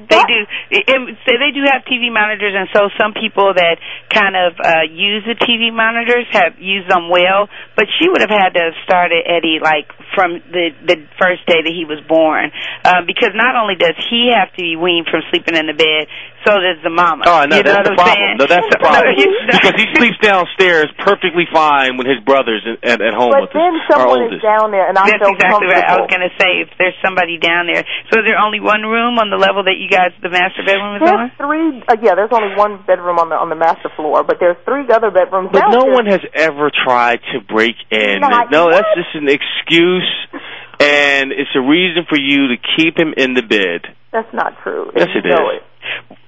They 0.08 0.22
do. 0.24 0.40
It, 0.70 0.82
it, 0.88 0.98
so 1.26 1.30
they 1.36 1.52
do 1.52 1.66
have 1.68 1.84
TV 1.84 2.08
monitors, 2.12 2.54
and 2.56 2.68
so 2.72 2.88
some 2.96 3.12
people 3.12 3.52
that 3.52 3.76
kind 4.08 4.36
of 4.38 4.56
uh, 4.56 4.86
use 4.88 5.26
the 5.26 5.36
TV 5.36 5.68
monitors 5.74 6.24
have 6.32 6.56
used 6.62 6.88
them 6.88 7.08
well. 7.10 7.48
But 7.76 7.86
she 7.98 8.08
would 8.08 8.20
have 8.22 8.32
had 8.32 8.54
to 8.56 8.62
have 8.70 8.76
started 8.86 9.26
Eddie 9.26 9.58
like 9.60 9.90
from 10.14 10.40
the 10.50 10.72
the 10.86 10.96
first 11.20 11.44
day 11.44 11.60
that 11.60 11.74
he 11.74 11.84
was 11.84 12.00
born, 12.08 12.50
uh, 12.84 13.02
because 13.06 13.34
not 13.36 13.54
only 13.58 13.76
does 13.76 13.98
he 14.08 14.32
have 14.32 14.48
to 14.56 14.60
be 14.62 14.76
weaned 14.76 15.06
from 15.10 15.20
sleeping 15.30 15.54
in 15.58 15.66
the 15.68 15.76
bed, 15.76 16.08
so 16.46 16.56
does 16.56 16.80
the 16.80 16.88
mama. 16.90 17.24
Oh 17.28 17.44
no, 17.44 17.60
you 17.60 17.62
know 17.66 17.76
that's 17.76 17.88
the 17.88 17.98
problem. 18.00 18.16
saying? 18.16 18.36
No, 18.40 18.46
that's 18.48 18.68
the 18.72 18.80
No, 18.84 18.88
problem. 18.88 19.12
you- 19.20 19.36
because 19.50 19.76
he 19.76 19.86
sleeps 19.98 20.16
downstairs 20.24 20.88
perfectly 21.04 21.44
fine 21.52 21.98
when 22.00 22.08
his 22.08 22.22
brother's 22.24 22.64
at, 22.80 23.02
at 23.04 23.12
home 23.12 23.34
But 23.34 23.50
with 23.50 23.52
then 23.52 23.74
his, 23.76 23.84
our 23.92 24.08
someone 24.08 24.32
is 24.32 24.40
down 24.40 24.70
there, 24.72 24.88
and 24.88 24.96
I 24.96 25.04
That's 25.10 25.20
feel 25.20 25.36
exactly 25.36 25.68
right. 25.68 25.84
I 25.84 26.00
was 26.00 26.08
going 26.08 26.24
to 26.24 26.32
say 26.40 26.64
if 26.64 26.70
there's 26.80 26.96
somebody 27.04 27.36
down 27.36 27.66
there. 27.68 27.82
So 28.08 28.22
is 28.22 28.24
there 28.24 28.38
only 28.40 28.62
one 28.62 28.86
room 28.88 29.18
on 29.20 29.28
the 29.28 29.36
level 29.36 29.66
that 29.68 29.76
you 29.76 29.89
guys, 29.90 30.14
the 30.22 30.30
master 30.30 30.62
bedroom 30.64 30.96
is 30.96 31.02
on? 31.02 31.28
There's 31.28 31.36
three. 31.36 31.82
Uh, 31.84 31.98
yeah, 32.00 32.14
there's 32.14 32.32
only 32.32 32.54
one 32.56 32.80
bedroom 32.86 33.18
on 33.18 33.28
the 33.28 33.36
on 33.36 33.50
the 33.50 33.58
master 33.58 33.90
floor, 33.96 34.22
but 34.22 34.38
there's 34.38 34.56
three 34.64 34.86
other 34.88 35.10
bedrooms. 35.10 35.50
But 35.52 35.74
no 35.74 35.90
one 35.90 36.06
has 36.06 36.22
ever 36.32 36.70
tried 36.70 37.20
to 37.34 37.42
break 37.42 37.76
in. 37.90 38.22
Not 38.22 38.50
no, 38.50 38.70
that's 38.70 38.88
just 38.94 39.12
an 39.18 39.28
excuse, 39.28 40.08
and 40.78 41.34
it's 41.34 41.52
a 41.58 41.60
reason 41.60 42.06
for 42.08 42.16
you 42.16 42.54
to 42.54 42.56
keep 42.78 42.96
him 42.96 43.12
in 43.16 43.34
the 43.34 43.42
bed. 43.42 43.90
That's 44.14 44.32
not 44.32 44.54
true. 44.62 44.90
Yes, 44.94 45.10
and 45.10 45.18
it 45.18 45.28
you 45.28 45.34
know. 45.34 45.50
It. 45.50 46.18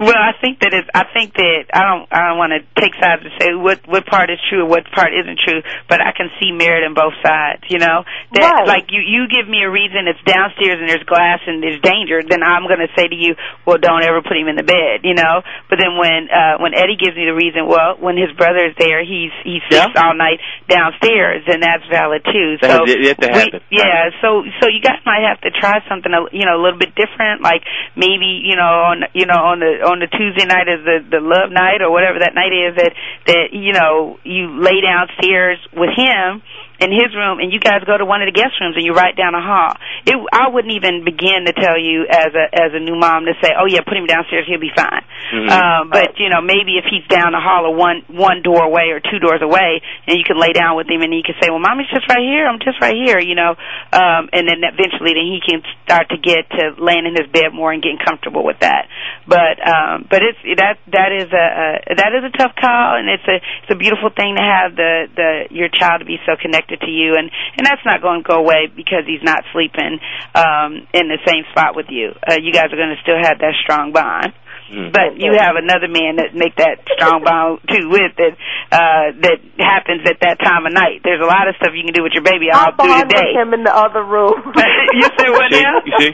Well, 0.00 0.16
I 0.16 0.32
think 0.40 0.64
that 0.64 0.72
it's. 0.72 0.88
I 0.96 1.04
think 1.12 1.36
that 1.36 1.68
I 1.76 1.84
don't. 1.84 2.08
I 2.08 2.32
don't 2.32 2.40
want 2.40 2.56
to 2.56 2.64
take 2.80 2.96
sides 2.96 3.20
and 3.20 3.36
say 3.36 3.52
what 3.52 3.84
what 3.84 4.08
part 4.08 4.32
is 4.32 4.40
true 4.48 4.64
or 4.64 4.68
what 4.68 4.88
part 4.96 5.12
isn't 5.12 5.36
true. 5.44 5.60
But 5.92 6.00
I 6.00 6.16
can 6.16 6.32
see 6.40 6.56
merit 6.56 6.88
in 6.88 6.96
both 6.96 7.12
sides. 7.20 7.68
You 7.68 7.84
know 7.84 8.08
that 8.32 8.64
Right. 8.64 8.80
like 8.80 8.86
you 8.88 9.04
you 9.04 9.28
give 9.28 9.44
me 9.44 9.60
a 9.60 9.68
reason 9.68 10.08
it's 10.08 10.24
downstairs 10.24 10.80
and 10.80 10.88
there's 10.88 11.04
glass 11.04 11.44
and 11.44 11.60
there's 11.60 11.84
danger. 11.84 12.24
Then 12.24 12.40
I'm 12.40 12.64
going 12.64 12.80
to 12.80 12.88
say 12.96 13.12
to 13.12 13.14
you, 13.14 13.36
well, 13.68 13.76
don't 13.76 14.00
ever 14.00 14.24
put 14.24 14.40
him 14.40 14.48
in 14.48 14.56
the 14.56 14.64
bed. 14.64 15.04
You 15.04 15.12
know. 15.20 15.44
But 15.68 15.76
then 15.76 15.92
when 16.00 16.32
uh 16.32 16.56
when 16.64 16.72
Eddie 16.72 16.96
gives 16.96 17.12
me 17.12 17.28
the 17.28 17.36
reason, 17.36 17.68
well, 17.68 18.00
when 18.00 18.16
his 18.16 18.32
brother 18.40 18.72
is 18.72 18.74
there, 18.80 19.04
he's 19.04 19.36
he 19.44 19.60
sleeps 19.68 19.92
Yeah. 19.92 20.00
all 20.00 20.16
night 20.16 20.40
downstairs, 20.64 21.44
and 21.44 21.60
that's 21.60 21.84
valid 21.92 22.24
too. 22.24 22.56
That 22.64 22.72
so 22.72 22.88
has 22.88 22.96
yet 23.04 23.20
to 23.20 23.28
we- 23.28 23.36
happen. 23.36 23.60
yeah. 23.68 24.16
So 24.24 24.48
so 24.64 24.72
you 24.72 24.80
guys 24.80 25.04
might 25.04 25.28
have 25.28 25.44
to 25.44 25.52
try 25.52 25.84
something 25.92 26.08
a- 26.08 26.32
you 26.32 26.48
know 26.48 26.56
a 26.56 26.62
little 26.62 26.78
bit 26.80 26.96
different. 26.96 27.44
Like 27.44 27.68
maybe 27.96 28.40
you 28.48 28.56
know 28.56 28.96
on 28.96 29.04
you 29.12 29.26
know 29.28 29.36
on 29.36 29.60
the 29.60 29.82
on 29.90 29.98
the 29.98 30.06
Tuesday 30.06 30.46
night 30.46 30.70
is 30.70 30.80
the 30.86 30.98
the 31.10 31.20
love 31.20 31.50
night 31.50 31.82
or 31.82 31.90
whatever 31.90 32.22
that 32.22 32.34
night 32.34 32.54
is 32.54 32.78
that 32.78 32.92
that 33.26 33.44
you 33.52 33.74
know 33.74 34.18
you 34.24 34.54
lay 34.62 34.78
downstairs 34.80 35.58
with 35.74 35.90
him 35.98 36.42
in 36.80 36.90
his 36.90 37.12
room 37.12 37.38
and 37.38 37.52
you 37.52 37.60
guys 37.60 37.84
go 37.84 37.96
to 38.00 38.08
one 38.08 38.24
of 38.24 38.26
the 38.26 38.32
guest 38.32 38.56
rooms 38.56 38.72
and 38.74 38.84
you 38.84 38.96
write 38.96 39.12
down 39.14 39.36
a 39.36 39.44
hall. 39.44 39.76
It 40.08 40.16
I 40.32 40.48
wouldn't 40.48 40.72
even 40.72 41.04
begin 41.04 41.44
to 41.44 41.52
tell 41.52 41.76
you 41.76 42.08
as 42.08 42.32
a 42.32 42.44
as 42.56 42.72
a 42.72 42.80
new 42.80 42.96
mom 42.96 43.28
to 43.28 43.36
say, 43.44 43.52
"Oh 43.52 43.68
yeah, 43.68 43.84
put 43.84 44.00
him 44.00 44.08
downstairs, 44.08 44.48
he'll 44.48 44.58
be 44.60 44.72
fine." 44.72 45.04
Mhm. 45.30 45.50
Um 45.52 45.90
but 45.92 46.16
you 46.18 46.32
know, 46.32 46.40
maybe 46.40 46.80
if 46.80 46.88
he's 46.88 47.04
down 47.12 47.36
the 47.36 47.40
hall 47.40 47.68
or 47.68 47.74
one 47.76 48.00
one 48.08 48.40
door 48.40 48.64
away 48.64 48.96
or 48.96 49.00
two 49.00 49.20
doors 49.20 49.44
away 49.44 49.84
and 50.08 50.16
you 50.16 50.24
can 50.24 50.40
lay 50.40 50.56
down 50.56 50.76
with 50.80 50.88
him 50.88 51.02
and 51.04 51.12
you 51.12 51.22
can 51.22 51.36
say, 51.40 51.52
"Well, 51.52 51.60
mommy's 51.60 51.92
just 51.92 52.08
right 52.08 52.24
here. 52.24 52.48
I'm 52.48 52.58
just 52.64 52.80
right 52.80 52.96
here," 52.96 53.20
you 53.20 53.36
know. 53.36 53.60
Um 53.92 54.32
and 54.32 54.48
then 54.48 54.64
eventually 54.64 55.12
then 55.12 55.28
he 55.28 55.44
can 55.44 55.60
start 55.84 56.08
to 56.08 56.16
get 56.16 56.48
to 56.56 56.80
laying 56.80 57.04
in 57.04 57.12
his 57.12 57.28
bed 57.28 57.52
more 57.52 57.72
and 57.76 57.82
getting 57.84 58.00
comfortable 58.00 58.42
with 58.42 58.58
that. 58.64 58.88
But 59.28 59.60
um 59.60 60.08
but 60.08 60.24
it's 60.24 60.40
that 60.56 60.80
that 60.96 61.12
is 61.12 61.28
a, 61.28 61.46
a 61.92 61.94
that 62.00 62.12
is 62.16 62.24
a 62.24 62.32
tough 62.40 62.56
call 62.56 62.96
and 62.96 63.08
it's 63.12 63.28
a 63.28 63.36
it's 63.36 63.70
a 63.70 63.76
beautiful 63.76 64.08
thing 64.08 64.36
to 64.36 64.42
have 64.42 64.76
the 64.76 65.08
the 65.12 65.30
your 65.52 65.68
child 65.68 66.00
to 66.00 66.06
be 66.08 66.16
so 66.24 66.36
connected 66.40 66.69
to 66.76 66.90
you 66.90 67.16
and 67.18 67.30
and 67.58 67.66
that's 67.66 67.82
not 67.84 68.02
going 68.02 68.22
to 68.22 68.28
go 68.28 68.38
away 68.38 68.66
because 68.70 69.02
he's 69.06 69.22
not 69.22 69.42
sleeping 69.52 69.98
um 70.34 70.86
in 70.94 71.08
the 71.08 71.18
same 71.26 71.44
spot 71.50 71.74
with 71.74 71.86
you. 71.90 72.12
Uh 72.28 72.38
you 72.40 72.52
guys 72.52 72.70
are 72.72 72.78
going 72.78 72.94
to 72.94 73.00
still 73.02 73.18
have 73.18 73.38
that 73.40 73.54
strong 73.62 73.92
bond. 73.92 74.32
Mm. 74.70 74.92
But 74.94 75.18
you 75.18 75.34
have 75.34 75.58
another 75.58 75.90
man 75.90 76.22
that 76.22 76.30
make 76.32 76.54
that 76.62 76.78
strong 76.94 77.26
bond 77.26 77.58
too 77.66 77.90
with 77.90 78.14
that 78.22 78.34
uh 78.70 79.06
that 79.18 79.38
happens 79.58 80.06
at 80.06 80.22
that 80.22 80.38
time 80.38 80.62
of 80.66 80.72
night. 80.72 81.02
There's 81.02 81.18
a 81.20 81.26
lot 81.26 81.50
of 81.50 81.58
stuff 81.58 81.74
you 81.74 81.82
can 81.82 81.92
do 81.92 82.06
with 82.06 82.14
your 82.14 82.22
baby 82.22 82.54
all 82.54 82.70
I 82.70 82.72
through 82.78 82.86
the 82.86 82.94
bond 83.02 83.10
with 83.10 83.18
day. 83.18 83.32
him 83.34 83.50
in 83.54 83.62
the 83.66 83.74
other 83.74 84.04
room. 84.06 84.38
You 84.94 85.06
see 85.18 85.30
what 85.30 85.50
See? 85.52 85.62
now? 85.62 85.74
You 85.86 85.92
see? 85.98 86.10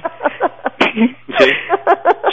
See? 1.38 1.52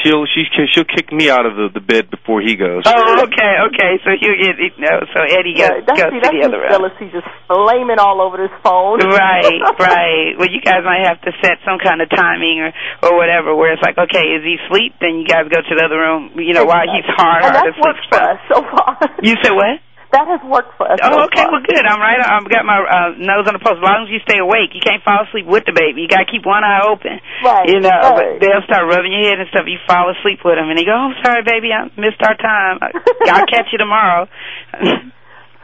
she'll 0.04 0.26
she 0.28 0.44
she'll 0.72 0.88
kick 0.88 1.12
me 1.12 1.30
out 1.30 1.46
of 1.46 1.56
the, 1.56 1.68
the 1.74 1.84
bed 1.84 2.08
before 2.12 2.40
he 2.42 2.56
goes. 2.56 2.84
Oh, 2.88 3.24
okay, 3.28 3.54
okay. 3.72 3.92
So 4.04 4.12
you 4.16 4.32
get 4.40 4.56
no. 4.80 5.04
So 5.12 5.20
Eddie 5.24 5.56
goes, 5.56 5.84
Yeah, 5.84 5.84
that's, 5.88 6.00
goes 6.00 6.12
see, 6.12 6.20
to 6.20 6.24
that's 6.24 6.36
the 6.40 6.44
other 6.48 6.60
his 6.60 6.68
room. 6.68 6.72
jealousy 6.72 7.08
just 7.12 7.28
flaming 7.48 8.00
all 8.00 8.20
over 8.24 8.38
this 8.40 8.52
phone. 8.64 9.00
right, 9.04 9.60
right. 9.80 10.36
Well, 10.40 10.52
you 10.52 10.60
guys 10.64 10.84
might 10.84 11.04
have 11.08 11.20
to 11.28 11.32
set 11.44 11.60
some 11.68 11.80
kind 11.80 12.00
of 12.04 12.08
timing 12.12 12.60
or 12.64 12.72
or 13.08 13.12
whatever, 13.18 13.56
where 13.56 13.72
it's 13.74 13.84
like, 13.84 13.98
okay, 13.98 14.36
is 14.36 14.44
he 14.44 14.60
asleep? 14.68 14.96
Then 15.00 15.20
you 15.24 15.28
guys 15.28 15.48
go 15.52 15.60
to 15.64 15.74
the 15.76 15.84
other 15.84 16.00
room. 16.00 16.13
You 16.36 16.54
know, 16.54 16.66
while 16.66 16.86
he's 16.90 17.08
hard, 17.08 17.44
hard 17.44 17.56
that's 17.56 17.80
worked 17.80 18.06
for 18.10 18.20
us 18.20 18.40
so 18.50 18.62
far. 18.62 18.98
You 19.22 19.36
said 19.42 19.54
what? 19.54 19.80
That 20.14 20.30
has 20.30 20.46
worked 20.46 20.78
for 20.78 20.86
us. 20.86 21.02
Oh, 21.02 21.10
so 21.10 21.26
okay. 21.26 21.42
far. 21.42 21.50
Well, 21.50 21.66
good. 21.66 21.82
I'm 21.90 21.98
right. 21.98 22.22
I've 22.22 22.46
got 22.46 22.62
my 22.70 22.78
uh, 22.86 23.18
nose 23.18 23.50
on 23.50 23.58
the 23.58 23.64
pulse. 23.64 23.82
As 23.82 23.86
long 23.86 24.06
as 24.06 24.14
you 24.14 24.22
stay 24.22 24.38
awake, 24.38 24.70
you 24.78 24.84
can't 24.86 25.02
fall 25.02 25.26
asleep 25.26 25.50
with 25.50 25.66
the 25.66 25.74
baby. 25.74 26.06
You 26.06 26.10
got 26.10 26.22
to 26.22 26.30
keep 26.30 26.46
one 26.46 26.62
eye 26.62 26.86
open. 26.86 27.18
Right. 27.42 27.66
You 27.66 27.82
know, 27.82 27.90
right. 27.90 28.38
but 28.38 28.46
they'll 28.46 28.62
start 28.70 28.86
rubbing 28.86 29.10
your 29.10 29.26
head 29.26 29.42
and 29.42 29.50
stuff. 29.50 29.66
You 29.66 29.82
fall 29.90 30.14
asleep 30.14 30.46
with 30.46 30.62
them, 30.62 30.70
and 30.70 30.78
they 30.78 30.86
go, 30.86 30.94
"Oh, 30.94 31.18
sorry, 31.26 31.42
baby, 31.42 31.74
I 31.74 31.90
missed 31.98 32.22
our 32.22 32.38
time. 32.38 32.78
I'll 33.34 33.50
catch 33.50 33.74
you 33.74 33.82
tomorrow." 33.82 34.30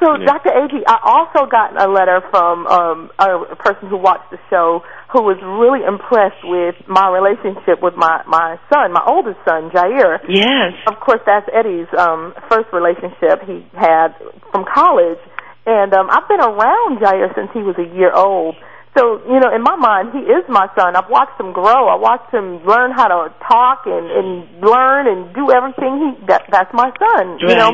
So, 0.01 0.17
Dr. 0.25 0.49
Agee, 0.49 0.81
I 0.87 0.97
also 1.03 1.45
got 1.45 1.77
a 1.77 1.85
letter 1.85 2.25
from 2.33 2.65
um, 2.65 3.11
a 3.19 3.55
person 3.55 3.89
who 3.89 3.97
watched 3.97 4.31
the 4.31 4.39
show 4.49 4.81
who 5.09 5.25
was 5.25 5.41
really 5.41 5.81
impressed 5.81 6.41
with 6.45 6.77
my 6.85 7.09
relationship 7.09 7.81
with 7.81 7.97
my 7.97 8.21
my 8.29 8.61
son, 8.69 8.93
my 8.93 9.01
oldest 9.09 9.41
son, 9.41 9.73
Jaire. 9.73 10.21
yes. 10.29 10.77
Of 10.85 11.01
course, 11.01 11.21
that's 11.25 11.49
Eddie's 11.49 11.89
um, 11.97 12.33
first 12.49 12.69
relationship 12.69 13.41
he 13.49 13.65
had 13.73 14.13
from 14.53 14.65
college, 14.69 15.17
and 15.65 15.93
um, 15.93 16.09
I've 16.13 16.29
been 16.29 16.41
around 16.41 17.01
Jaire 17.01 17.33
since 17.33 17.49
he 17.53 17.65
was 17.65 17.75
a 17.81 17.89
year 17.97 18.13
old. 18.13 18.55
So, 18.97 19.21
you 19.29 19.39
know, 19.39 19.53
in 19.53 19.61
my 19.61 19.77
mind, 19.77 20.11
he 20.13 20.25
is 20.25 20.43
my 20.49 20.65
son. 20.73 20.97
I've 20.97 21.09
watched 21.09 21.39
him 21.39 21.53
grow. 21.53 21.87
I 21.87 21.95
watched 21.95 22.33
him 22.33 22.65
learn 22.65 22.89
how 22.91 23.07
to 23.07 23.29
talk 23.45 23.85
and, 23.85 24.09
and 24.09 24.61
learn 24.65 25.05
and 25.05 25.33
do 25.33 25.53
everything. 25.53 25.93
He 26.01 26.25
that, 26.25 26.49
that's 26.49 26.73
my 26.73 26.89
son. 26.97 27.37
You 27.41 27.53
know, 27.53 27.71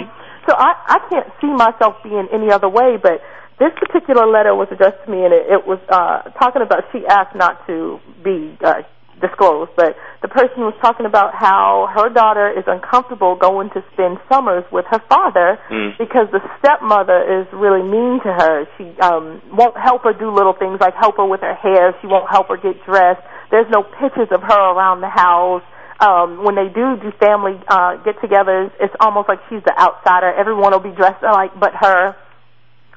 so 0.48 0.56
I 0.56 0.72
I 0.88 0.98
can't 1.12 1.28
see 1.40 1.52
myself 1.52 2.00
being 2.04 2.28
any 2.32 2.52
other 2.52 2.70
way. 2.70 2.96
But 3.02 3.20
this 3.60 3.72
particular 3.80 4.28
letter 4.28 4.54
was 4.54 4.68
addressed 4.72 5.04
to 5.06 5.12
me, 5.12 5.24
and 5.24 5.34
it, 5.34 5.48
it 5.48 5.64
was 5.68 5.80
uh, 5.90 6.30
talking 6.40 6.62
about. 6.62 6.84
She 6.92 7.06
asked 7.08 7.36
not 7.36 7.66
to 7.68 8.00
be 8.24 8.58
uh, 8.64 8.84
disclosed, 9.22 9.72
but 9.78 9.96
the 10.22 10.28
person 10.28 10.60
was 10.68 10.76
talking 10.82 11.06
about 11.06 11.32
how 11.34 11.88
her 11.96 12.10
daughter 12.12 12.52
is 12.52 12.66
uncomfortable 12.68 13.36
going 13.40 13.70
to 13.72 13.80
spend 13.94 14.18
summers 14.28 14.66
with 14.72 14.84
her 14.92 15.00
father 15.08 15.56
Mm. 15.72 15.98
because 15.98 16.28
the 16.36 16.42
stepmother 16.60 17.24
is 17.40 17.48
really 17.54 17.82
mean 17.82 18.20
to 18.28 18.32
her. 18.34 18.68
She 18.78 18.92
um 19.00 19.42
won't 19.56 19.78
help 19.78 20.04
her 20.04 20.12
do 20.14 20.30
little 20.36 20.54
things 20.54 20.80
like 20.82 20.94
help 21.00 21.16
her 21.18 21.26
with 21.26 21.42
her 21.42 21.56
hair. 21.56 21.96
She 22.02 22.08
won't 22.08 22.30
help 22.30 22.50
her 22.50 22.58
get 22.58 22.76
dressed. 22.86 23.24
There's 23.52 23.70
no 23.72 23.84
pictures 23.84 24.28
of 24.32 24.42
her 24.44 24.62
around 24.76 25.00
the 25.02 25.10
house. 25.10 25.64
Um, 26.00 26.44
when 26.44 26.56
they 26.56 26.68
do 26.68 27.00
do 27.00 27.10
family 27.24 27.56
uh, 27.72 28.04
get-togethers, 28.04 28.72
it's 28.82 28.94
almost 29.00 29.30
like 29.30 29.40
she's 29.50 29.64
the 29.64 29.72
outsider. 29.80 30.34
Everyone 30.36 30.74
will 30.74 30.84
be 30.84 30.92
dressed 30.92 31.24
alike 31.24 31.52
but 31.58 31.72
her. 31.80 32.16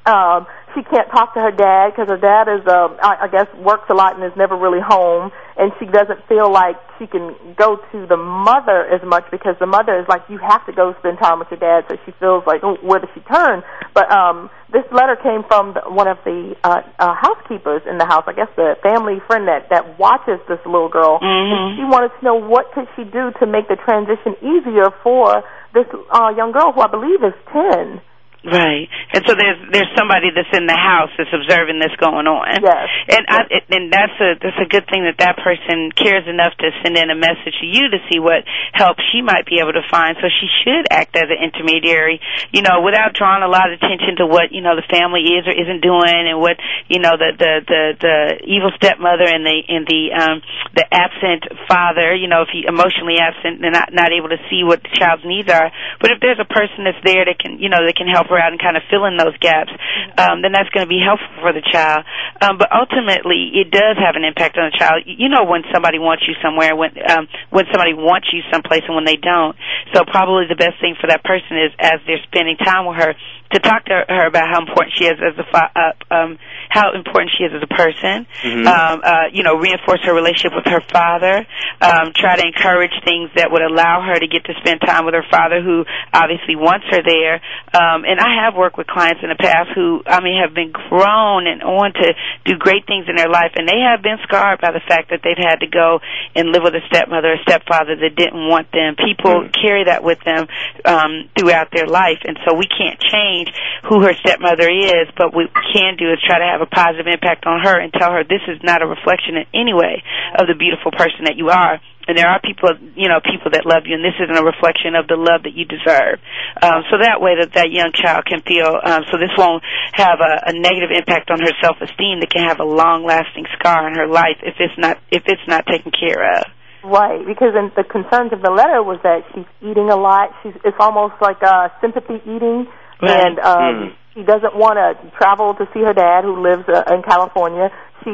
Um, 0.09 0.47
she 0.75 0.81
can't 0.83 1.09
talk 1.09 1.33
to 1.33 1.41
her 1.41 1.51
dad 1.51 1.91
because 1.93 2.09
her 2.09 2.17
dad 2.17 2.45
is, 2.49 2.61
um, 2.67 2.97
I, 3.01 3.25
I 3.25 3.27
guess, 3.27 3.47
works 3.57 3.89
a 3.89 3.93
lot 3.93 4.15
and 4.15 4.23
is 4.23 4.35
never 4.37 4.55
really 4.55 4.81
home, 4.81 5.31
and 5.57 5.71
she 5.79 5.85
doesn't 5.85 6.25
feel 6.29 6.51
like 6.51 6.77
she 6.97 7.07
can 7.07 7.33
go 7.57 7.77
to 7.77 7.97
the 8.05 8.17
mother 8.17 8.85
as 8.85 9.01
much 9.01 9.25
because 9.31 9.55
the 9.59 9.65
mother 9.65 9.97
is 9.99 10.05
like, 10.07 10.21
you 10.29 10.37
have 10.37 10.65
to 10.67 10.73
go 10.73 10.93
spend 10.99 11.17
time 11.17 11.39
with 11.39 11.49
your 11.49 11.59
dad. 11.59 11.85
So 11.89 11.97
she 12.05 12.11
feels 12.19 12.43
like, 12.45 12.61
oh, 12.63 12.77
where 12.81 12.99
does 12.99 13.09
she 13.13 13.21
turn? 13.21 13.63
But 13.93 14.11
um, 14.11 14.49
this 14.71 14.85
letter 14.91 15.15
came 15.17 15.41
from 15.47 15.73
the, 15.73 15.81
one 15.89 16.07
of 16.07 16.17
the 16.23 16.55
uh, 16.63 16.81
uh, 16.99 17.15
housekeepers 17.17 17.81
in 17.89 17.97
the 17.97 18.05
house. 18.05 18.25
I 18.27 18.33
guess 18.33 18.49
the 18.55 18.77
family 18.83 19.17
friend 19.25 19.47
that 19.47 19.69
that 19.73 19.97
watches 19.97 20.39
this 20.47 20.59
little 20.65 20.89
girl. 20.89 21.19
Mhm. 21.19 21.77
She 21.77 21.83
wanted 21.85 22.11
to 22.19 22.21
know 22.25 22.35
what 22.35 22.71
could 22.73 22.87
she 22.95 23.03
do 23.03 23.31
to 23.39 23.45
make 23.45 23.67
the 23.67 23.75
transition 23.77 24.37
easier 24.41 24.91
for 25.03 25.43
this 25.73 25.85
uh, 26.11 26.29
young 26.37 26.51
girl 26.51 26.71
who 26.73 26.81
I 26.81 26.87
believe 26.87 27.23
is 27.23 27.33
ten. 27.51 28.01
Right, 28.39 28.87
and 29.11 29.21
so 29.27 29.35
there's 29.35 29.59
there's 29.67 29.91
somebody 29.99 30.31
that's 30.31 30.47
in 30.55 30.63
the 30.63 30.79
house 30.79 31.11
that's 31.19 31.33
observing 31.35 31.83
this 31.83 31.91
going 31.99 32.23
on. 32.23 32.63
Yes. 32.63 32.87
and 33.11 33.23
I, 33.27 33.39
and 33.67 33.91
that's 33.91 34.15
a 34.15 34.39
that's 34.39 34.55
a 34.63 34.69
good 34.71 34.87
thing 34.87 35.03
that 35.03 35.19
that 35.19 35.43
person 35.43 35.91
cares 35.91 36.23
enough 36.23 36.55
to 36.63 36.71
send 36.79 36.95
in 36.95 37.11
a 37.11 37.19
message 37.19 37.59
to 37.59 37.67
you 37.67 37.91
to 37.91 37.99
see 38.07 38.15
what 38.23 38.47
help 38.71 38.95
she 39.11 39.19
might 39.19 39.43
be 39.43 39.59
able 39.59 39.75
to 39.75 39.83
find. 39.91 40.15
So 40.23 40.31
she 40.31 40.47
should 40.63 40.87
act 40.87 41.19
as 41.19 41.27
an 41.27 41.35
intermediary, 41.35 42.23
you 42.55 42.63
know, 42.63 42.79
without 42.79 43.11
drawing 43.11 43.43
a 43.43 43.51
lot 43.51 43.67
of 43.67 43.75
attention 43.75 44.23
to 44.23 44.25
what 44.25 44.55
you 44.55 44.63
know 44.63 44.79
the 44.79 44.87
family 44.87 45.35
is 45.35 45.43
or 45.43 45.51
isn't 45.51 45.83
doing, 45.83 46.31
and 46.31 46.39
what 46.39 46.55
you 46.87 47.03
know 47.03 47.19
the 47.19 47.35
the 47.35 47.51
the, 47.67 47.83
the 47.99 48.15
evil 48.47 48.71
stepmother 48.79 49.27
and 49.27 49.43
the 49.43 49.57
and 49.67 49.83
the 49.83 50.15
um 50.15 50.39
the 50.79 50.87
absent 50.95 51.43
father, 51.67 52.15
you 52.15 52.31
know, 52.31 52.47
if 52.47 52.55
he 52.55 52.63
emotionally 52.63 53.19
absent 53.19 53.59
and 53.59 53.75
not 53.75 53.91
not 53.91 54.15
able 54.15 54.31
to 54.31 54.39
see 54.47 54.63
what 54.63 54.79
the 54.79 54.95
child's 54.95 55.27
needs 55.27 55.51
are. 55.51 55.75
But 55.99 56.15
if 56.15 56.23
there's 56.23 56.39
a 56.39 56.47
person 56.47 56.87
that's 56.87 57.03
there 57.03 57.27
that 57.27 57.35
can 57.35 57.59
you 57.59 57.67
know 57.67 57.83
that 57.83 57.99
can 57.99 58.07
help 58.07 58.28
her 58.29 58.41
out 58.41 58.51
and 58.53 58.61
kind 58.61 58.77
of 58.77 58.83
fill 58.89 59.05
in 59.05 59.17
those 59.17 59.35
gaps, 59.41 59.71
um, 60.17 60.41
then 60.41 60.51
that's 60.53 60.69
going 60.69 60.85
to 60.85 60.91
be 60.91 61.01
helpful 61.01 61.29
for 61.41 61.53
the 61.53 61.63
child. 61.65 62.05
Um, 62.41 62.57
but 62.57 62.69
ultimately, 62.71 63.51
it 63.57 63.71
does 63.71 63.97
have 63.97 64.15
an 64.15 64.23
impact 64.23 64.57
on 64.57 64.71
the 64.71 64.75
child. 64.77 65.03
You 65.05 65.29
know 65.29 65.45
when 65.45 65.63
somebody 65.73 65.99
wants 65.99 66.23
you 66.27 66.35
somewhere, 66.41 66.75
when 66.75 66.95
um, 67.09 67.27
when 67.49 67.65
somebody 67.71 67.93
wants 67.93 68.29
you 68.31 68.41
someplace, 68.51 68.83
and 68.87 68.95
when 68.95 69.05
they 69.05 69.17
don't. 69.17 69.55
So 69.93 70.05
probably 70.05 70.45
the 70.47 70.59
best 70.59 70.79
thing 70.79 70.95
for 70.99 71.07
that 71.07 71.23
person 71.23 71.57
is 71.57 71.71
as 71.79 71.99
they're 72.05 72.23
spending 72.29 72.57
time 72.57 72.85
with 72.85 72.97
her 72.97 73.13
to 73.51 73.59
talk 73.59 73.85
to 73.85 74.05
her 74.07 74.27
about 74.27 74.47
how 74.47 74.61
important 74.61 74.93
she 74.97 75.05
is 75.05 75.17
as 75.17 75.33
a 75.37 75.45
uh, 75.57 75.91
um, 76.13 76.37
how 76.69 76.93
important 76.93 77.31
she 77.35 77.43
is 77.43 77.51
as 77.53 77.63
a 77.63 77.73
person. 77.73 78.27
Mhm. 78.45 78.67
Um, 78.67 79.01
uh, 79.03 79.25
you 79.33 79.41
know, 79.41 79.55
reinforce 79.55 80.01
her 80.05 80.13
relationship 80.13 80.53
with 80.53 80.65
her 80.69 80.81
father. 80.93 81.45
Um, 81.81 82.13
try 82.13 82.35
to 82.37 82.45
encourage 82.45 82.93
things 83.03 83.31
that 83.35 83.49
would 83.51 83.63
allow 83.63 84.01
her 84.01 84.19
to 84.19 84.27
get 84.27 84.45
to 84.45 84.53
spend 84.61 84.81
time 84.81 85.05
with 85.05 85.15
her 85.15 85.25
father, 85.31 85.61
who 85.61 85.85
obviously 86.13 86.55
wants 86.55 86.85
her 86.91 87.01
there. 87.01 87.41
Um, 87.73 88.05
and 88.05 88.19
I 88.19 88.45
have 88.45 88.53
worked 88.55 88.77
with 88.77 88.85
clients 88.85 89.21
in 89.23 89.29
the 89.29 89.35
past 89.39 89.69
who, 89.73 90.03
I 90.05 90.21
mean, 90.21 90.37
have 90.41 90.53
been 90.53 90.71
grown 90.71 91.47
and 91.47 91.63
on 91.63 91.93
to 91.93 92.13
do 92.45 92.55
great 92.57 92.85
things 92.85 93.09
in 93.09 93.15
their 93.15 93.29
life, 93.29 93.53
and 93.55 93.67
they 93.67 93.79
have 93.81 94.03
been 94.03 94.19
scarred 94.23 94.61
by 94.61 94.71
the 94.71 94.81
fact 94.87 95.09
that 95.09 95.21
they've 95.23 95.37
had 95.41 95.61
to 95.61 95.67
go 95.67 96.01
and 96.35 96.51
live 96.51 96.61
with 96.61 96.75
a 96.75 96.85
stepmother 96.85 97.33
or 97.33 97.37
stepfather 97.41 97.95
that 97.95 98.13
didn't 98.15 98.45
want 98.47 98.69
them. 98.71 98.95
People 98.95 99.41
Mm. 99.49 99.53
carry 99.53 99.83
that 99.85 100.03
with 100.03 100.19
them 100.21 100.47
um, 100.85 101.29
throughout 101.37 101.71
their 101.71 101.87
life, 101.87 102.19
and 102.25 102.37
so 102.45 102.53
we 102.53 102.67
can't 102.67 102.99
change 102.99 103.38
who 103.87 104.01
her 104.01 104.13
stepmother 104.17 104.67
is, 104.67 105.07
but 105.15 105.31
what 105.31 105.47
we 105.47 105.61
can 105.71 105.95
do 105.95 106.11
is 106.11 106.19
try 106.25 106.39
to 106.39 106.49
have 106.49 106.59
a 106.59 106.69
positive 106.69 107.07
impact 107.07 107.45
on 107.45 107.61
her 107.61 107.79
and 107.79 107.93
tell 107.93 108.11
her 108.11 108.23
this 108.23 108.43
is 108.47 108.59
not 108.63 108.81
a 108.81 108.87
reflection 108.87 109.37
in 109.37 109.45
any 109.53 109.73
way 109.73 110.03
of 110.35 110.47
the 110.47 110.57
beautiful 110.57 110.91
person 110.91 111.29
that 111.29 111.37
you 111.37 111.49
are. 111.49 111.79
And 112.09 112.17
there 112.17 112.25
are 112.25 112.41
people, 112.41 112.73
you 112.97 113.05
know, 113.05 113.21
people 113.21 113.53
that 113.53 113.69
love 113.69 113.85
you, 113.85 113.93
and 113.93 114.01
this 114.01 114.17
isn't 114.17 114.33
a 114.33 114.41
reflection 114.41 114.97
of 114.97 115.05
the 115.05 115.13
love 115.13 115.45
that 115.45 115.53
you 115.53 115.69
deserve. 115.69 116.17
Um, 116.57 116.81
so 116.89 116.97
that 116.97 117.21
way, 117.21 117.37
that 117.37 117.53
that 117.53 117.69
young 117.69 117.93
child 117.93 118.25
can 118.25 118.41
feel. 118.41 118.65
Um, 118.65 119.05
so 119.13 119.21
this 119.21 119.29
won't 119.37 119.61
have 119.93 120.17
a, 120.17 120.49
a 120.49 120.53
negative 120.57 120.89
impact 120.89 121.29
on 121.29 121.37
her 121.37 121.53
self-esteem. 121.61 122.25
That 122.25 122.33
can 122.33 122.49
have 122.49 122.57
a 122.57 122.65
long-lasting 122.65 123.45
scar 123.53 123.85
in 123.85 123.93
her 123.93 124.09
life 124.09 124.41
if 124.41 124.57
it's 124.57 124.73
not 124.73 124.97
if 125.13 125.21
it's 125.29 125.45
not 125.45 125.69
taken 125.69 125.93
care 125.93 126.41
of. 126.41 126.49
Right, 126.81 127.21
because 127.27 127.53
in 127.53 127.69
the 127.75 127.83
concerns 127.83 128.33
of 128.33 128.41
the 128.41 128.49
letter 128.49 128.81
was 128.81 128.97
that 129.03 129.27
she's 129.35 129.45
eating 129.61 129.91
a 129.91 129.99
lot. 129.99 130.33
She's 130.41 130.57
it's 130.65 130.79
almost 130.79 131.13
like 131.21 131.43
uh, 131.43 131.69
sympathy 131.77 132.25
eating, 132.25 132.65
Right. 133.01 133.25
and 133.25 133.39
um, 133.39 133.59
Mm. 133.59 133.93
she 134.13 134.23
doesn't 134.23 134.55
want 134.55 134.75
to 134.77 135.11
travel 135.17 135.53
to 135.55 135.67
see 135.73 135.79
her 135.81 135.93
dad, 135.93 136.23
who 136.23 136.41
lives 136.41 136.67
uh, 136.67 136.83
in 136.93 137.01
California. 137.03 137.71
She 138.03 138.11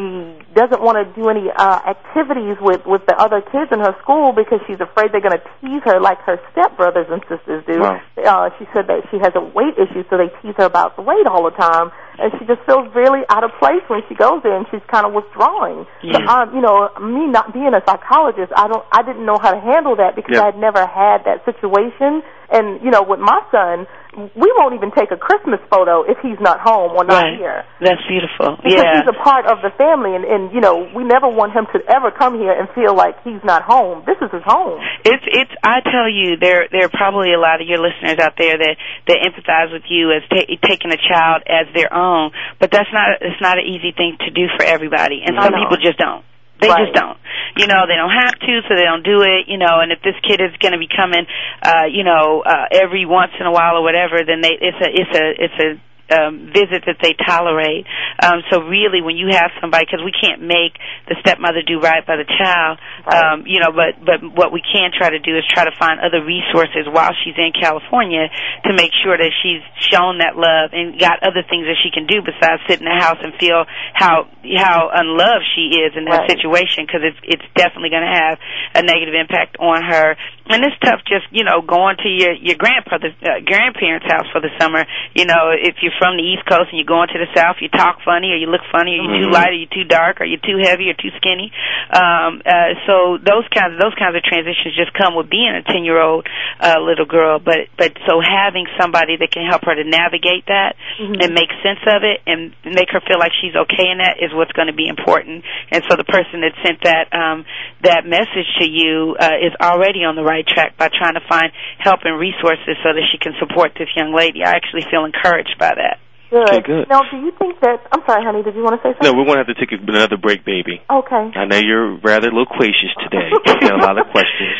doesn't 0.55 0.81
want 0.81 0.97
to 0.97 1.05
do 1.13 1.29
any 1.29 1.45
uh, 1.53 1.79
activities 1.85 2.57
with 2.61 2.81
with 2.85 3.05
the 3.05 3.13
other 3.17 3.41
kids 3.41 3.69
in 3.71 3.79
her 3.79 3.93
school 4.01 4.33
because 4.33 4.59
she's 4.65 4.81
afraid 4.81 5.13
they're 5.13 5.21
going 5.21 5.37
to 5.37 5.45
tease 5.61 5.83
her 5.85 5.99
like 6.01 6.17
her 6.25 6.41
stepbrothers 6.53 7.05
and 7.11 7.21
sisters 7.29 7.61
do. 7.69 7.79
Wow. 7.79 8.01
Uh, 8.17 8.49
she 8.57 8.65
said 8.73 8.87
that 8.87 9.05
she 9.11 9.17
has 9.21 9.33
a 9.35 9.43
weight 9.43 9.77
issue, 9.77 10.01
so 10.09 10.17
they 10.17 10.33
tease 10.41 10.55
her 10.57 10.65
about 10.65 10.95
the 10.95 11.03
weight 11.03 11.27
all 11.29 11.45
the 11.45 11.53
time, 11.53 11.91
and 12.17 12.33
she 12.39 12.45
just 12.49 12.65
feels 12.65 12.89
really 12.95 13.21
out 13.29 13.43
of 13.43 13.51
place 13.59 13.83
when 13.87 14.01
she 14.09 14.15
goes 14.15 14.41
there, 14.41 14.57
and 14.57 14.65
she's 14.71 14.83
kind 14.89 15.05
of 15.05 15.13
withdrawing. 15.13 15.85
So, 16.01 16.17
Yeah. 16.17 16.25
um, 16.25 16.55
you 16.55 16.61
know, 16.61 16.89
me 17.01 17.27
not 17.27 17.53
being 17.53 17.73
a 17.75 17.83
psychologist, 17.85 18.51
I 18.55 18.67
don't, 18.67 18.85
I 18.91 19.03
didn't 19.03 19.25
know 19.25 19.37
how 19.37 19.51
to 19.51 19.59
handle 19.61 19.95
that 19.97 20.15
because 20.15 20.37
Yeah. 20.39 20.47
I'd 20.49 20.57
never 20.57 20.81
had 20.85 21.25
that 21.25 21.43
situation. 21.45 22.23
And 22.49 22.79
you 22.85 22.91
know, 22.91 23.01
with 23.01 23.19
my 23.19 23.41
son, 23.51 23.87
we 24.15 24.47
won't 24.57 24.75
even 24.75 24.91
take 24.95 25.11
a 25.11 25.17
Christmas 25.17 25.59
photo 25.69 26.03
if 26.03 26.17
he's 26.21 26.39
not 26.39 26.61
home 26.61 26.95
or 26.95 27.03
not 27.03 27.23
right. 27.23 27.37
here. 27.37 27.65
That's 27.81 27.99
beautiful. 28.07 28.55
Because 28.63 28.79
yeah. 28.79 29.01
he's 29.01 29.09
a 29.09 29.17
part 29.23 29.45
of 29.45 29.59
the 29.65 29.74
family, 29.77 30.15
and, 30.15 30.25
and 30.25 30.51
you 30.51 30.59
know, 30.59 30.89
we 30.95 31.03
never 31.03 31.27
want 31.27 31.53
him 31.53 31.67
to 31.71 31.79
ever 31.87 32.11
come 32.11 32.35
here 32.39 32.51
and 32.51 32.67
feel 32.75 32.95
like 32.95 33.21
he's 33.23 33.43
not 33.43 33.63
home. 33.63 34.03
This 34.05 34.17
is 34.21 34.31
his 34.31 34.43
home. 34.43 34.79
It's 35.03 35.23
it's. 35.27 35.51
I 35.63 35.79
tell 35.85 36.09
you, 36.09 36.35
there 36.39 36.67
there 36.71 36.85
are 36.87 36.93
probably 36.93 37.31
a 37.33 37.39
lot 37.39 37.61
of 37.61 37.67
your 37.67 37.79
listeners 37.79 38.17
out 38.19 38.35
there 38.39 38.57
that 38.57 38.75
that 39.07 39.17
empathize 39.23 39.71
with 39.71 39.87
you 39.89 40.11
as 40.11 40.23
ta- 40.27 40.49
taking 40.67 40.91
a 40.91 40.99
child 40.99 41.43
as 41.47 41.67
their 41.73 41.93
own, 41.93 42.31
but 42.59 42.71
that's 42.71 42.89
not 42.91 43.21
it's 43.21 43.41
not 43.41 43.57
an 43.59 43.65
easy 43.65 43.91
thing 43.95 44.17
to 44.25 44.31
do 44.31 44.47
for 44.57 44.65
everybody, 44.65 45.21
and 45.25 45.37
some 45.39 45.53
people 45.53 45.77
just 45.77 45.97
don't. 45.97 46.23
They 46.59 46.69
Right. 46.69 46.87
just 46.87 46.95
don't. 46.95 47.17
You 47.57 47.67
know, 47.67 47.83
they 47.87 47.95
don't 47.99 48.15
have 48.15 48.39
to, 48.39 48.53
so 48.67 48.75
they 48.79 48.87
don't 48.87 49.03
do 49.03 49.21
it. 49.21 49.47
You 49.51 49.57
know, 49.57 49.79
and 49.83 49.91
if 49.91 49.99
this 50.01 50.15
kid 50.23 50.39
is 50.39 50.55
going 50.63 50.71
to 50.71 50.79
be 50.79 50.87
coming, 50.87 51.27
uh, 51.61 51.85
you 51.91 52.03
know, 52.03 52.43
uh, 52.47 52.67
every 52.71 53.05
once 53.05 53.31
in 53.39 53.45
a 53.45 53.51
while 53.51 53.75
or 53.75 53.83
whatever, 53.83 54.23
then 54.25 54.39
they 54.39 54.55
it's 54.55 54.79
a 54.79 54.87
it's 54.87 55.13
a 55.19 55.25
it's 55.43 55.59
a 55.59 55.69
um, 56.11 56.51
visit 56.53 56.85
that 56.85 56.97
they 57.01 57.13
tolerate. 57.25 57.85
Um, 58.21 58.41
so 58.51 58.61
really, 58.61 59.01
when 59.01 59.17
you 59.17 59.29
have 59.33 59.49
somebody, 59.61 59.85
because 59.85 60.03
we 60.05 60.13
can't 60.13 60.41
make 60.41 60.77
the 61.09 61.15
stepmother 61.21 61.61
do 61.65 61.79
right 61.79 62.05
by 62.05 62.17
the 62.17 62.27
child, 62.29 62.77
um, 63.09 63.45
you 63.45 63.59
know, 63.59 63.71
but 63.73 63.97
but 64.05 64.19
what 64.35 64.53
we 64.53 64.61
can 64.61 64.91
try 64.93 65.09
to 65.09 65.19
do 65.19 65.37
is 65.37 65.43
try 65.49 65.65
to 65.65 65.73
find 65.77 65.99
other 65.99 66.23
resources 66.23 66.85
while 66.89 67.11
she's 67.23 67.37
in 67.37 67.51
California 67.57 68.29
to 68.65 68.71
make 68.73 68.91
sure 69.03 69.17
that 69.17 69.31
she's 69.41 69.61
shown 69.91 70.19
that 70.19 70.37
love 70.37 70.71
and 70.73 70.99
got 70.99 71.21
other 71.25 71.41
things 71.47 71.65
that 71.65 71.77
she 71.81 71.89
can 71.89 72.05
do 72.05 72.21
besides 72.21 72.61
sit 72.69 72.79
in 72.79 72.85
the 72.85 72.97
house 73.01 73.17
and 73.21 73.33
feel 73.39 73.65
how 73.93 74.27
how 74.57 74.89
unloved 74.93 75.45
she 75.55 75.73
is 75.81 75.93
in 75.97 76.05
that 76.05 76.15
Right. 76.15 76.31
situation 76.31 76.85
because 76.87 77.01
it's 77.03 77.19
it's 77.25 77.47
definitely 77.55 77.89
going 77.89 78.05
to 78.07 78.15
have 78.15 78.37
a 78.75 78.81
negative 78.85 79.13
impact 79.17 79.57
on 79.59 79.83
her. 79.83 80.15
And 80.47 80.63
it's 80.63 80.77
tough 80.85 81.01
just 81.09 81.25
you 81.31 81.43
know 81.43 81.61
going 81.65 81.97
to 82.05 82.09
your 82.09 82.33
your 82.37 82.55
grandfather 82.55 83.11
uh, 83.25 83.41
grandparents' 83.43 84.05
house 84.07 84.29
for 84.31 84.39
the 84.39 84.53
summer. 84.59 84.85
You 85.15 85.25
know 85.25 85.51
if 85.51 85.75
you're 85.81 85.94
from 85.97 86.17
the 86.17 86.23
East 86.23 86.43
Coast 86.45 86.69
and 86.71 86.77
you're 86.79 86.89
going 86.89 87.07
to 87.09 87.19
the 87.19 87.29
South, 87.35 87.57
you 87.61 87.69
talk 87.69 87.99
funny 88.03 88.31
or 88.31 88.37
you 88.37 88.47
look 88.47 88.63
funny 88.71 88.97
or 88.97 89.03
you're 89.03 89.21
too 89.23 89.29
Mhm. 89.29 89.33
light 89.33 89.49
or 89.49 89.57
you're 89.59 89.71
too 89.73 89.83
dark 89.87 90.21
or 90.21 90.25
you're 90.25 90.41
too 90.43 90.57
heavy 90.63 90.89
or 90.89 90.93
too 90.93 91.11
skinny. 91.17 91.51
Um, 91.91 92.41
uh, 92.45 92.73
so 92.85 93.17
those 93.21 93.47
kinds 93.53 93.75
of, 93.75 93.79
those 93.79 93.95
kinds 93.95 94.15
of 94.15 94.23
transitions 94.23 94.75
just 94.75 94.93
come 94.93 95.15
with 95.15 95.29
being 95.29 95.53
a 95.55 95.61
ten 95.63 95.83
year 95.83 96.01
old 96.01 96.27
uh, 96.59 96.79
little 96.79 97.05
girl. 97.05 97.39
But 97.39 97.67
but 97.77 97.93
so 98.07 98.19
having 98.21 98.67
somebody 98.79 99.17
that 99.17 99.31
can 99.31 99.45
help 99.45 99.63
her 99.65 99.75
to 99.75 99.83
navigate 99.83 100.45
that 100.47 100.75
Mhm. 100.99 101.23
and 101.23 101.33
make 101.33 101.51
sense 101.63 101.79
of 101.87 102.03
it 102.03 102.21
and 102.25 102.51
make 102.65 102.89
her 102.91 102.99
feel 103.01 103.19
like 103.19 103.31
she's 103.41 103.55
okay 103.55 103.87
in 103.89 103.99
that 103.99 104.19
is 104.19 104.33
what's 104.33 104.51
going 104.53 104.67
to 104.67 104.73
be 104.73 104.87
important. 104.87 105.43
And 105.71 105.83
so 105.89 105.95
the 105.95 106.03
person 106.07 106.41
that 106.41 106.53
sent 106.63 106.81
that 106.81 107.13
um, 107.13 107.45
that 107.81 108.05
message 108.05 108.47
to 108.59 108.67
you 108.67 109.15
uh, 109.19 109.37
is 109.39 109.53
already 109.61 110.03
on 110.03 110.15
the 110.15 110.23
right 110.23 110.45
track 110.45 110.75
by 110.77 110.89
trying 110.89 111.13
to 111.15 111.21
find 111.29 111.51
help 111.79 112.01
and 112.03 112.17
resources 112.19 112.75
so 112.83 112.93
that 112.93 113.03
she 113.11 113.17
can 113.17 113.33
support 113.39 113.73
this 113.77 113.89
young 113.95 114.13
lady. 114.13 114.43
I 114.43 114.51
actually 114.51 114.81
feel 114.89 115.05
encouraged 115.05 115.55
by 115.59 115.73
that. 115.75 115.84
Good. 116.29 116.49
Okay, 116.49 116.61
good. 116.65 116.89
Now, 116.89 117.01
do 117.09 117.17
you 117.17 117.31
think 117.37 117.59
that? 117.61 117.85
I'm 117.91 118.01
sorry, 118.05 118.23
honey. 118.23 118.41
Did 118.43 118.55
you 118.55 118.63
want 118.63 118.81
to 118.81 118.83
say 118.83 118.93
something? 118.97 119.05
No, 119.05 119.13
we're 119.17 119.25
going 119.25 119.37
to 119.37 119.45
have 119.45 119.53
to 119.53 119.59
take 119.59 119.71
another 119.77 120.17
break, 120.17 120.43
baby. 120.43 120.81
Okay. 120.89 121.31
I 121.35 121.45
know 121.45 121.57
you're 121.57 121.97
rather 122.01 122.31
loquacious 122.31 122.93
today. 123.03 123.29
You 123.55 123.69
got 123.71 123.79
a 123.79 123.85
lot 123.85 123.97
of 123.97 124.07
questions. 124.11 124.57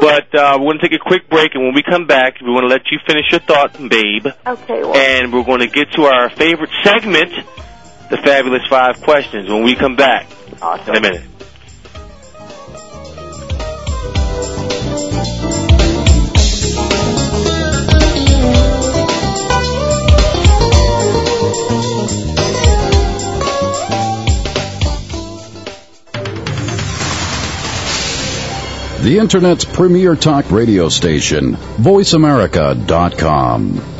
But 0.00 0.34
uh, 0.34 0.58
we're 0.60 0.74
going 0.74 0.78
to 0.80 0.88
take 0.88 1.00
a 1.00 1.02
quick 1.02 1.28
break, 1.30 1.54
and 1.54 1.64
when 1.64 1.74
we 1.74 1.82
come 1.82 2.06
back, 2.06 2.40
we 2.40 2.50
want 2.50 2.64
to 2.64 2.68
let 2.68 2.82
you 2.92 2.98
finish 3.06 3.24
your 3.30 3.40
thought, 3.40 3.72
babe. 3.88 4.26
Okay. 4.46 4.82
Well, 4.82 4.94
And 4.96 5.32
we're 5.32 5.44
going 5.44 5.60
to 5.60 5.66
get 5.68 5.92
to 5.92 6.02
our 6.04 6.30
favorite 6.30 6.70
segment, 6.82 7.32
the 8.10 8.18
Fabulous 8.18 8.62
Five 8.68 9.00
Questions, 9.02 9.48
when 9.48 9.64
we 9.64 9.74
come 9.74 9.96
back 9.96 10.26
awesome. 10.60 10.94
in 10.94 10.96
a 10.96 11.00
minute. 11.00 11.22
The 29.04 29.18
Internet's 29.18 29.66
premier 29.66 30.16
talk 30.16 30.50
radio 30.50 30.88
station, 30.88 31.56
VoiceAmerica.com. 31.56 33.94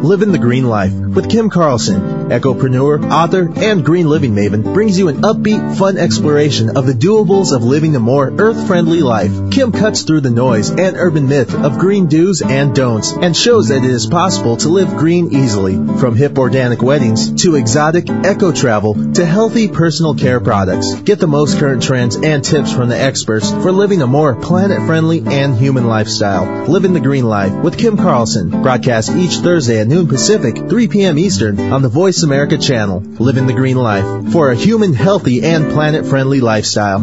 Living 0.04 0.32
the 0.32 0.40
Green 0.40 0.66
Life 0.66 0.94
with 0.94 1.30
Kim 1.30 1.50
Carlson, 1.50 2.21
ecopreneur, 2.32 3.12
author, 3.12 3.52
and 3.56 3.86
green 3.86 4.08
living 4.08 4.34
maven, 4.34 4.74
brings 4.74 4.98
you 4.98 5.10
an 5.10 5.22
upbeat, 5.22 5.78
fun 5.78 5.98
exploration 5.98 6.78
of 6.78 6.86
the 6.86 6.94
doables 6.94 7.56
of 7.56 7.64
living 7.64 7.96
a 7.96 8.00
more 8.00 8.30
earth-friendly 8.30 9.02
life. 9.02 9.52
Kim 9.52 9.72
cuts 9.72 10.04
through 10.04 10.22
the 10.22 10.30
noise 10.30 10.70
and 10.70 10.96
urban 10.96 11.28
myth 11.28 11.54
of 11.54 11.78
green 11.78 12.08
do's 12.08 12.42
and 12.42 12.74
don'ts 12.74 13.12
and 13.12 13.36
shows 13.36 13.68
that 13.68 13.84
it 13.84 13.92
is 13.92 14.08
possible 14.08 14.58
to 14.58 14.70
live 14.70 14.96
green 14.96 15.34
easily. 15.34 15.76
From 16.00 16.16
hip 16.16 16.38
organic 16.38 16.82
weddings 16.82 17.44
to 17.44 17.56
exotic 17.56 18.10
eco 18.10 18.52
travel 18.52 19.14
to 19.14 19.26
healthy 19.26 19.68
personal 19.68 20.16
care 20.16 20.40
products. 20.40 20.96
Get 21.02 21.20
the 21.20 21.28
most 21.28 21.60
current 21.60 21.84
trends 21.84 22.16
and 22.16 22.44
tips 22.44 22.74
from 22.74 22.90
the 22.90 22.98
experts 22.98 23.52
for 23.52 23.72
living 23.72 24.02
a 24.02 24.08
more 24.08 24.36
planet-friendly 24.36 25.24
and 25.28 25.56
human 25.56 25.88
lifestyle. 25.88 26.66
Living 26.68 26.94
the 26.94 27.00
Green 27.00 27.26
Life 27.26 27.54
with 27.64 27.78
Kim 27.78 27.98
Carlson, 27.98 28.50
broadcast 28.62 29.12
each 29.12 29.36
Thursday 29.36 29.80
at 29.80 29.88
noon 29.88 30.08
Pacific, 30.08 30.56
3 30.70 30.88
p.m. 30.88 31.20
Eastern 31.20 31.60
on 31.72 31.82
the 31.82 31.90
Voice 31.90 32.21
America 32.24 32.58
channel. 32.58 33.02
Living 33.02 33.48
the 33.48 33.54
Green 33.54 33.78
Life 33.78 34.32
for 34.32 34.52
a 34.52 34.56
human, 34.56 34.94
healthy, 34.94 35.44
and 35.44 35.72
planet-friendly 35.72 36.42
lifestyle. 36.42 37.00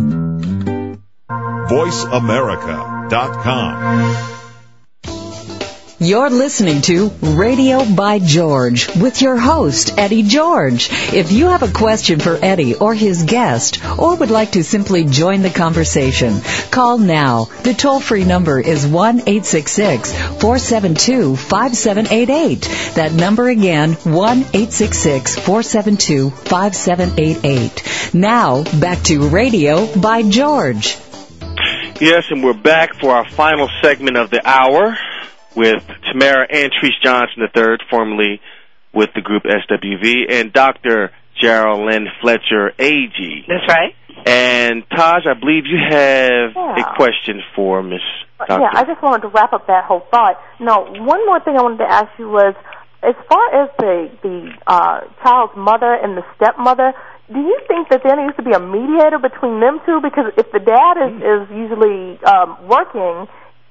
VoiceAmerica.com. 1.68 4.37
You're 6.00 6.30
listening 6.30 6.80
to 6.82 7.08
Radio 7.20 7.84
by 7.84 8.20
George 8.20 8.86
with 8.94 9.20
your 9.20 9.36
host, 9.36 9.98
Eddie 9.98 10.22
George. 10.22 10.90
If 11.12 11.32
you 11.32 11.46
have 11.46 11.64
a 11.64 11.72
question 11.72 12.20
for 12.20 12.38
Eddie 12.40 12.76
or 12.76 12.94
his 12.94 13.24
guest, 13.24 13.84
or 13.98 14.14
would 14.14 14.30
like 14.30 14.52
to 14.52 14.62
simply 14.62 15.06
join 15.06 15.42
the 15.42 15.50
conversation, 15.50 16.40
call 16.70 16.98
now. 16.98 17.46
The 17.64 17.74
toll 17.74 17.98
free 17.98 18.22
number 18.22 18.60
is 18.60 18.86
1 18.86 19.22
472 19.22 21.34
5788. 21.34 22.60
That 22.94 23.12
number 23.12 23.48
again, 23.48 23.94
1 23.94 24.44
472 24.44 26.30
5788. 26.30 28.14
Now, 28.14 28.62
back 28.78 29.02
to 29.06 29.28
Radio 29.30 29.92
by 29.96 30.22
George. 30.22 30.96
Yes, 32.00 32.26
and 32.30 32.44
we're 32.44 32.54
back 32.54 32.94
for 33.00 33.16
our 33.16 33.28
final 33.30 33.68
segment 33.82 34.16
of 34.16 34.30
the 34.30 34.48
hour 34.48 34.96
with 35.56 35.82
Tamara 36.10 36.46
Antrice 36.48 36.98
Johnson 37.02 37.42
III, 37.54 37.78
formerly 37.90 38.40
with 38.92 39.10
the 39.14 39.20
group 39.20 39.44
SWV, 39.44 40.30
and 40.30 40.52
Dr. 40.52 41.10
Jarralynne 41.42 42.06
Fletcher, 42.20 42.72
Agee. 42.78 43.46
That's 43.46 43.68
right. 43.68 43.94
And 44.26 44.82
Taj, 44.90 45.26
I 45.26 45.34
believe 45.38 45.64
you 45.66 45.78
have 45.78 46.52
Yeah. 46.56 46.74
a 46.76 46.94
question 46.96 47.42
for 47.54 47.82
Miss. 47.82 48.00
Yeah, 48.48 48.70
I 48.72 48.84
just 48.84 49.02
wanted 49.02 49.22
to 49.22 49.28
wrap 49.28 49.52
up 49.52 49.66
that 49.66 49.84
whole 49.84 50.06
thought. 50.10 50.40
No, 50.58 50.86
one 50.98 51.24
more 51.26 51.40
thing 51.40 51.56
I 51.56 51.62
wanted 51.62 51.78
to 51.78 51.90
ask 51.90 52.08
you 52.18 52.28
was, 52.28 52.54
as 53.02 53.14
far 53.28 53.62
as 53.62 53.70
the 53.78 54.10
the 54.22 54.52
uh, 54.66 55.00
child's 55.22 55.54
mother 55.56 55.92
and 55.94 56.16
the 56.16 56.24
stepmother, 56.36 56.92
do 57.32 57.38
you 57.40 57.58
think 57.68 57.88
that 57.90 58.02
there 58.02 58.16
needs 58.16 58.34
to 58.36 58.42
be 58.42 58.52
a 58.52 58.58
mediator 58.60 59.18
between 59.18 59.60
them 59.60 59.80
two? 59.86 60.00
Because 60.00 60.32
if 60.36 60.50
the 60.50 60.58
dad 60.58 60.96
is 60.98 61.14
is 61.22 61.50
usually 61.54 62.18
um, 62.24 62.56
working, 62.66 63.28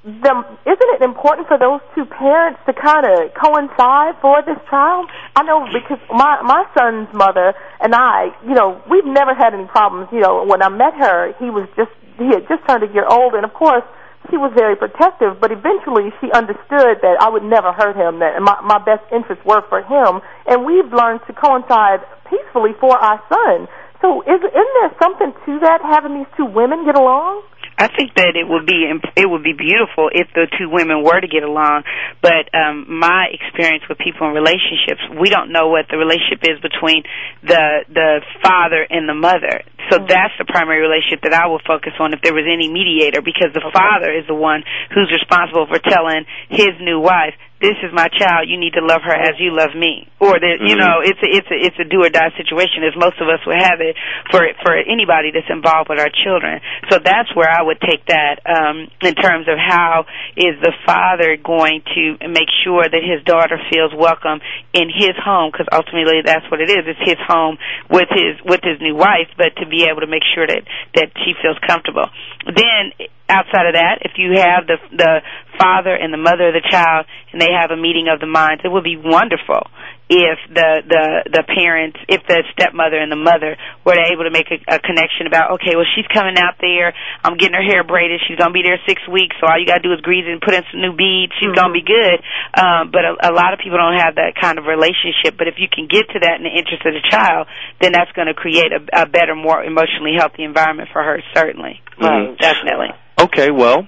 then 0.08 0.40
isn't 0.64 0.92
it 0.96 1.02
important 1.04 1.52
for 1.52 1.60
those 1.60 1.84
two 1.92 2.08
parents 2.08 2.64
to 2.64 2.72
kind 2.72 3.04
of 3.04 3.36
coincide 3.36 4.16
for 4.24 4.40
this 4.40 4.56
child? 4.72 5.12
I 5.36 5.44
know 5.44 5.68
because 5.68 6.00
my 6.08 6.40
my 6.48 6.64
son's 6.72 7.12
mother 7.12 7.52
and 7.84 7.92
I, 7.94 8.32
you 8.48 8.56
know, 8.56 8.80
we've 8.90 9.06
never 9.06 9.36
had 9.36 9.54
any 9.54 9.68
problems. 9.68 10.08
You 10.16 10.24
know, 10.24 10.48
when 10.48 10.64
I 10.64 10.70
met 10.70 10.96
her, 10.96 11.36
he 11.44 11.52
was 11.52 11.68
just 11.76 11.92
he 12.16 12.32
had 12.32 12.48
just 12.48 12.64
turned 12.64 12.88
a 12.88 12.92
year 12.96 13.04
old, 13.04 13.36
and 13.36 13.44
of 13.44 13.52
course 13.52 13.84
she 14.32 14.38
was 14.40 14.52
very 14.56 14.76
protective, 14.76 15.40
but 15.40 15.52
eventually 15.52 16.12
she 16.20 16.32
understood 16.32 17.04
that 17.04 17.16
I 17.20 17.28
would 17.28 17.44
never 17.44 17.72
hurt 17.72 17.96
him, 17.96 18.20
that 18.20 18.40
my, 18.40 18.60
my 18.64 18.80
best 18.80 19.04
interests 19.12 19.44
were 19.46 19.64
for 19.68 19.84
him, 19.84 20.20
and 20.48 20.66
we've 20.66 20.92
learned 20.92 21.22
to 21.28 21.34
coincide 21.34 22.04
peacefully 22.28 22.72
for 22.80 22.96
our 22.98 23.24
son. 23.32 23.68
So 24.02 24.22
is, 24.22 24.40
isn't 24.40 24.74
there 24.82 24.94
something 25.02 25.32
to 25.32 25.60
that, 25.64 25.80
having 25.82 26.20
these 26.20 26.32
two 26.36 26.46
women 26.46 26.86
get 26.86 26.96
along? 26.96 27.44
I 27.78 27.88
think 27.94 28.18
that 28.18 28.34
it 28.34 28.50
would 28.50 28.66
be 28.66 28.90
it 28.90 29.30
would 29.30 29.44
be 29.46 29.54
beautiful 29.54 30.10
if 30.12 30.26
the 30.34 30.50
two 30.58 30.66
women 30.70 31.04
were 31.06 31.22
to 31.22 31.28
get 31.30 31.44
along. 31.46 31.84
But 32.26 32.50
um 32.58 32.90
my 32.90 33.30
experience 33.30 33.86
with 33.88 34.02
people 34.02 34.26
in 34.28 34.34
relationships, 34.34 35.02
we 35.14 35.30
don't 35.30 35.54
know 35.54 35.70
what 35.70 35.86
the 35.86 35.98
relationship 35.98 36.42
is 36.42 36.58
between 36.60 37.06
the 37.46 37.86
the 37.86 38.26
father 38.42 38.82
and 38.82 39.08
the 39.08 39.14
mother. 39.14 39.62
So 39.94 40.02
that's 40.02 40.34
the 40.42 40.50
primary 40.50 40.82
relationship 40.82 41.22
that 41.24 41.38
I 41.38 41.46
will 41.48 41.62
focus 41.64 41.94
on 42.02 42.12
if 42.18 42.20
there 42.26 42.34
was 42.34 42.50
any 42.50 42.68
mediator 42.68 43.22
because 43.22 43.54
the 43.54 43.64
father 43.72 44.10
is 44.12 44.26
the 44.28 44.36
one 44.36 44.66
who's 44.92 45.08
responsible 45.14 45.70
for 45.70 45.78
telling 45.80 46.26
his 46.50 46.76
new 46.82 47.00
wife 47.00 47.38
this 47.60 47.78
is 47.82 47.90
my 47.94 48.08
child. 48.14 48.46
You 48.48 48.58
need 48.58 48.74
to 48.74 48.86
love 48.86 49.02
her 49.02 49.14
as 49.14 49.34
you 49.40 49.50
love 49.56 49.74
me. 49.76 50.08
Or 50.20 50.34
that 50.38 50.58
you 50.62 50.76
Mhm. 50.76 50.80
know, 50.82 51.02
it's 51.02 51.22
a, 51.22 51.30
it's 51.30 51.50
a 51.52 51.58
it's 51.58 51.80
a 51.80 51.86
do 51.86 52.02
or 52.04 52.10
die 52.10 52.32
situation, 52.38 52.84
as 52.84 52.96
most 52.96 53.20
of 53.22 53.30
us 53.30 53.40
would 53.46 53.58
have 53.62 53.82
it 53.82 53.96
for 54.32 54.42
for 54.66 54.74
anybody 54.76 55.32
that's 55.32 55.50
involved 55.50 55.90
with 55.90 56.00
our 56.00 56.10
children. 56.10 56.62
So 56.90 57.00
that's 57.00 57.34
where 57.36 57.50
I 57.50 57.62
would 57.62 57.80
take 57.82 58.06
that 58.06 58.42
um, 58.46 58.88
in 59.02 59.14
terms 59.16 59.48
of 59.48 59.58
how 59.58 60.06
is 60.36 60.60
the 60.62 60.74
father 60.86 61.38
going 61.38 61.82
to 61.96 62.18
make 62.30 62.50
sure 62.64 62.84
that 62.84 63.04
his 63.04 63.24
daughter 63.24 63.60
feels 63.72 63.94
welcome 63.94 64.42
in 64.74 64.90
his 64.90 65.16
home, 65.18 65.52
because 65.52 65.68
ultimately 65.72 66.22
that's 66.26 66.50
what 66.50 66.62
it 66.62 66.70
is. 66.70 66.86
It's 66.88 67.00
his 67.06 67.20
home 67.28 67.58
with 67.90 68.10
his 68.10 68.42
with 68.44 68.62
his 68.64 68.82
new 68.82 68.96
wife, 68.96 69.30
but 69.38 69.56
to 69.58 69.66
be 69.66 69.86
able 69.90 70.02
to 70.02 70.08
make 70.08 70.24
sure 70.34 70.46
that 70.48 70.64
that 70.96 71.10
she 71.26 71.34
feels 71.42 71.58
comfortable. 71.66 72.06
Then 72.46 72.94
outside 73.30 73.68
of 73.68 73.76
that, 73.76 74.02
if 74.02 74.16
you 74.18 74.40
have 74.40 74.68
the 74.68 74.78
the 74.96 75.22
father 75.60 75.96
and 75.96 76.14
the 76.14 76.22
mother 76.22 76.50
of 76.50 76.56
the 76.56 76.66
child 76.70 77.06
and 77.32 77.42
they 77.42 77.52
have 77.52 77.72
a 77.72 77.78
meeting 77.80 78.08
of 78.08 78.20
the 78.20 78.28
minds, 78.30 78.62
it 78.64 78.72
would 78.72 78.84
be 78.84 78.98
wonderful 78.98 79.68
if 80.08 80.40
the 80.48 80.70
the 80.88 81.06
the 81.36 81.44
parents, 81.44 82.00
if 82.08 82.24
the 82.28 82.44
stepmother 82.56 82.96
and 82.96 83.12
the 83.12 83.20
mother 83.20 83.60
were 83.84 84.00
able 84.00 84.24
to 84.24 84.32
make 84.32 84.48
a, 84.48 84.60
a 84.72 84.80
connection 84.80 85.28
about, 85.28 85.60
okay, 85.60 85.76
well 85.76 85.88
she's 85.96 86.08
coming 86.08 86.40
out 86.40 86.56
there, 86.64 86.96
I'm 87.24 87.36
getting 87.36 87.60
her 87.60 87.66
hair 87.66 87.84
braided, 87.84 88.24
she's 88.24 88.40
gonna 88.40 88.56
be 88.56 88.64
there 88.64 88.80
six 88.88 89.04
weeks, 89.12 89.36
so 89.40 89.48
all 89.52 89.60
you 89.60 89.68
gotta 89.68 89.84
do 89.84 89.92
is 89.92 90.00
grease 90.00 90.24
and 90.24 90.40
put 90.40 90.56
in 90.56 90.64
some 90.72 90.80
new 90.80 90.96
beads, 90.96 91.36
she's 91.36 91.52
gonna 91.52 91.76
be 91.76 91.84
good. 91.84 92.24
Um, 92.56 92.92
but 92.96 93.04
a, 93.04 93.30
a 93.30 93.32
lot 93.36 93.52
of 93.52 93.60
people 93.60 93.78
don't 93.78 94.00
have 94.00 94.16
that 94.16 94.40
kind 94.40 94.58
of 94.58 94.66
relationship. 94.66 95.36
But 95.38 95.48
if 95.48 95.56
you 95.60 95.68
can 95.68 95.88
get 95.88 96.08
to 96.16 96.20
that 96.24 96.40
in 96.40 96.44
the 96.44 96.54
interest 96.56 96.86
of 96.86 96.94
the 96.96 97.04
child, 97.10 97.48
then 97.82 97.92
that's 97.92 98.12
going 98.14 98.28
to 98.28 98.34
create 98.34 98.72
a, 98.72 99.04
a 99.04 99.06
better, 99.06 99.36
more 99.36 99.64
emotionally 99.64 100.16
healthy 100.18 100.44
environment 100.44 100.90
for 100.92 101.04
her. 101.04 101.22
Certainly, 101.36 101.82
Mhm. 102.00 102.38
definitely. 102.40 102.90
Okay, 103.20 103.50
well, 103.52 103.88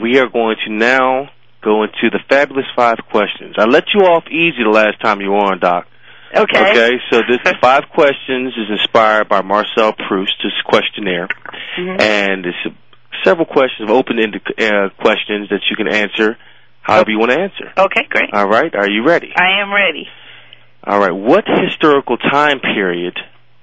we 0.00 0.18
are 0.18 0.28
going 0.28 0.56
to 0.66 0.72
now 0.72 1.30
go 1.62 1.82
into 1.82 2.10
the 2.10 2.20
fabulous 2.28 2.66
five 2.76 2.96
questions. 3.10 3.56
I 3.58 3.64
let 3.64 3.84
you 3.94 4.00
off 4.02 4.24
easy 4.30 4.62
the 4.62 4.70
last 4.70 5.00
time 5.00 5.20
you 5.20 5.30
were 5.30 5.38
on, 5.38 5.58
Doc. 5.58 5.86
Okay. 6.34 6.70
Okay, 6.70 6.90
so 7.10 7.18
this 7.28 7.38
the 7.44 7.56
five 7.60 7.84
questions 7.94 8.54
is 8.56 8.70
inspired 8.70 9.28
by 9.28 9.42
Marcel 9.42 9.92
Proust's 9.92 10.62
questionnaire, 10.64 11.26
Mhm. 11.76 12.00
and 12.00 12.46
it's 12.46 12.76
several 13.24 13.46
questions, 13.46 13.90
open-ended 13.90 14.40
uh, 14.58 14.90
questions 15.02 15.48
that 15.50 15.60
you 15.68 15.76
can 15.76 15.88
answer 15.88 16.38
however 16.82 17.10
you 17.10 17.18
want 17.18 17.32
to 17.32 17.40
answer. 17.40 17.72
Okay, 17.76 18.04
great. 18.08 18.30
All 18.32 18.46
right, 18.46 18.72
are 18.74 18.88
you 18.88 19.02
ready? 19.04 19.32
I 19.34 19.60
am 19.60 19.72
ready. 19.72 20.08
All 20.86 21.00
right, 21.00 21.12
what 21.12 21.44
historical 21.46 22.16
time 22.16 22.60
period 22.60 23.18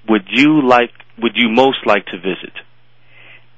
would 0.08 0.28
you 0.30 0.60
like? 0.62 0.90
Would 1.20 1.32
you 1.36 1.48
most 1.48 1.78
like 1.86 2.04
to 2.06 2.18
visit? 2.18 2.52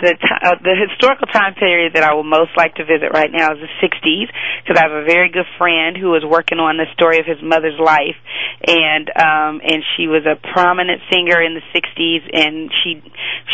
The 0.00 0.16
ti 0.16 0.34
uh, 0.40 0.56
the 0.64 0.74
historical 0.88 1.26
time 1.28 1.54
period 1.54 1.94
that 1.94 2.04
I 2.04 2.14
would 2.14 2.26
most 2.26 2.56
like 2.56 2.74
to 2.76 2.84
visit 2.84 3.12
right 3.12 3.30
now 3.30 3.52
is 3.52 3.60
the 3.60 3.72
60s 3.80 4.28
because 4.62 4.76
I 4.76 4.82
have 4.88 4.96
a 4.96 5.04
very 5.04 5.28
good 5.28 5.48
friend 5.58 5.96
who 5.96 6.14
is 6.16 6.24
working 6.24 6.58
on 6.58 6.76
the 6.76 6.88
story 6.92 7.20
of 7.20 7.26
his 7.26 7.38
mother's 7.42 7.78
life 7.78 8.16
and 8.66 9.08
um 9.12 9.60
and 9.60 9.84
she 9.96 10.08
was 10.08 10.24
a 10.24 10.36
prominent 10.52 11.00
singer 11.12 11.40
in 11.40 11.56
the 11.56 11.64
60s 11.72 12.22
and 12.32 12.72
she 12.82 13.00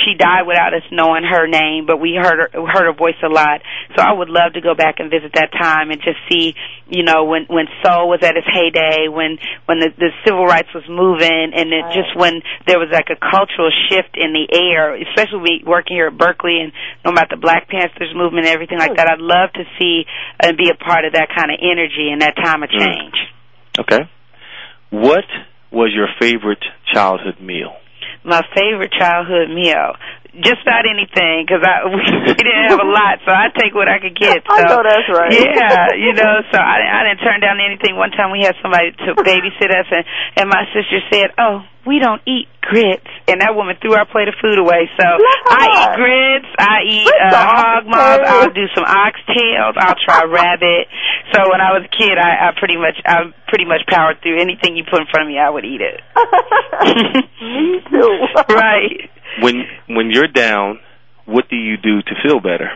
she 0.06 0.14
died 0.14 0.46
without 0.46 0.74
us 0.74 0.86
knowing 0.90 1.24
her 1.26 1.46
name 1.46 1.86
but 1.86 1.98
we 1.98 2.14
heard 2.14 2.38
her 2.38 2.50
heard 2.54 2.86
her 2.86 2.94
voice 2.96 3.18
a 3.22 3.28
lot. 3.28 3.60
So 3.96 4.02
I 4.02 4.12
would 4.12 4.30
love 4.30 4.54
to 4.54 4.60
go 4.60 4.74
back 4.74 4.98
and 4.98 5.10
visit 5.10 5.32
that 5.34 5.50
time 5.52 5.90
and 5.90 6.00
just 6.02 6.18
see 6.30 6.54
you 6.86 7.02
know 7.02 7.24
when 7.24 7.46
when 7.50 7.66
soul 7.82 8.08
was 8.08 8.22
at 8.22 8.36
its 8.36 8.46
heyday 8.46 9.08
when 9.10 9.38
when 9.66 9.80
the 9.80 9.90
the 9.98 10.10
civil 10.24 10.46
rights 10.46 10.70
was 10.74 10.84
moving 10.88 11.50
and 11.50 11.72
it 11.74 11.84
just 11.90 12.14
when 12.14 12.42
there 12.66 12.78
was 12.78 12.88
like 12.92 13.10
a 13.10 13.18
cultural 13.18 13.70
shift 13.90 14.14
in 14.14 14.30
the 14.30 14.46
air 14.54 14.94
especially 14.94 15.42
we 15.42 15.52
working 15.66 15.96
here 15.96 16.08
at 16.08 16.16
Berkeley 16.16 16.35
and 16.44 16.72
knowing 17.04 17.16
about 17.16 17.30
the 17.30 17.36
Black 17.36 17.68
Panthers 17.68 18.12
movement 18.14 18.46
and 18.46 18.54
everything 18.54 18.78
like 18.78 18.96
that 18.96 19.08
I'd 19.08 19.20
love 19.20 19.52
to 19.54 19.64
see 19.78 20.04
and 20.42 20.56
be 20.56 20.70
a 20.70 20.74
part 20.76 21.04
of 21.04 21.12
that 21.14 21.28
kind 21.34 21.50
of 21.50 21.58
energy 21.60 22.10
and 22.12 22.22
that 22.22 22.36
time 22.36 22.62
of 22.62 22.70
Mm. 22.70 22.78
change 22.78 23.14
Okay. 23.78 24.08
What 24.90 25.24
was 25.70 25.90
your 25.94 26.08
favorite 26.20 26.64
childhood 26.92 27.40
meal? 27.40 27.74
my 28.24 28.42
favorite 28.56 28.90
childhood 28.98 29.50
meal. 29.50 29.94
Just 30.44 30.60
about 30.68 30.84
anything, 30.84 31.44
because 31.48 31.64
I 31.64 31.88
we, 31.88 31.96
we 32.28 32.34
didn't 32.36 32.68
have 32.68 32.80
a 32.82 32.88
lot, 32.88 33.24
so 33.24 33.32
I 33.32 33.48
take 33.56 33.72
what 33.72 33.88
I 33.88 33.98
could 33.98 34.16
get. 34.18 34.44
So, 34.46 34.52
I 34.54 34.62
know 34.68 34.80
that's 34.84 35.08
right. 35.10 35.32
Yeah, 35.32 35.96
you 35.96 36.12
know, 36.12 36.40
so 36.52 36.58
I, 36.60 36.78
I 36.84 37.00
didn't 37.08 37.24
turn 37.24 37.40
down 37.40 37.58
anything. 37.60 37.96
One 37.96 38.10
time 38.12 38.30
we 38.32 38.40
had 38.44 38.54
somebody 38.62 38.92
to 39.04 39.14
babysit 39.16 39.70
us, 39.72 39.88
and 39.90 40.04
and 40.36 40.46
my 40.48 40.64
sister 40.76 41.00
said, 41.10 41.32
"Oh, 41.38 41.64
we 41.86 41.98
don't 41.98 42.20
eat 42.28 42.48
grits," 42.60 43.08
and 43.28 43.40
that 43.40 43.56
woman 43.56 43.76
threw 43.80 43.94
our 43.96 44.04
plate 44.06 44.28
of 44.28 44.34
food 44.42 44.58
away. 44.58 44.88
So 45.00 45.04
I 45.08 45.64
eat 45.72 45.90
grits, 45.96 46.50
I 46.58 46.76
eat 46.84 47.08
uh, 47.10 47.32
hog 47.32 47.86
maws, 47.86 48.20
I'll 48.28 48.52
do 48.54 48.66
some 48.74 48.84
oxtails, 48.84 49.74
I'll 49.80 49.98
try 50.04 50.24
rabbit. 50.28 50.86
So 51.32 51.48
when 51.50 51.60
I 51.60 51.72
was 51.74 51.84
a 51.88 51.92
kid, 51.96 52.16
I, 52.18 52.48
I 52.48 52.58
pretty 52.58 52.76
much 52.76 52.96
I 53.04 53.32
pretty 53.48 53.64
much 53.64 53.82
powered 53.88 54.20
through 54.22 54.40
anything 54.40 54.76
you 54.76 54.84
put 54.84 55.00
in 55.00 55.06
front 55.10 55.26
of 55.26 55.28
me. 55.32 55.38
I 55.40 55.50
would 55.50 55.64
eat 55.64 55.80
it. 55.80 56.00
Me 57.42 57.80
too. 57.90 58.14
right. 58.54 59.10
When 59.42 59.64
when 59.88 60.10
you're 60.10 60.28
down, 60.28 60.80
what 61.26 61.48
do 61.48 61.56
you 61.56 61.76
do 61.76 62.02
to 62.02 62.14
feel 62.22 62.40
better? 62.40 62.70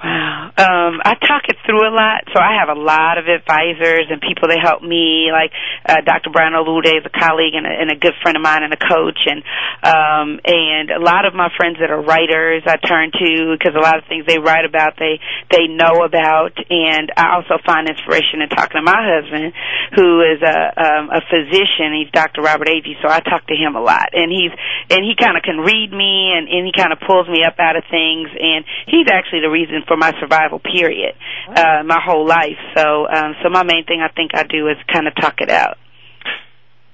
Wow. 0.00 0.50
Um, 0.56 0.96
I 1.04 1.12
talk 1.20 1.44
it 1.52 1.60
through 1.68 1.84
a 1.84 1.92
lot, 1.92 2.24
so 2.32 2.40
I 2.40 2.56
have 2.56 2.72
a 2.72 2.80
lot 2.80 3.20
of 3.20 3.28
advisors 3.28 4.08
and 4.08 4.16
people 4.16 4.48
that 4.48 4.56
help 4.56 4.80
me, 4.80 5.28
like 5.28 5.52
uh, 5.84 6.00
Dr. 6.00 6.32
Brian 6.32 6.56
Olude 6.56 6.88
is 6.88 7.04
a 7.04 7.12
colleague 7.12 7.52
and 7.52 7.68
a, 7.68 7.72
and 7.72 7.92
a 7.92 8.00
good 8.00 8.16
friend 8.24 8.36
of 8.36 8.42
mine 8.42 8.64
and 8.64 8.72
a 8.72 8.80
coach, 8.80 9.20
and 9.28 9.44
um, 9.84 10.40
and 10.40 10.88
a 10.88 11.00
lot 11.00 11.28
of 11.28 11.36
my 11.36 11.52
friends 11.52 11.76
that 11.84 11.92
are 11.92 12.00
writers 12.00 12.64
I 12.64 12.80
turn 12.80 13.12
to 13.12 13.52
because 13.52 13.76
a 13.76 13.84
lot 13.84 14.00
of 14.00 14.08
things 14.08 14.24
they 14.24 14.40
write 14.40 14.64
about 14.64 14.96
they 14.96 15.20
they 15.52 15.68
know 15.68 16.00
about, 16.00 16.56
and 16.56 17.12
I 17.12 17.36
also 17.36 17.60
find 17.68 17.84
inspiration 17.84 18.40
in 18.40 18.48
talking 18.48 18.80
to 18.80 18.84
my 18.84 19.04
husband, 19.04 19.52
who 20.00 20.24
is 20.24 20.40
a 20.40 20.56
um, 20.80 21.12
a 21.12 21.20
physician. 21.28 21.92
He's 21.92 22.12
Dr. 22.12 22.40
Robert 22.40 22.72
Agee, 22.72 22.96
so 23.04 23.08
I 23.08 23.20
talk 23.20 23.44
to 23.52 23.56
him 23.56 23.76
a 23.76 23.84
lot, 23.84 24.16
and 24.16 24.32
he's 24.32 24.52
and 24.88 25.04
he 25.04 25.12
kind 25.12 25.36
of 25.36 25.44
can 25.44 25.60
read 25.60 25.92
me, 25.92 26.32
and 26.40 26.48
and 26.48 26.64
he 26.64 26.72
kind 26.72 26.92
of 26.92 27.04
pulls 27.04 27.28
me 27.28 27.44
up 27.44 27.60
out 27.60 27.76
of 27.76 27.84
things, 27.92 28.32
and 28.32 28.64
he's 28.88 29.12
actually 29.12 29.44
the 29.44 29.52
reason 29.52 29.84
for 29.90 29.96
my 29.96 30.12
survival 30.20 30.60
period 30.60 31.18
uh 31.50 31.82
my 31.84 31.98
whole 31.98 32.26
life. 32.26 32.60
So 32.76 33.10
um 33.10 33.34
so 33.42 33.50
my 33.50 33.64
main 33.64 33.84
thing 33.84 34.00
i 34.00 34.12
think 34.14 34.30
i 34.34 34.44
do 34.44 34.68
is 34.68 34.76
kind 34.86 35.08
of 35.08 35.14
talk 35.20 35.40
it 35.40 35.50
out. 35.50 35.76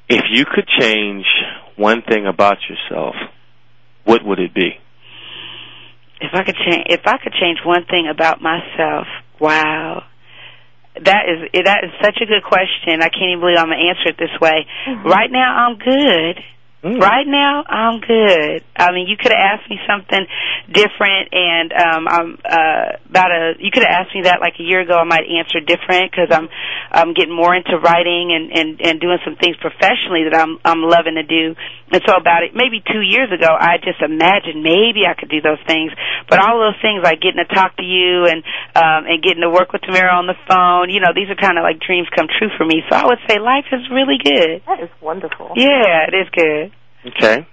If 0.09 0.25
you 0.33 0.45
could 0.47 0.67
change 0.81 1.27
one 1.77 2.01
thing 2.01 2.27
about 2.27 2.57
yourself, 2.71 3.15
what 4.05 4.25
would 4.25 4.39
it 4.39 4.55
be? 4.55 4.81
if 6.19 6.31
i 6.33 6.43
could 6.45 6.57
change 6.57 6.87
if 6.89 7.03
i 7.05 7.19
could 7.23 7.35
change 7.39 7.59
one 7.65 7.85
thing 7.85 8.09
about 8.11 8.41
myself 8.41 9.07
wow. 9.39 10.03
That 11.05 11.29
is 11.29 11.65
that 11.65 11.85
is 11.85 11.93
such 12.01 12.17
a 12.23 12.27
good 12.27 12.43
question. 12.43 13.05
I 13.05 13.13
can't 13.13 13.37
even 13.37 13.41
believe 13.41 13.59
i'm 13.59 13.69
going 13.69 13.77
to 13.77 13.89
answer 13.93 14.09
it 14.09 14.17
this 14.17 14.33
way. 14.41 14.65
Right 15.05 15.31
now 15.31 15.69
i'm 15.69 15.77
good 15.77 16.41
Right 16.87 17.27
now, 17.27 17.67
I'm 17.67 17.99
good. 17.99 18.63
I 18.79 18.93
mean, 18.95 19.11
you 19.11 19.19
could 19.19 19.35
have 19.35 19.59
asked 19.59 19.67
me 19.67 19.79
something 19.91 20.23
different, 20.71 21.35
and 21.35 21.69
um, 21.75 22.03
I'm 22.07 22.29
uh, 22.47 22.87
about 23.11 23.31
a. 23.35 23.43
You 23.59 23.75
could 23.75 23.83
have 23.83 24.07
asked 24.07 24.15
me 24.15 24.23
that 24.23 24.39
like 24.39 24.55
a 24.59 24.63
year 24.63 24.87
ago. 24.87 24.95
I 24.95 25.03
might 25.03 25.27
answer 25.27 25.59
different 25.59 26.15
because 26.15 26.31
I'm 26.31 26.47
I'm 26.95 27.11
getting 27.15 27.35
more 27.35 27.55
into 27.59 27.75
writing 27.83 28.31
and 28.31 28.55
and 28.55 28.69
and 28.79 28.95
doing 29.03 29.19
some 29.27 29.35
things 29.35 29.59
professionally 29.59 30.31
that 30.31 30.39
I'm 30.39 30.63
I'm 30.63 30.87
loving 30.87 31.19
to 31.19 31.27
do. 31.27 31.59
And 31.91 32.03
so 32.07 32.15
about 32.15 32.47
it, 32.47 32.55
maybe 32.55 32.83
two 32.83 33.03
years 33.03 33.35
ago, 33.35 33.51
I 33.51 33.83
just 33.83 33.99
imagined 33.99 34.63
maybe 34.63 35.03
I 35.07 35.19
could 35.19 35.31
do 35.31 35.43
those 35.43 35.63
things. 35.67 35.91
But 36.31 36.39
all 36.39 36.59
those 36.63 36.79
things 36.79 37.03
like 37.03 37.19
getting 37.19 37.43
to 37.43 37.51
talk 37.51 37.75
to 37.79 37.87
you 37.87 38.31
and 38.31 38.47
um, 38.79 39.11
and 39.11 39.19
getting 39.27 39.43
to 39.43 39.51
work 39.51 39.75
with 39.75 39.83
Tamara 39.83 40.15
on 40.15 40.31
the 40.31 40.39
phone, 40.47 40.95
you 40.95 41.03
know, 41.03 41.11
these 41.11 41.27
are 41.35 41.39
kind 41.39 41.59
of 41.59 41.67
like 41.67 41.83
dreams 41.83 42.07
come 42.15 42.31
true 42.31 42.51
for 42.55 42.63
me. 42.63 42.87
So 42.87 42.95
I 42.95 43.11
would 43.11 43.23
say 43.27 43.43
life 43.43 43.67
is 43.75 43.83
really 43.91 44.23
good. 44.23 44.63
That 44.71 44.79
is 44.79 44.91
wonderful. 45.03 45.57
Yeah, 45.57 46.07
it 46.07 46.15
is 46.15 46.29
good. 46.31 46.76
Okay. 47.09 47.47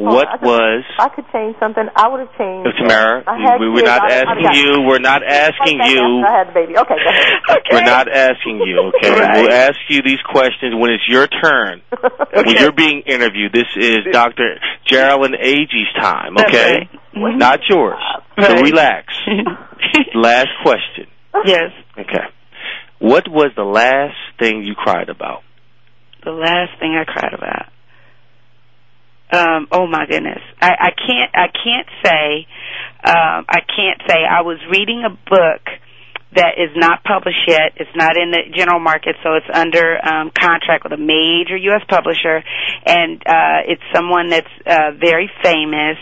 Oh, 0.00 0.14
What 0.14 0.28
I 0.28 0.36
was 0.38 0.84
If 0.94 1.00
I 1.00 1.08
could 1.08 1.24
change 1.32 1.56
something, 1.58 1.82
I 1.96 2.06
would 2.06 2.20
have 2.20 2.30
changed. 2.38 2.70
Oh, 2.70 2.78
Tamara? 2.78 3.26
We, 3.58 3.66
we're 3.68 3.82
kids, 3.82 3.90
not 3.90 4.02
I- 4.02 4.14
I 4.14 4.22
asking 4.22 4.62
you. 4.62 4.86
We're 4.86 5.02
not 5.02 5.22
asking 5.26 5.78
you. 5.90 6.22
I 6.22 6.38
had 6.38 6.48
the 6.48 6.54
baby. 6.54 6.78
Okay, 6.78 6.94
go 6.94 7.10
ahead. 7.10 7.62
We're 7.72 7.82
not 7.82 8.06
asking 8.08 8.62
you. 8.62 8.92
Okay. 8.94 9.10
Right. 9.18 9.42
We'll 9.42 9.52
ask 9.52 9.76
you 9.88 10.02
these 10.02 10.20
questions 10.30 10.74
when 10.78 10.90
it's 10.92 11.02
your 11.08 11.26
turn. 11.26 11.82
When 12.32 12.56
you're 12.56 12.72
being 12.72 13.02
interviewed, 13.06 13.52
this 13.52 13.66
is 13.76 13.98
Dr. 14.12 14.60
Jarralynne 14.86 15.34
Agee's 15.42 15.92
time. 16.00 16.36
Okay. 16.38 16.88
right. 17.16 17.36
Not 17.36 17.60
yours. 17.68 17.98
So 18.40 18.54
relax. 18.62 19.12
Last 20.14 20.48
question. 20.62 21.06
yes. 21.44 21.70
Okay. 21.98 22.24
What 23.00 23.28
was 23.28 23.50
the 23.56 23.64
last 23.64 24.16
thing 24.38 24.62
you 24.62 24.74
cried 24.76 25.08
about? 25.08 25.42
The 26.24 26.30
last 26.30 26.78
thing 26.78 26.94
I 26.94 27.04
cried 27.04 27.34
about. 27.34 27.66
Um, 29.30 29.68
oh 29.72 29.86
my 29.86 30.06
goodness. 30.06 30.40
I, 30.60 30.70
I 30.70 30.90
can't 30.90 31.30
I 31.34 31.48
can't 31.48 31.88
say 32.04 32.46
um, 33.04 33.44
I 33.48 33.60
can't 33.62 34.02
say. 34.08 34.24
I 34.26 34.42
was 34.42 34.58
reading 34.70 35.04
a 35.06 35.10
book 35.10 35.62
that 36.34 36.58
is 36.60 36.70
not 36.76 37.02
published 37.04 37.46
yet. 37.46 37.72
It's 37.76 37.94
not 37.96 38.16
in 38.18 38.30
the 38.30 38.52
general 38.54 38.80
market, 38.80 39.16
so 39.22 39.34
it's 39.34 39.48
under 39.52 39.96
um, 40.04 40.30
contract 40.36 40.84
with 40.84 40.92
a 40.92 41.00
major 41.00 41.56
U.S. 41.72 41.80
publisher, 41.88 42.42
and 42.84 43.22
uh, 43.24 43.64
it's 43.70 43.82
someone 43.94 44.28
that's 44.28 44.50
uh, 44.66 44.92
very 45.00 45.30
famous. 45.42 45.96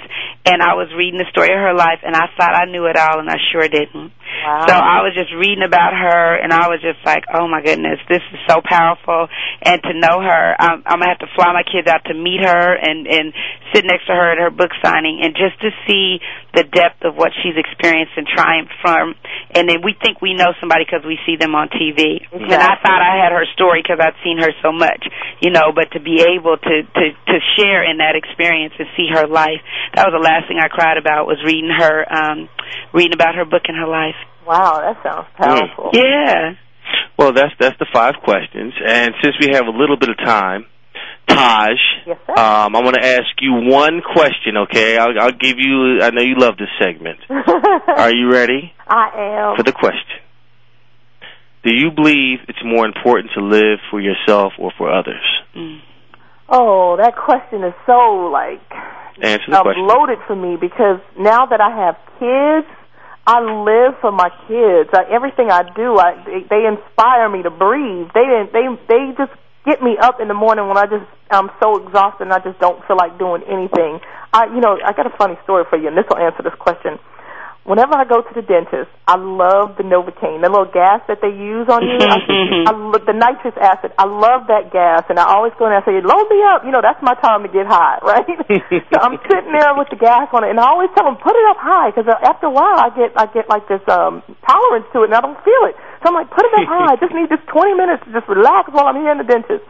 And 0.47 0.63
I 0.63 0.79
was 0.79 0.87
reading 0.95 1.19
the 1.19 1.27
story 1.35 1.51
of 1.51 1.59
her 1.59 1.75
life, 1.75 2.07
and 2.07 2.15
I 2.15 2.31
thought 2.39 2.55
I 2.55 2.71
knew 2.71 2.87
it 2.87 2.95
all, 2.95 3.19
and 3.19 3.29
I 3.29 3.35
sure 3.51 3.67
didn't. 3.67 4.15
Wow. 4.47 4.63
So 4.71 4.75
I 4.79 5.03
was 5.03 5.11
just 5.11 5.35
reading 5.35 5.67
about 5.67 5.91
her, 5.91 6.39
and 6.39 6.55
I 6.55 6.71
was 6.71 6.79
just 6.79 7.03
like, 7.03 7.27
"Oh 7.35 7.49
my 7.51 7.63
goodness, 7.67 7.99
this 8.07 8.23
is 8.31 8.39
so 8.47 8.63
powerful!" 8.63 9.27
And 9.63 9.83
to 9.83 9.93
know 9.99 10.23
her, 10.23 10.55
I'm, 10.55 10.87
I'm 10.87 11.03
gonna 11.03 11.11
have 11.11 11.25
to 11.27 11.31
fly 11.35 11.51
my 11.51 11.67
kids 11.67 11.91
out 11.91 12.07
to 12.07 12.15
meet 12.15 12.47
her 12.47 12.75
and 12.79 13.11
and 13.11 13.35
sit 13.75 13.83
next 13.83 14.07
to 14.07 14.15
her 14.15 14.31
at 14.31 14.39
her 14.39 14.55
book 14.55 14.71
signing, 14.85 15.19
and 15.27 15.35
just 15.35 15.59
to 15.67 15.75
see 15.89 16.23
the 16.55 16.63
depth 16.63 17.03
of 17.03 17.17
what 17.17 17.33
she's 17.43 17.57
experienced 17.57 18.15
and 18.15 18.27
triumphed 18.29 18.77
from. 18.79 19.19
And 19.51 19.67
then 19.67 19.83
we 19.83 19.99
think 19.99 20.21
we 20.21 20.35
know 20.35 20.53
somebody 20.61 20.85
because 20.85 21.03
we 21.03 21.19
see 21.27 21.35
them 21.35 21.55
on 21.55 21.73
TV, 21.73 22.23
and 22.31 22.61
I 22.61 22.77
thought 22.85 23.01
I 23.03 23.19
had 23.19 23.33
her 23.33 23.47
story 23.55 23.83
because 23.83 23.99
I'd 23.99 24.19
seen 24.23 24.39
her 24.39 24.53
so 24.61 24.71
much, 24.71 25.03
you 25.41 25.51
know. 25.51 25.73
But 25.73 25.91
to 25.97 26.01
be 26.01 26.21
able 26.23 26.55
to 26.61 26.75
to 26.85 27.05
to 27.15 27.37
share 27.57 27.83
in 27.89 27.99
that 27.99 28.15
experience 28.15 28.75
and 28.79 28.87
see 28.95 29.09
her 29.11 29.27
life, 29.27 29.59
that 29.97 30.05
was 30.07 30.13
the 30.13 30.23
last 30.23 30.36
thing 30.49 30.59
I 30.61 30.69
cried 30.69 30.99
about 30.99 31.27
was 31.27 31.39
reading 31.45 31.71
her 31.71 32.05
um 32.13 32.49
reading 32.93 33.15
about 33.15 33.35
her 33.35 33.45
book 33.45 33.63
and 33.69 33.77
her 33.77 33.87
life. 33.89 34.17
Wow, 34.47 34.81
that 34.81 35.03
sounds 35.03 35.27
powerful. 35.37 35.91
Yeah. 35.93 36.55
Well, 37.19 37.33
that's 37.33 37.53
that's 37.59 37.79
the 37.79 37.87
five 37.93 38.15
questions, 38.23 38.75
and 38.85 39.15
since 39.23 39.35
we 39.41 39.49
have 39.55 39.67
a 39.67 39.71
little 39.77 39.97
bit 39.97 40.11
of 40.11 40.17
time, 40.19 40.67
Taj, 41.27 41.79
Yes, 42.07 42.19
sir. 42.27 42.33
um, 42.39 42.77
I 42.77 42.81
want 42.83 42.95
to 43.01 43.05
ask 43.05 43.27
you 43.41 43.53
one 43.53 44.01
question. 44.03 44.57
Okay, 44.69 44.97
I'll, 44.97 45.19
I'll 45.19 45.33
give 45.33 45.57
you. 45.59 46.01
I 46.03 46.11
know 46.11 46.23
you 46.23 46.37
love 46.39 46.57
this 46.59 46.69
segment. 46.81 47.19
Are 47.31 48.13
you 48.15 48.31
ready 48.31 48.73
I 48.87 49.11
am. 49.51 49.57
for 49.57 49.63
the 49.65 49.73
question? 49.73 50.21
Do 51.65 51.75
you 51.75 51.91
believe 51.91 52.39
it's 52.49 52.63
more 52.65 52.87
important 52.87 53.33
to 53.37 53.43
live 53.43 53.81
for 53.91 54.01
yourself 54.01 54.53
or 54.59 54.71
for 54.79 54.93
others? 54.93 55.25
Mm. 55.57 55.81
Oh, 56.49 56.97
that 56.97 57.17
question 57.17 57.65
is 57.65 57.75
so 57.87 58.31
like 58.33 58.63
Answer 59.21 59.51
the 59.51 59.61
question. 59.63 59.87
loaded 59.87 60.19
for 60.27 60.37
me 60.37 60.57
because 60.61 61.01
now 61.19 61.47
that 61.47 61.61
I 61.61 61.71
have 61.75 61.97
kids, 62.21 62.69
I 63.27 63.43
live 63.43 63.99
for 64.01 64.13
my 64.13 64.31
kids. 64.47 64.91
I, 64.95 65.11
everything 65.11 65.51
I 65.51 65.67
do, 65.75 65.99
I 65.99 66.15
they, 66.25 66.47
they 66.47 66.63
inspire 66.67 67.29
me 67.29 67.43
to 67.43 67.51
breathe. 67.51 68.09
They 68.15 68.47
they 68.53 68.67
they 68.87 69.03
just 69.19 69.33
get 69.67 69.83
me 69.83 69.99
up 69.99 70.21
in 70.21 70.29
the 70.29 70.35
morning 70.39 70.69
when 70.69 70.79
I 70.79 70.87
just 70.87 71.07
I'm 71.31 71.51
so 71.61 71.83
exhausted 71.83 72.31
and 72.31 72.33
I 72.33 72.39
just 72.39 72.61
don't 72.61 72.79
feel 72.87 72.97
like 72.97 73.19
doing 73.19 73.43
anything. 73.51 73.99
I 74.33 74.47
you 74.55 74.61
know 74.61 74.79
I 74.79 74.93
got 74.93 75.07
a 75.11 75.15
funny 75.19 75.35
story 75.43 75.65
for 75.69 75.77
you, 75.77 75.89
and 75.89 75.99
this 75.99 76.07
will 76.09 76.19
answer 76.23 76.43
this 76.45 76.55
question. 76.61 77.01
Whenever 77.67 77.99
I 77.99 78.07
go 78.07 78.23
to 78.23 78.31
the 78.31 78.47
dentist, 78.47 78.87
I 79.11 79.19
love 79.19 79.75
the 79.75 79.83
Novocaine, 79.83 80.39
the 80.39 80.47
little 80.47 80.71
gas 80.71 81.03
that 81.11 81.19
they 81.19 81.35
use 81.35 81.67
on 81.67 81.83
you. 81.83 81.99
I, 81.99 82.23
I 82.71 82.73
lo- 82.79 83.03
the 83.03 83.11
nitrous 83.11 83.59
acid. 83.59 83.91
I 83.99 84.07
love 84.07 84.47
that 84.47 84.71
gas, 84.71 85.03
and 85.11 85.19
I 85.19 85.27
always 85.27 85.51
go 85.59 85.67
in 85.67 85.75
and 85.75 85.83
say, 85.83 85.99
"Load 85.99 86.31
me 86.31 86.39
up." 86.47 86.63
You 86.63 86.71
know, 86.71 86.79
that's 86.79 87.03
my 87.03 87.19
time 87.19 87.43
to 87.43 87.51
get 87.51 87.67
high, 87.67 87.99
right? 88.07 88.23
so 88.23 88.97
I'm 89.03 89.19
sitting 89.27 89.51
there 89.51 89.75
with 89.75 89.91
the 89.91 89.99
gas 89.99 90.31
on 90.31 90.47
it, 90.47 90.55
and 90.55 90.63
I 90.63 90.71
always 90.71 90.95
tell 90.95 91.11
them, 91.11 91.19
"Put 91.19 91.35
it 91.35 91.47
up 91.51 91.59
high," 91.59 91.91
because 91.91 92.07
after 92.07 92.47
a 92.47 92.55
while, 92.55 92.79
I 92.79 92.95
get 92.95 93.11
I 93.19 93.27
get 93.35 93.51
like 93.51 93.67
this 93.67 93.83
um 93.91 94.23
tolerance 94.47 94.87
to 94.95 95.03
it, 95.03 95.11
and 95.11 95.19
I 95.19 95.23
don't 95.27 95.39
feel 95.43 95.63
it. 95.67 95.75
So 96.07 96.15
I'm 96.15 96.15
like, 96.15 96.31
"Put 96.31 96.47
it 96.47 96.55
up 96.63 96.71
high." 96.75 96.95
I 96.95 96.97
just 97.03 97.11
need 97.11 97.27
just 97.35 97.51
20 97.51 97.75
minutes 97.75 98.07
to 98.07 98.15
just 98.15 98.31
relax 98.31 98.71
while 98.71 98.87
I'm 98.87 99.03
here 99.03 99.11
in 99.11 99.19
the 99.19 99.27
dentist. 99.27 99.67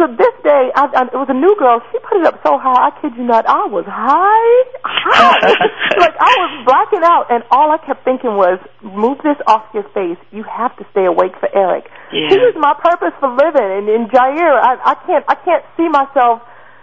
So 0.00 0.08
this 0.08 0.32
day, 0.40 0.72
I, 0.72 0.88
I, 0.88 1.02
it 1.12 1.20
was 1.20 1.28
a 1.28 1.36
new 1.36 1.52
girl. 1.60 1.84
She 1.92 2.00
put 2.00 2.16
it 2.16 2.26
up 2.26 2.40
so 2.40 2.56
high. 2.56 2.88
I 2.88 2.90
kid 3.00 3.12
you 3.16 3.28
not, 3.28 3.44
I 3.44 3.68
was 3.68 3.84
high, 3.84 4.56
high. 4.80 5.52
like 6.00 6.16
I 6.16 6.32
was 6.48 6.52
blacking 6.64 7.04
out, 7.04 7.28
and 7.28 7.44
all 7.52 7.68
I 7.68 7.76
kept 7.76 8.00
thinking 8.02 8.34
was, 8.34 8.56
"Move 8.80 9.20
this 9.20 9.36
off 9.46 9.68
your 9.76 9.84
face. 9.92 10.16
You 10.32 10.48
have 10.48 10.72
to 10.80 10.84
stay 10.96 11.04
awake 11.04 11.36
for 11.36 11.52
Eric. 11.52 11.92
Yeah. 12.08 12.32
He 12.32 12.36
is 12.40 12.56
my 12.56 12.72
purpose 12.72 13.12
for 13.20 13.28
living." 13.28 13.68
And 13.68 13.84
in 13.92 14.08
Jaire, 14.08 14.56
I, 14.56 14.80
I 14.80 14.94
can't, 15.04 15.24
I 15.28 15.36
can't 15.36 15.64
see 15.76 15.88
myself 15.92 16.40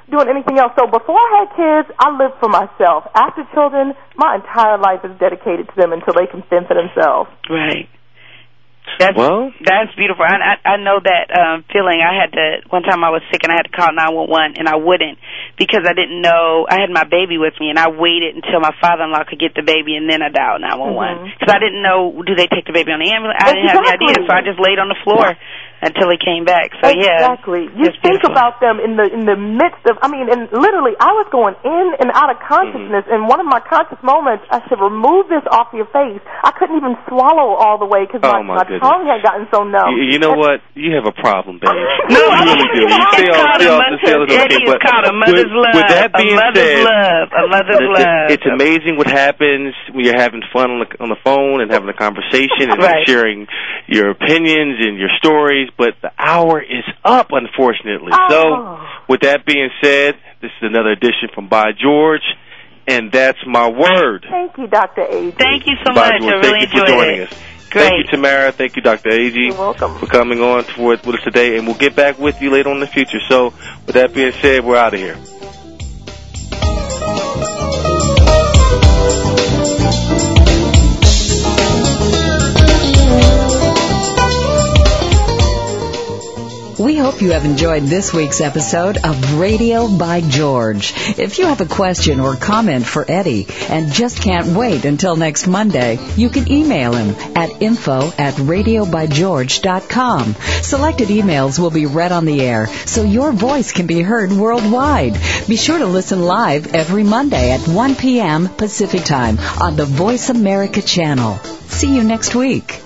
doing 0.10 0.30
anything 0.30 0.58
else. 0.58 0.74
So 0.78 0.86
before 0.86 1.18
I 1.18 1.30
had 1.42 1.48
kids, 1.58 1.88
I 1.98 2.14
lived 2.14 2.38
for 2.40 2.50
myself. 2.50 3.10
After 3.16 3.46
children, 3.54 3.94
my 4.18 4.38
entire 4.38 4.78
life 4.78 5.02
is 5.06 5.14
dedicated 5.18 5.70
to 5.70 5.76
them 5.78 5.94
until 5.94 6.14
they 6.14 6.30
can 6.30 6.44
fend 6.50 6.68
for 6.68 6.78
themselves. 6.78 7.30
Right. 7.50 7.90
That's 9.00 9.16
Well- 9.16 9.56
that's 9.64 9.96
beautiful. 9.96 10.28
I 10.28 10.36
I, 10.60 10.76
I 10.76 10.78
know 10.78 11.00
that 11.00 11.26
um 11.32 11.64
feeling. 11.72 12.04
I 12.04 12.12
had 12.20 12.36
to 12.36 12.46
one 12.68 12.84
time 12.84 13.00
I 13.04 13.10
was 13.10 13.24
sick 13.32 13.42
and 13.48 13.52
I 13.52 13.56
had 13.56 13.72
to 13.72 13.74
call 13.74 13.96
911 13.96 14.60
and 14.60 14.68
I 14.68 14.76
wouldn't 14.76 15.18
because 15.56 15.88
I 15.88 15.96
didn't 15.96 16.20
know 16.22 16.68
I 16.68 16.84
had 16.84 16.92
my 16.92 17.08
baby 17.08 17.40
with 17.40 17.56
me 17.64 17.72
and 17.72 17.80
I 17.80 17.88
waited 17.88 18.36
until 18.36 18.60
my 18.60 18.76
father-in-law 18.84 19.24
could 19.32 19.40
get 19.40 19.56
the 19.56 19.64
baby 19.64 19.96
and 19.96 20.12
then 20.12 20.20
I 20.22 20.28
dialed 20.30 20.60
911 20.62 21.32
because 21.40 21.48
I 21.48 21.60
didn't 21.64 21.80
know 21.82 22.12
do 22.28 22.36
they 22.36 22.52
take 22.52 22.68
the 22.68 22.76
baby 22.76 22.92
on 22.92 23.00
the 23.00 23.08
ambulance. 23.08 23.40
I 23.40 23.56
didn't 23.56 23.72
have 23.72 23.80
any 23.88 23.96
idea, 23.96 24.16
so 24.28 24.32
I 24.36 24.44
just 24.44 24.60
laid 24.60 24.78
on 24.84 24.92
the 24.92 25.00
floor 25.08 25.32
until 25.82 26.12
he 26.12 26.18
came 26.20 26.44
back. 26.46 26.72
So 26.84 26.90
yeah, 26.92 27.24
exactly. 27.24 27.68
You 27.76 27.90
think 28.04 28.20
beautiful. 28.24 28.32
about 28.36 28.60
them 28.60 28.80
in 28.84 28.96
the 29.00 29.08
in 29.08 29.24
the 29.26 29.36
midst 29.40 29.84
of. 29.88 29.96
I 30.04 30.08
mean, 30.12 30.28
and 30.28 30.48
literally, 30.52 30.94
I 31.00 31.12
was 31.16 31.28
going 31.32 31.56
in 31.64 31.86
and 32.04 32.12
out 32.14 32.30
of 32.32 32.38
consciousness. 32.44 33.08
Mm-hmm. 33.08 33.14
And 33.16 33.32
one 33.32 33.40
of 33.40 33.48
my 33.48 33.60
conscious 33.64 34.00
moments, 34.04 34.44
I 34.52 34.60
said, 34.68 34.80
"Remove 34.80 35.28
this 35.32 35.44
off 35.52 35.72
your 35.74 35.88
face." 35.92 36.20
I 36.44 36.52
couldn't 36.56 36.78
even 36.78 36.96
swallow 37.08 37.56
all 37.56 37.78
the 37.80 37.88
way 37.88 38.04
because 38.08 38.22
Oh, 38.24 38.44
my, 38.44 38.60
my 38.60 38.64
goodness. 38.68 38.84
tongue 38.84 39.08
had 39.08 39.24
gotten 39.24 39.48
so 39.52 39.64
numb. 39.64 39.96
You, 39.96 40.16
you 40.16 40.20
know 40.20 40.36
what? 40.36 40.60
You 40.76 40.96
have 41.00 41.08
a 41.08 41.16
problem, 41.16 41.60
babe. 41.60 41.72
No, 42.10 42.20
you 42.26 42.32
I 42.34 42.42
really 42.44 42.70
do. 42.74 42.82
You 42.84 42.90
It's 42.90 43.14
stay 43.14 43.30
on, 43.30 43.38
called 43.38 43.62
stay 43.62 43.70
a 43.70 43.74
on, 43.74 43.80
mother- 43.86 44.00
stay 44.02 44.14
on 44.18 44.26
the 44.28 44.36
Eddie, 44.40 44.60
it's 44.66 44.82
called 44.82 45.06
a 45.06 45.14
mother's 45.14 45.46
with, 45.46 45.62
love. 45.62 45.76
With 45.78 45.90
that 45.94 46.10
A 46.10 46.18
being 46.18 46.36
mother's 46.36 46.58
said, 46.58 46.84
love. 46.90 47.28
A 47.30 47.44
mother's 47.48 47.84
listen, 47.86 48.10
love. 48.10 48.28
it's 48.34 48.48
amazing 48.50 48.94
what 48.98 49.06
happens 49.08 49.74
when 49.94 50.06
you're 50.06 50.18
having 50.18 50.42
fun 50.52 50.72
on 50.74 50.80
the 50.82 50.90
on 51.00 51.10
the 51.14 51.20
phone 51.24 51.62
and 51.62 51.70
having 51.70 51.88
a 51.90 51.94
conversation 51.98 52.74
and 52.74 52.82
Right. 52.90 53.06
sharing 53.06 53.46
your 53.88 54.10
opinions 54.10 54.82
and 54.82 54.98
your 54.98 55.10
stories. 55.22 55.69
But 55.78 55.96
the 56.02 56.12
hour 56.18 56.62
is 56.62 56.84
up, 57.04 57.28
unfortunately. 57.32 58.12
Oh. 58.14 58.28
So, 58.30 59.04
with 59.08 59.22
that 59.22 59.46
being 59.46 59.70
said, 59.82 60.16
this 60.42 60.52
is 60.62 60.64
another 60.70 60.92
edition 60.92 61.30
from 61.34 61.48
By 61.50 61.72
George, 61.72 62.22
and 62.88 63.12
that's 63.12 63.40
my 63.46 63.68
word. 63.70 64.26
Thank 64.30 64.58
you, 64.58 64.68
Dr. 64.68 65.02
A. 65.02 65.32
Thank 65.32 65.66
you 65.68 65.76
so 65.86 65.94
By 65.94 66.12
much. 66.12 66.22
George. 66.22 66.34
I 66.34 66.38
really 66.38 66.60
Thank 66.66 66.74
you 66.74 66.80
for 66.82 66.88
joining 66.88 67.22
it. 67.22 67.32
us. 67.32 67.40
Great. 67.70 67.84
Thank 67.84 67.98
you, 68.06 68.12
Tamara. 68.12 68.52
Thank 68.52 68.76
you, 68.78 68.82
Dr. 68.82 69.10
Agee, 69.12 69.48
You're 69.50 69.54
welcome. 69.54 69.98
for 70.00 70.08
coming 70.08 70.42
on 70.42 70.64
for, 70.64 70.88
with 70.90 71.08
us 71.08 71.22
today, 71.24 71.58
and 71.58 71.68
we'll 71.68 71.78
get 71.78 71.96
back 71.96 72.18
with 72.18 72.42
you 72.42 72.50
later 72.50 72.70
on 72.70 72.78
in 72.78 72.82
the 72.82 72.88
future. 72.88 73.20
So, 73.30 73.54
with 73.86 73.96
that 73.96 74.14
being 74.14 74.32
said, 74.42 74.66
we're 74.66 74.76
out 74.76 74.94
of 74.96 75.00
here. 75.00 75.18
We 86.80 86.96
hope 86.96 87.22
you 87.22 87.32
have 87.32 87.44
enjoyed 87.44 87.84
this 87.84 88.14
week's 88.14 88.40
episode 88.40 89.00
of 89.04 89.38
Radio 89.38 89.90
by 89.90 90.22
George. 90.22 90.94
If 91.20 91.38
you 91.38 91.48
have 91.48 91.60
a 91.60 91.66
question 91.66 92.22
or 92.22 92.38
comment 92.38 92.86
for 92.86 93.04
Eddie 93.06 93.48
and 93.68 93.92
just 93.92 94.22
can't 94.22 94.56
wait 94.56 94.86
until 94.86 95.18
next 95.18 95.46
Monday, 95.46 96.00
you 96.16 96.30
can 96.30 96.50
email 96.50 96.94
him 96.94 97.16
at 97.36 97.62
info 97.62 98.14
at 98.18 98.36
radiobygeorge.com. 98.36 100.36
Selected 100.62 101.10
emails 101.10 101.60
will 101.60 101.70
be 101.70 101.86
read 101.86 102.14
on 102.14 102.24
the 102.24 102.42
air 102.42 102.68
so 102.86 103.04
your 103.04 103.34
voice 103.34 103.74
can 103.74 103.86
be 103.86 104.02
heard 104.02 104.32
worldwide. 104.32 105.20
Be 105.50 105.58
sure 105.58 105.80
to 105.80 105.86
listen 105.86 106.22
live 106.22 106.74
every 106.74 107.04
Monday 107.04 107.52
at 107.52 107.68
1 107.68 107.96
p.m. 107.96 108.48
Pacific 108.48 109.04
Time 109.04 109.38
on 109.60 109.76
the 109.76 109.84
Voice 109.84 110.30
America 110.30 110.82
channel. 110.82 111.40
See 111.68 111.94
you 111.94 112.06
next 112.06 112.36
week. 112.36 112.82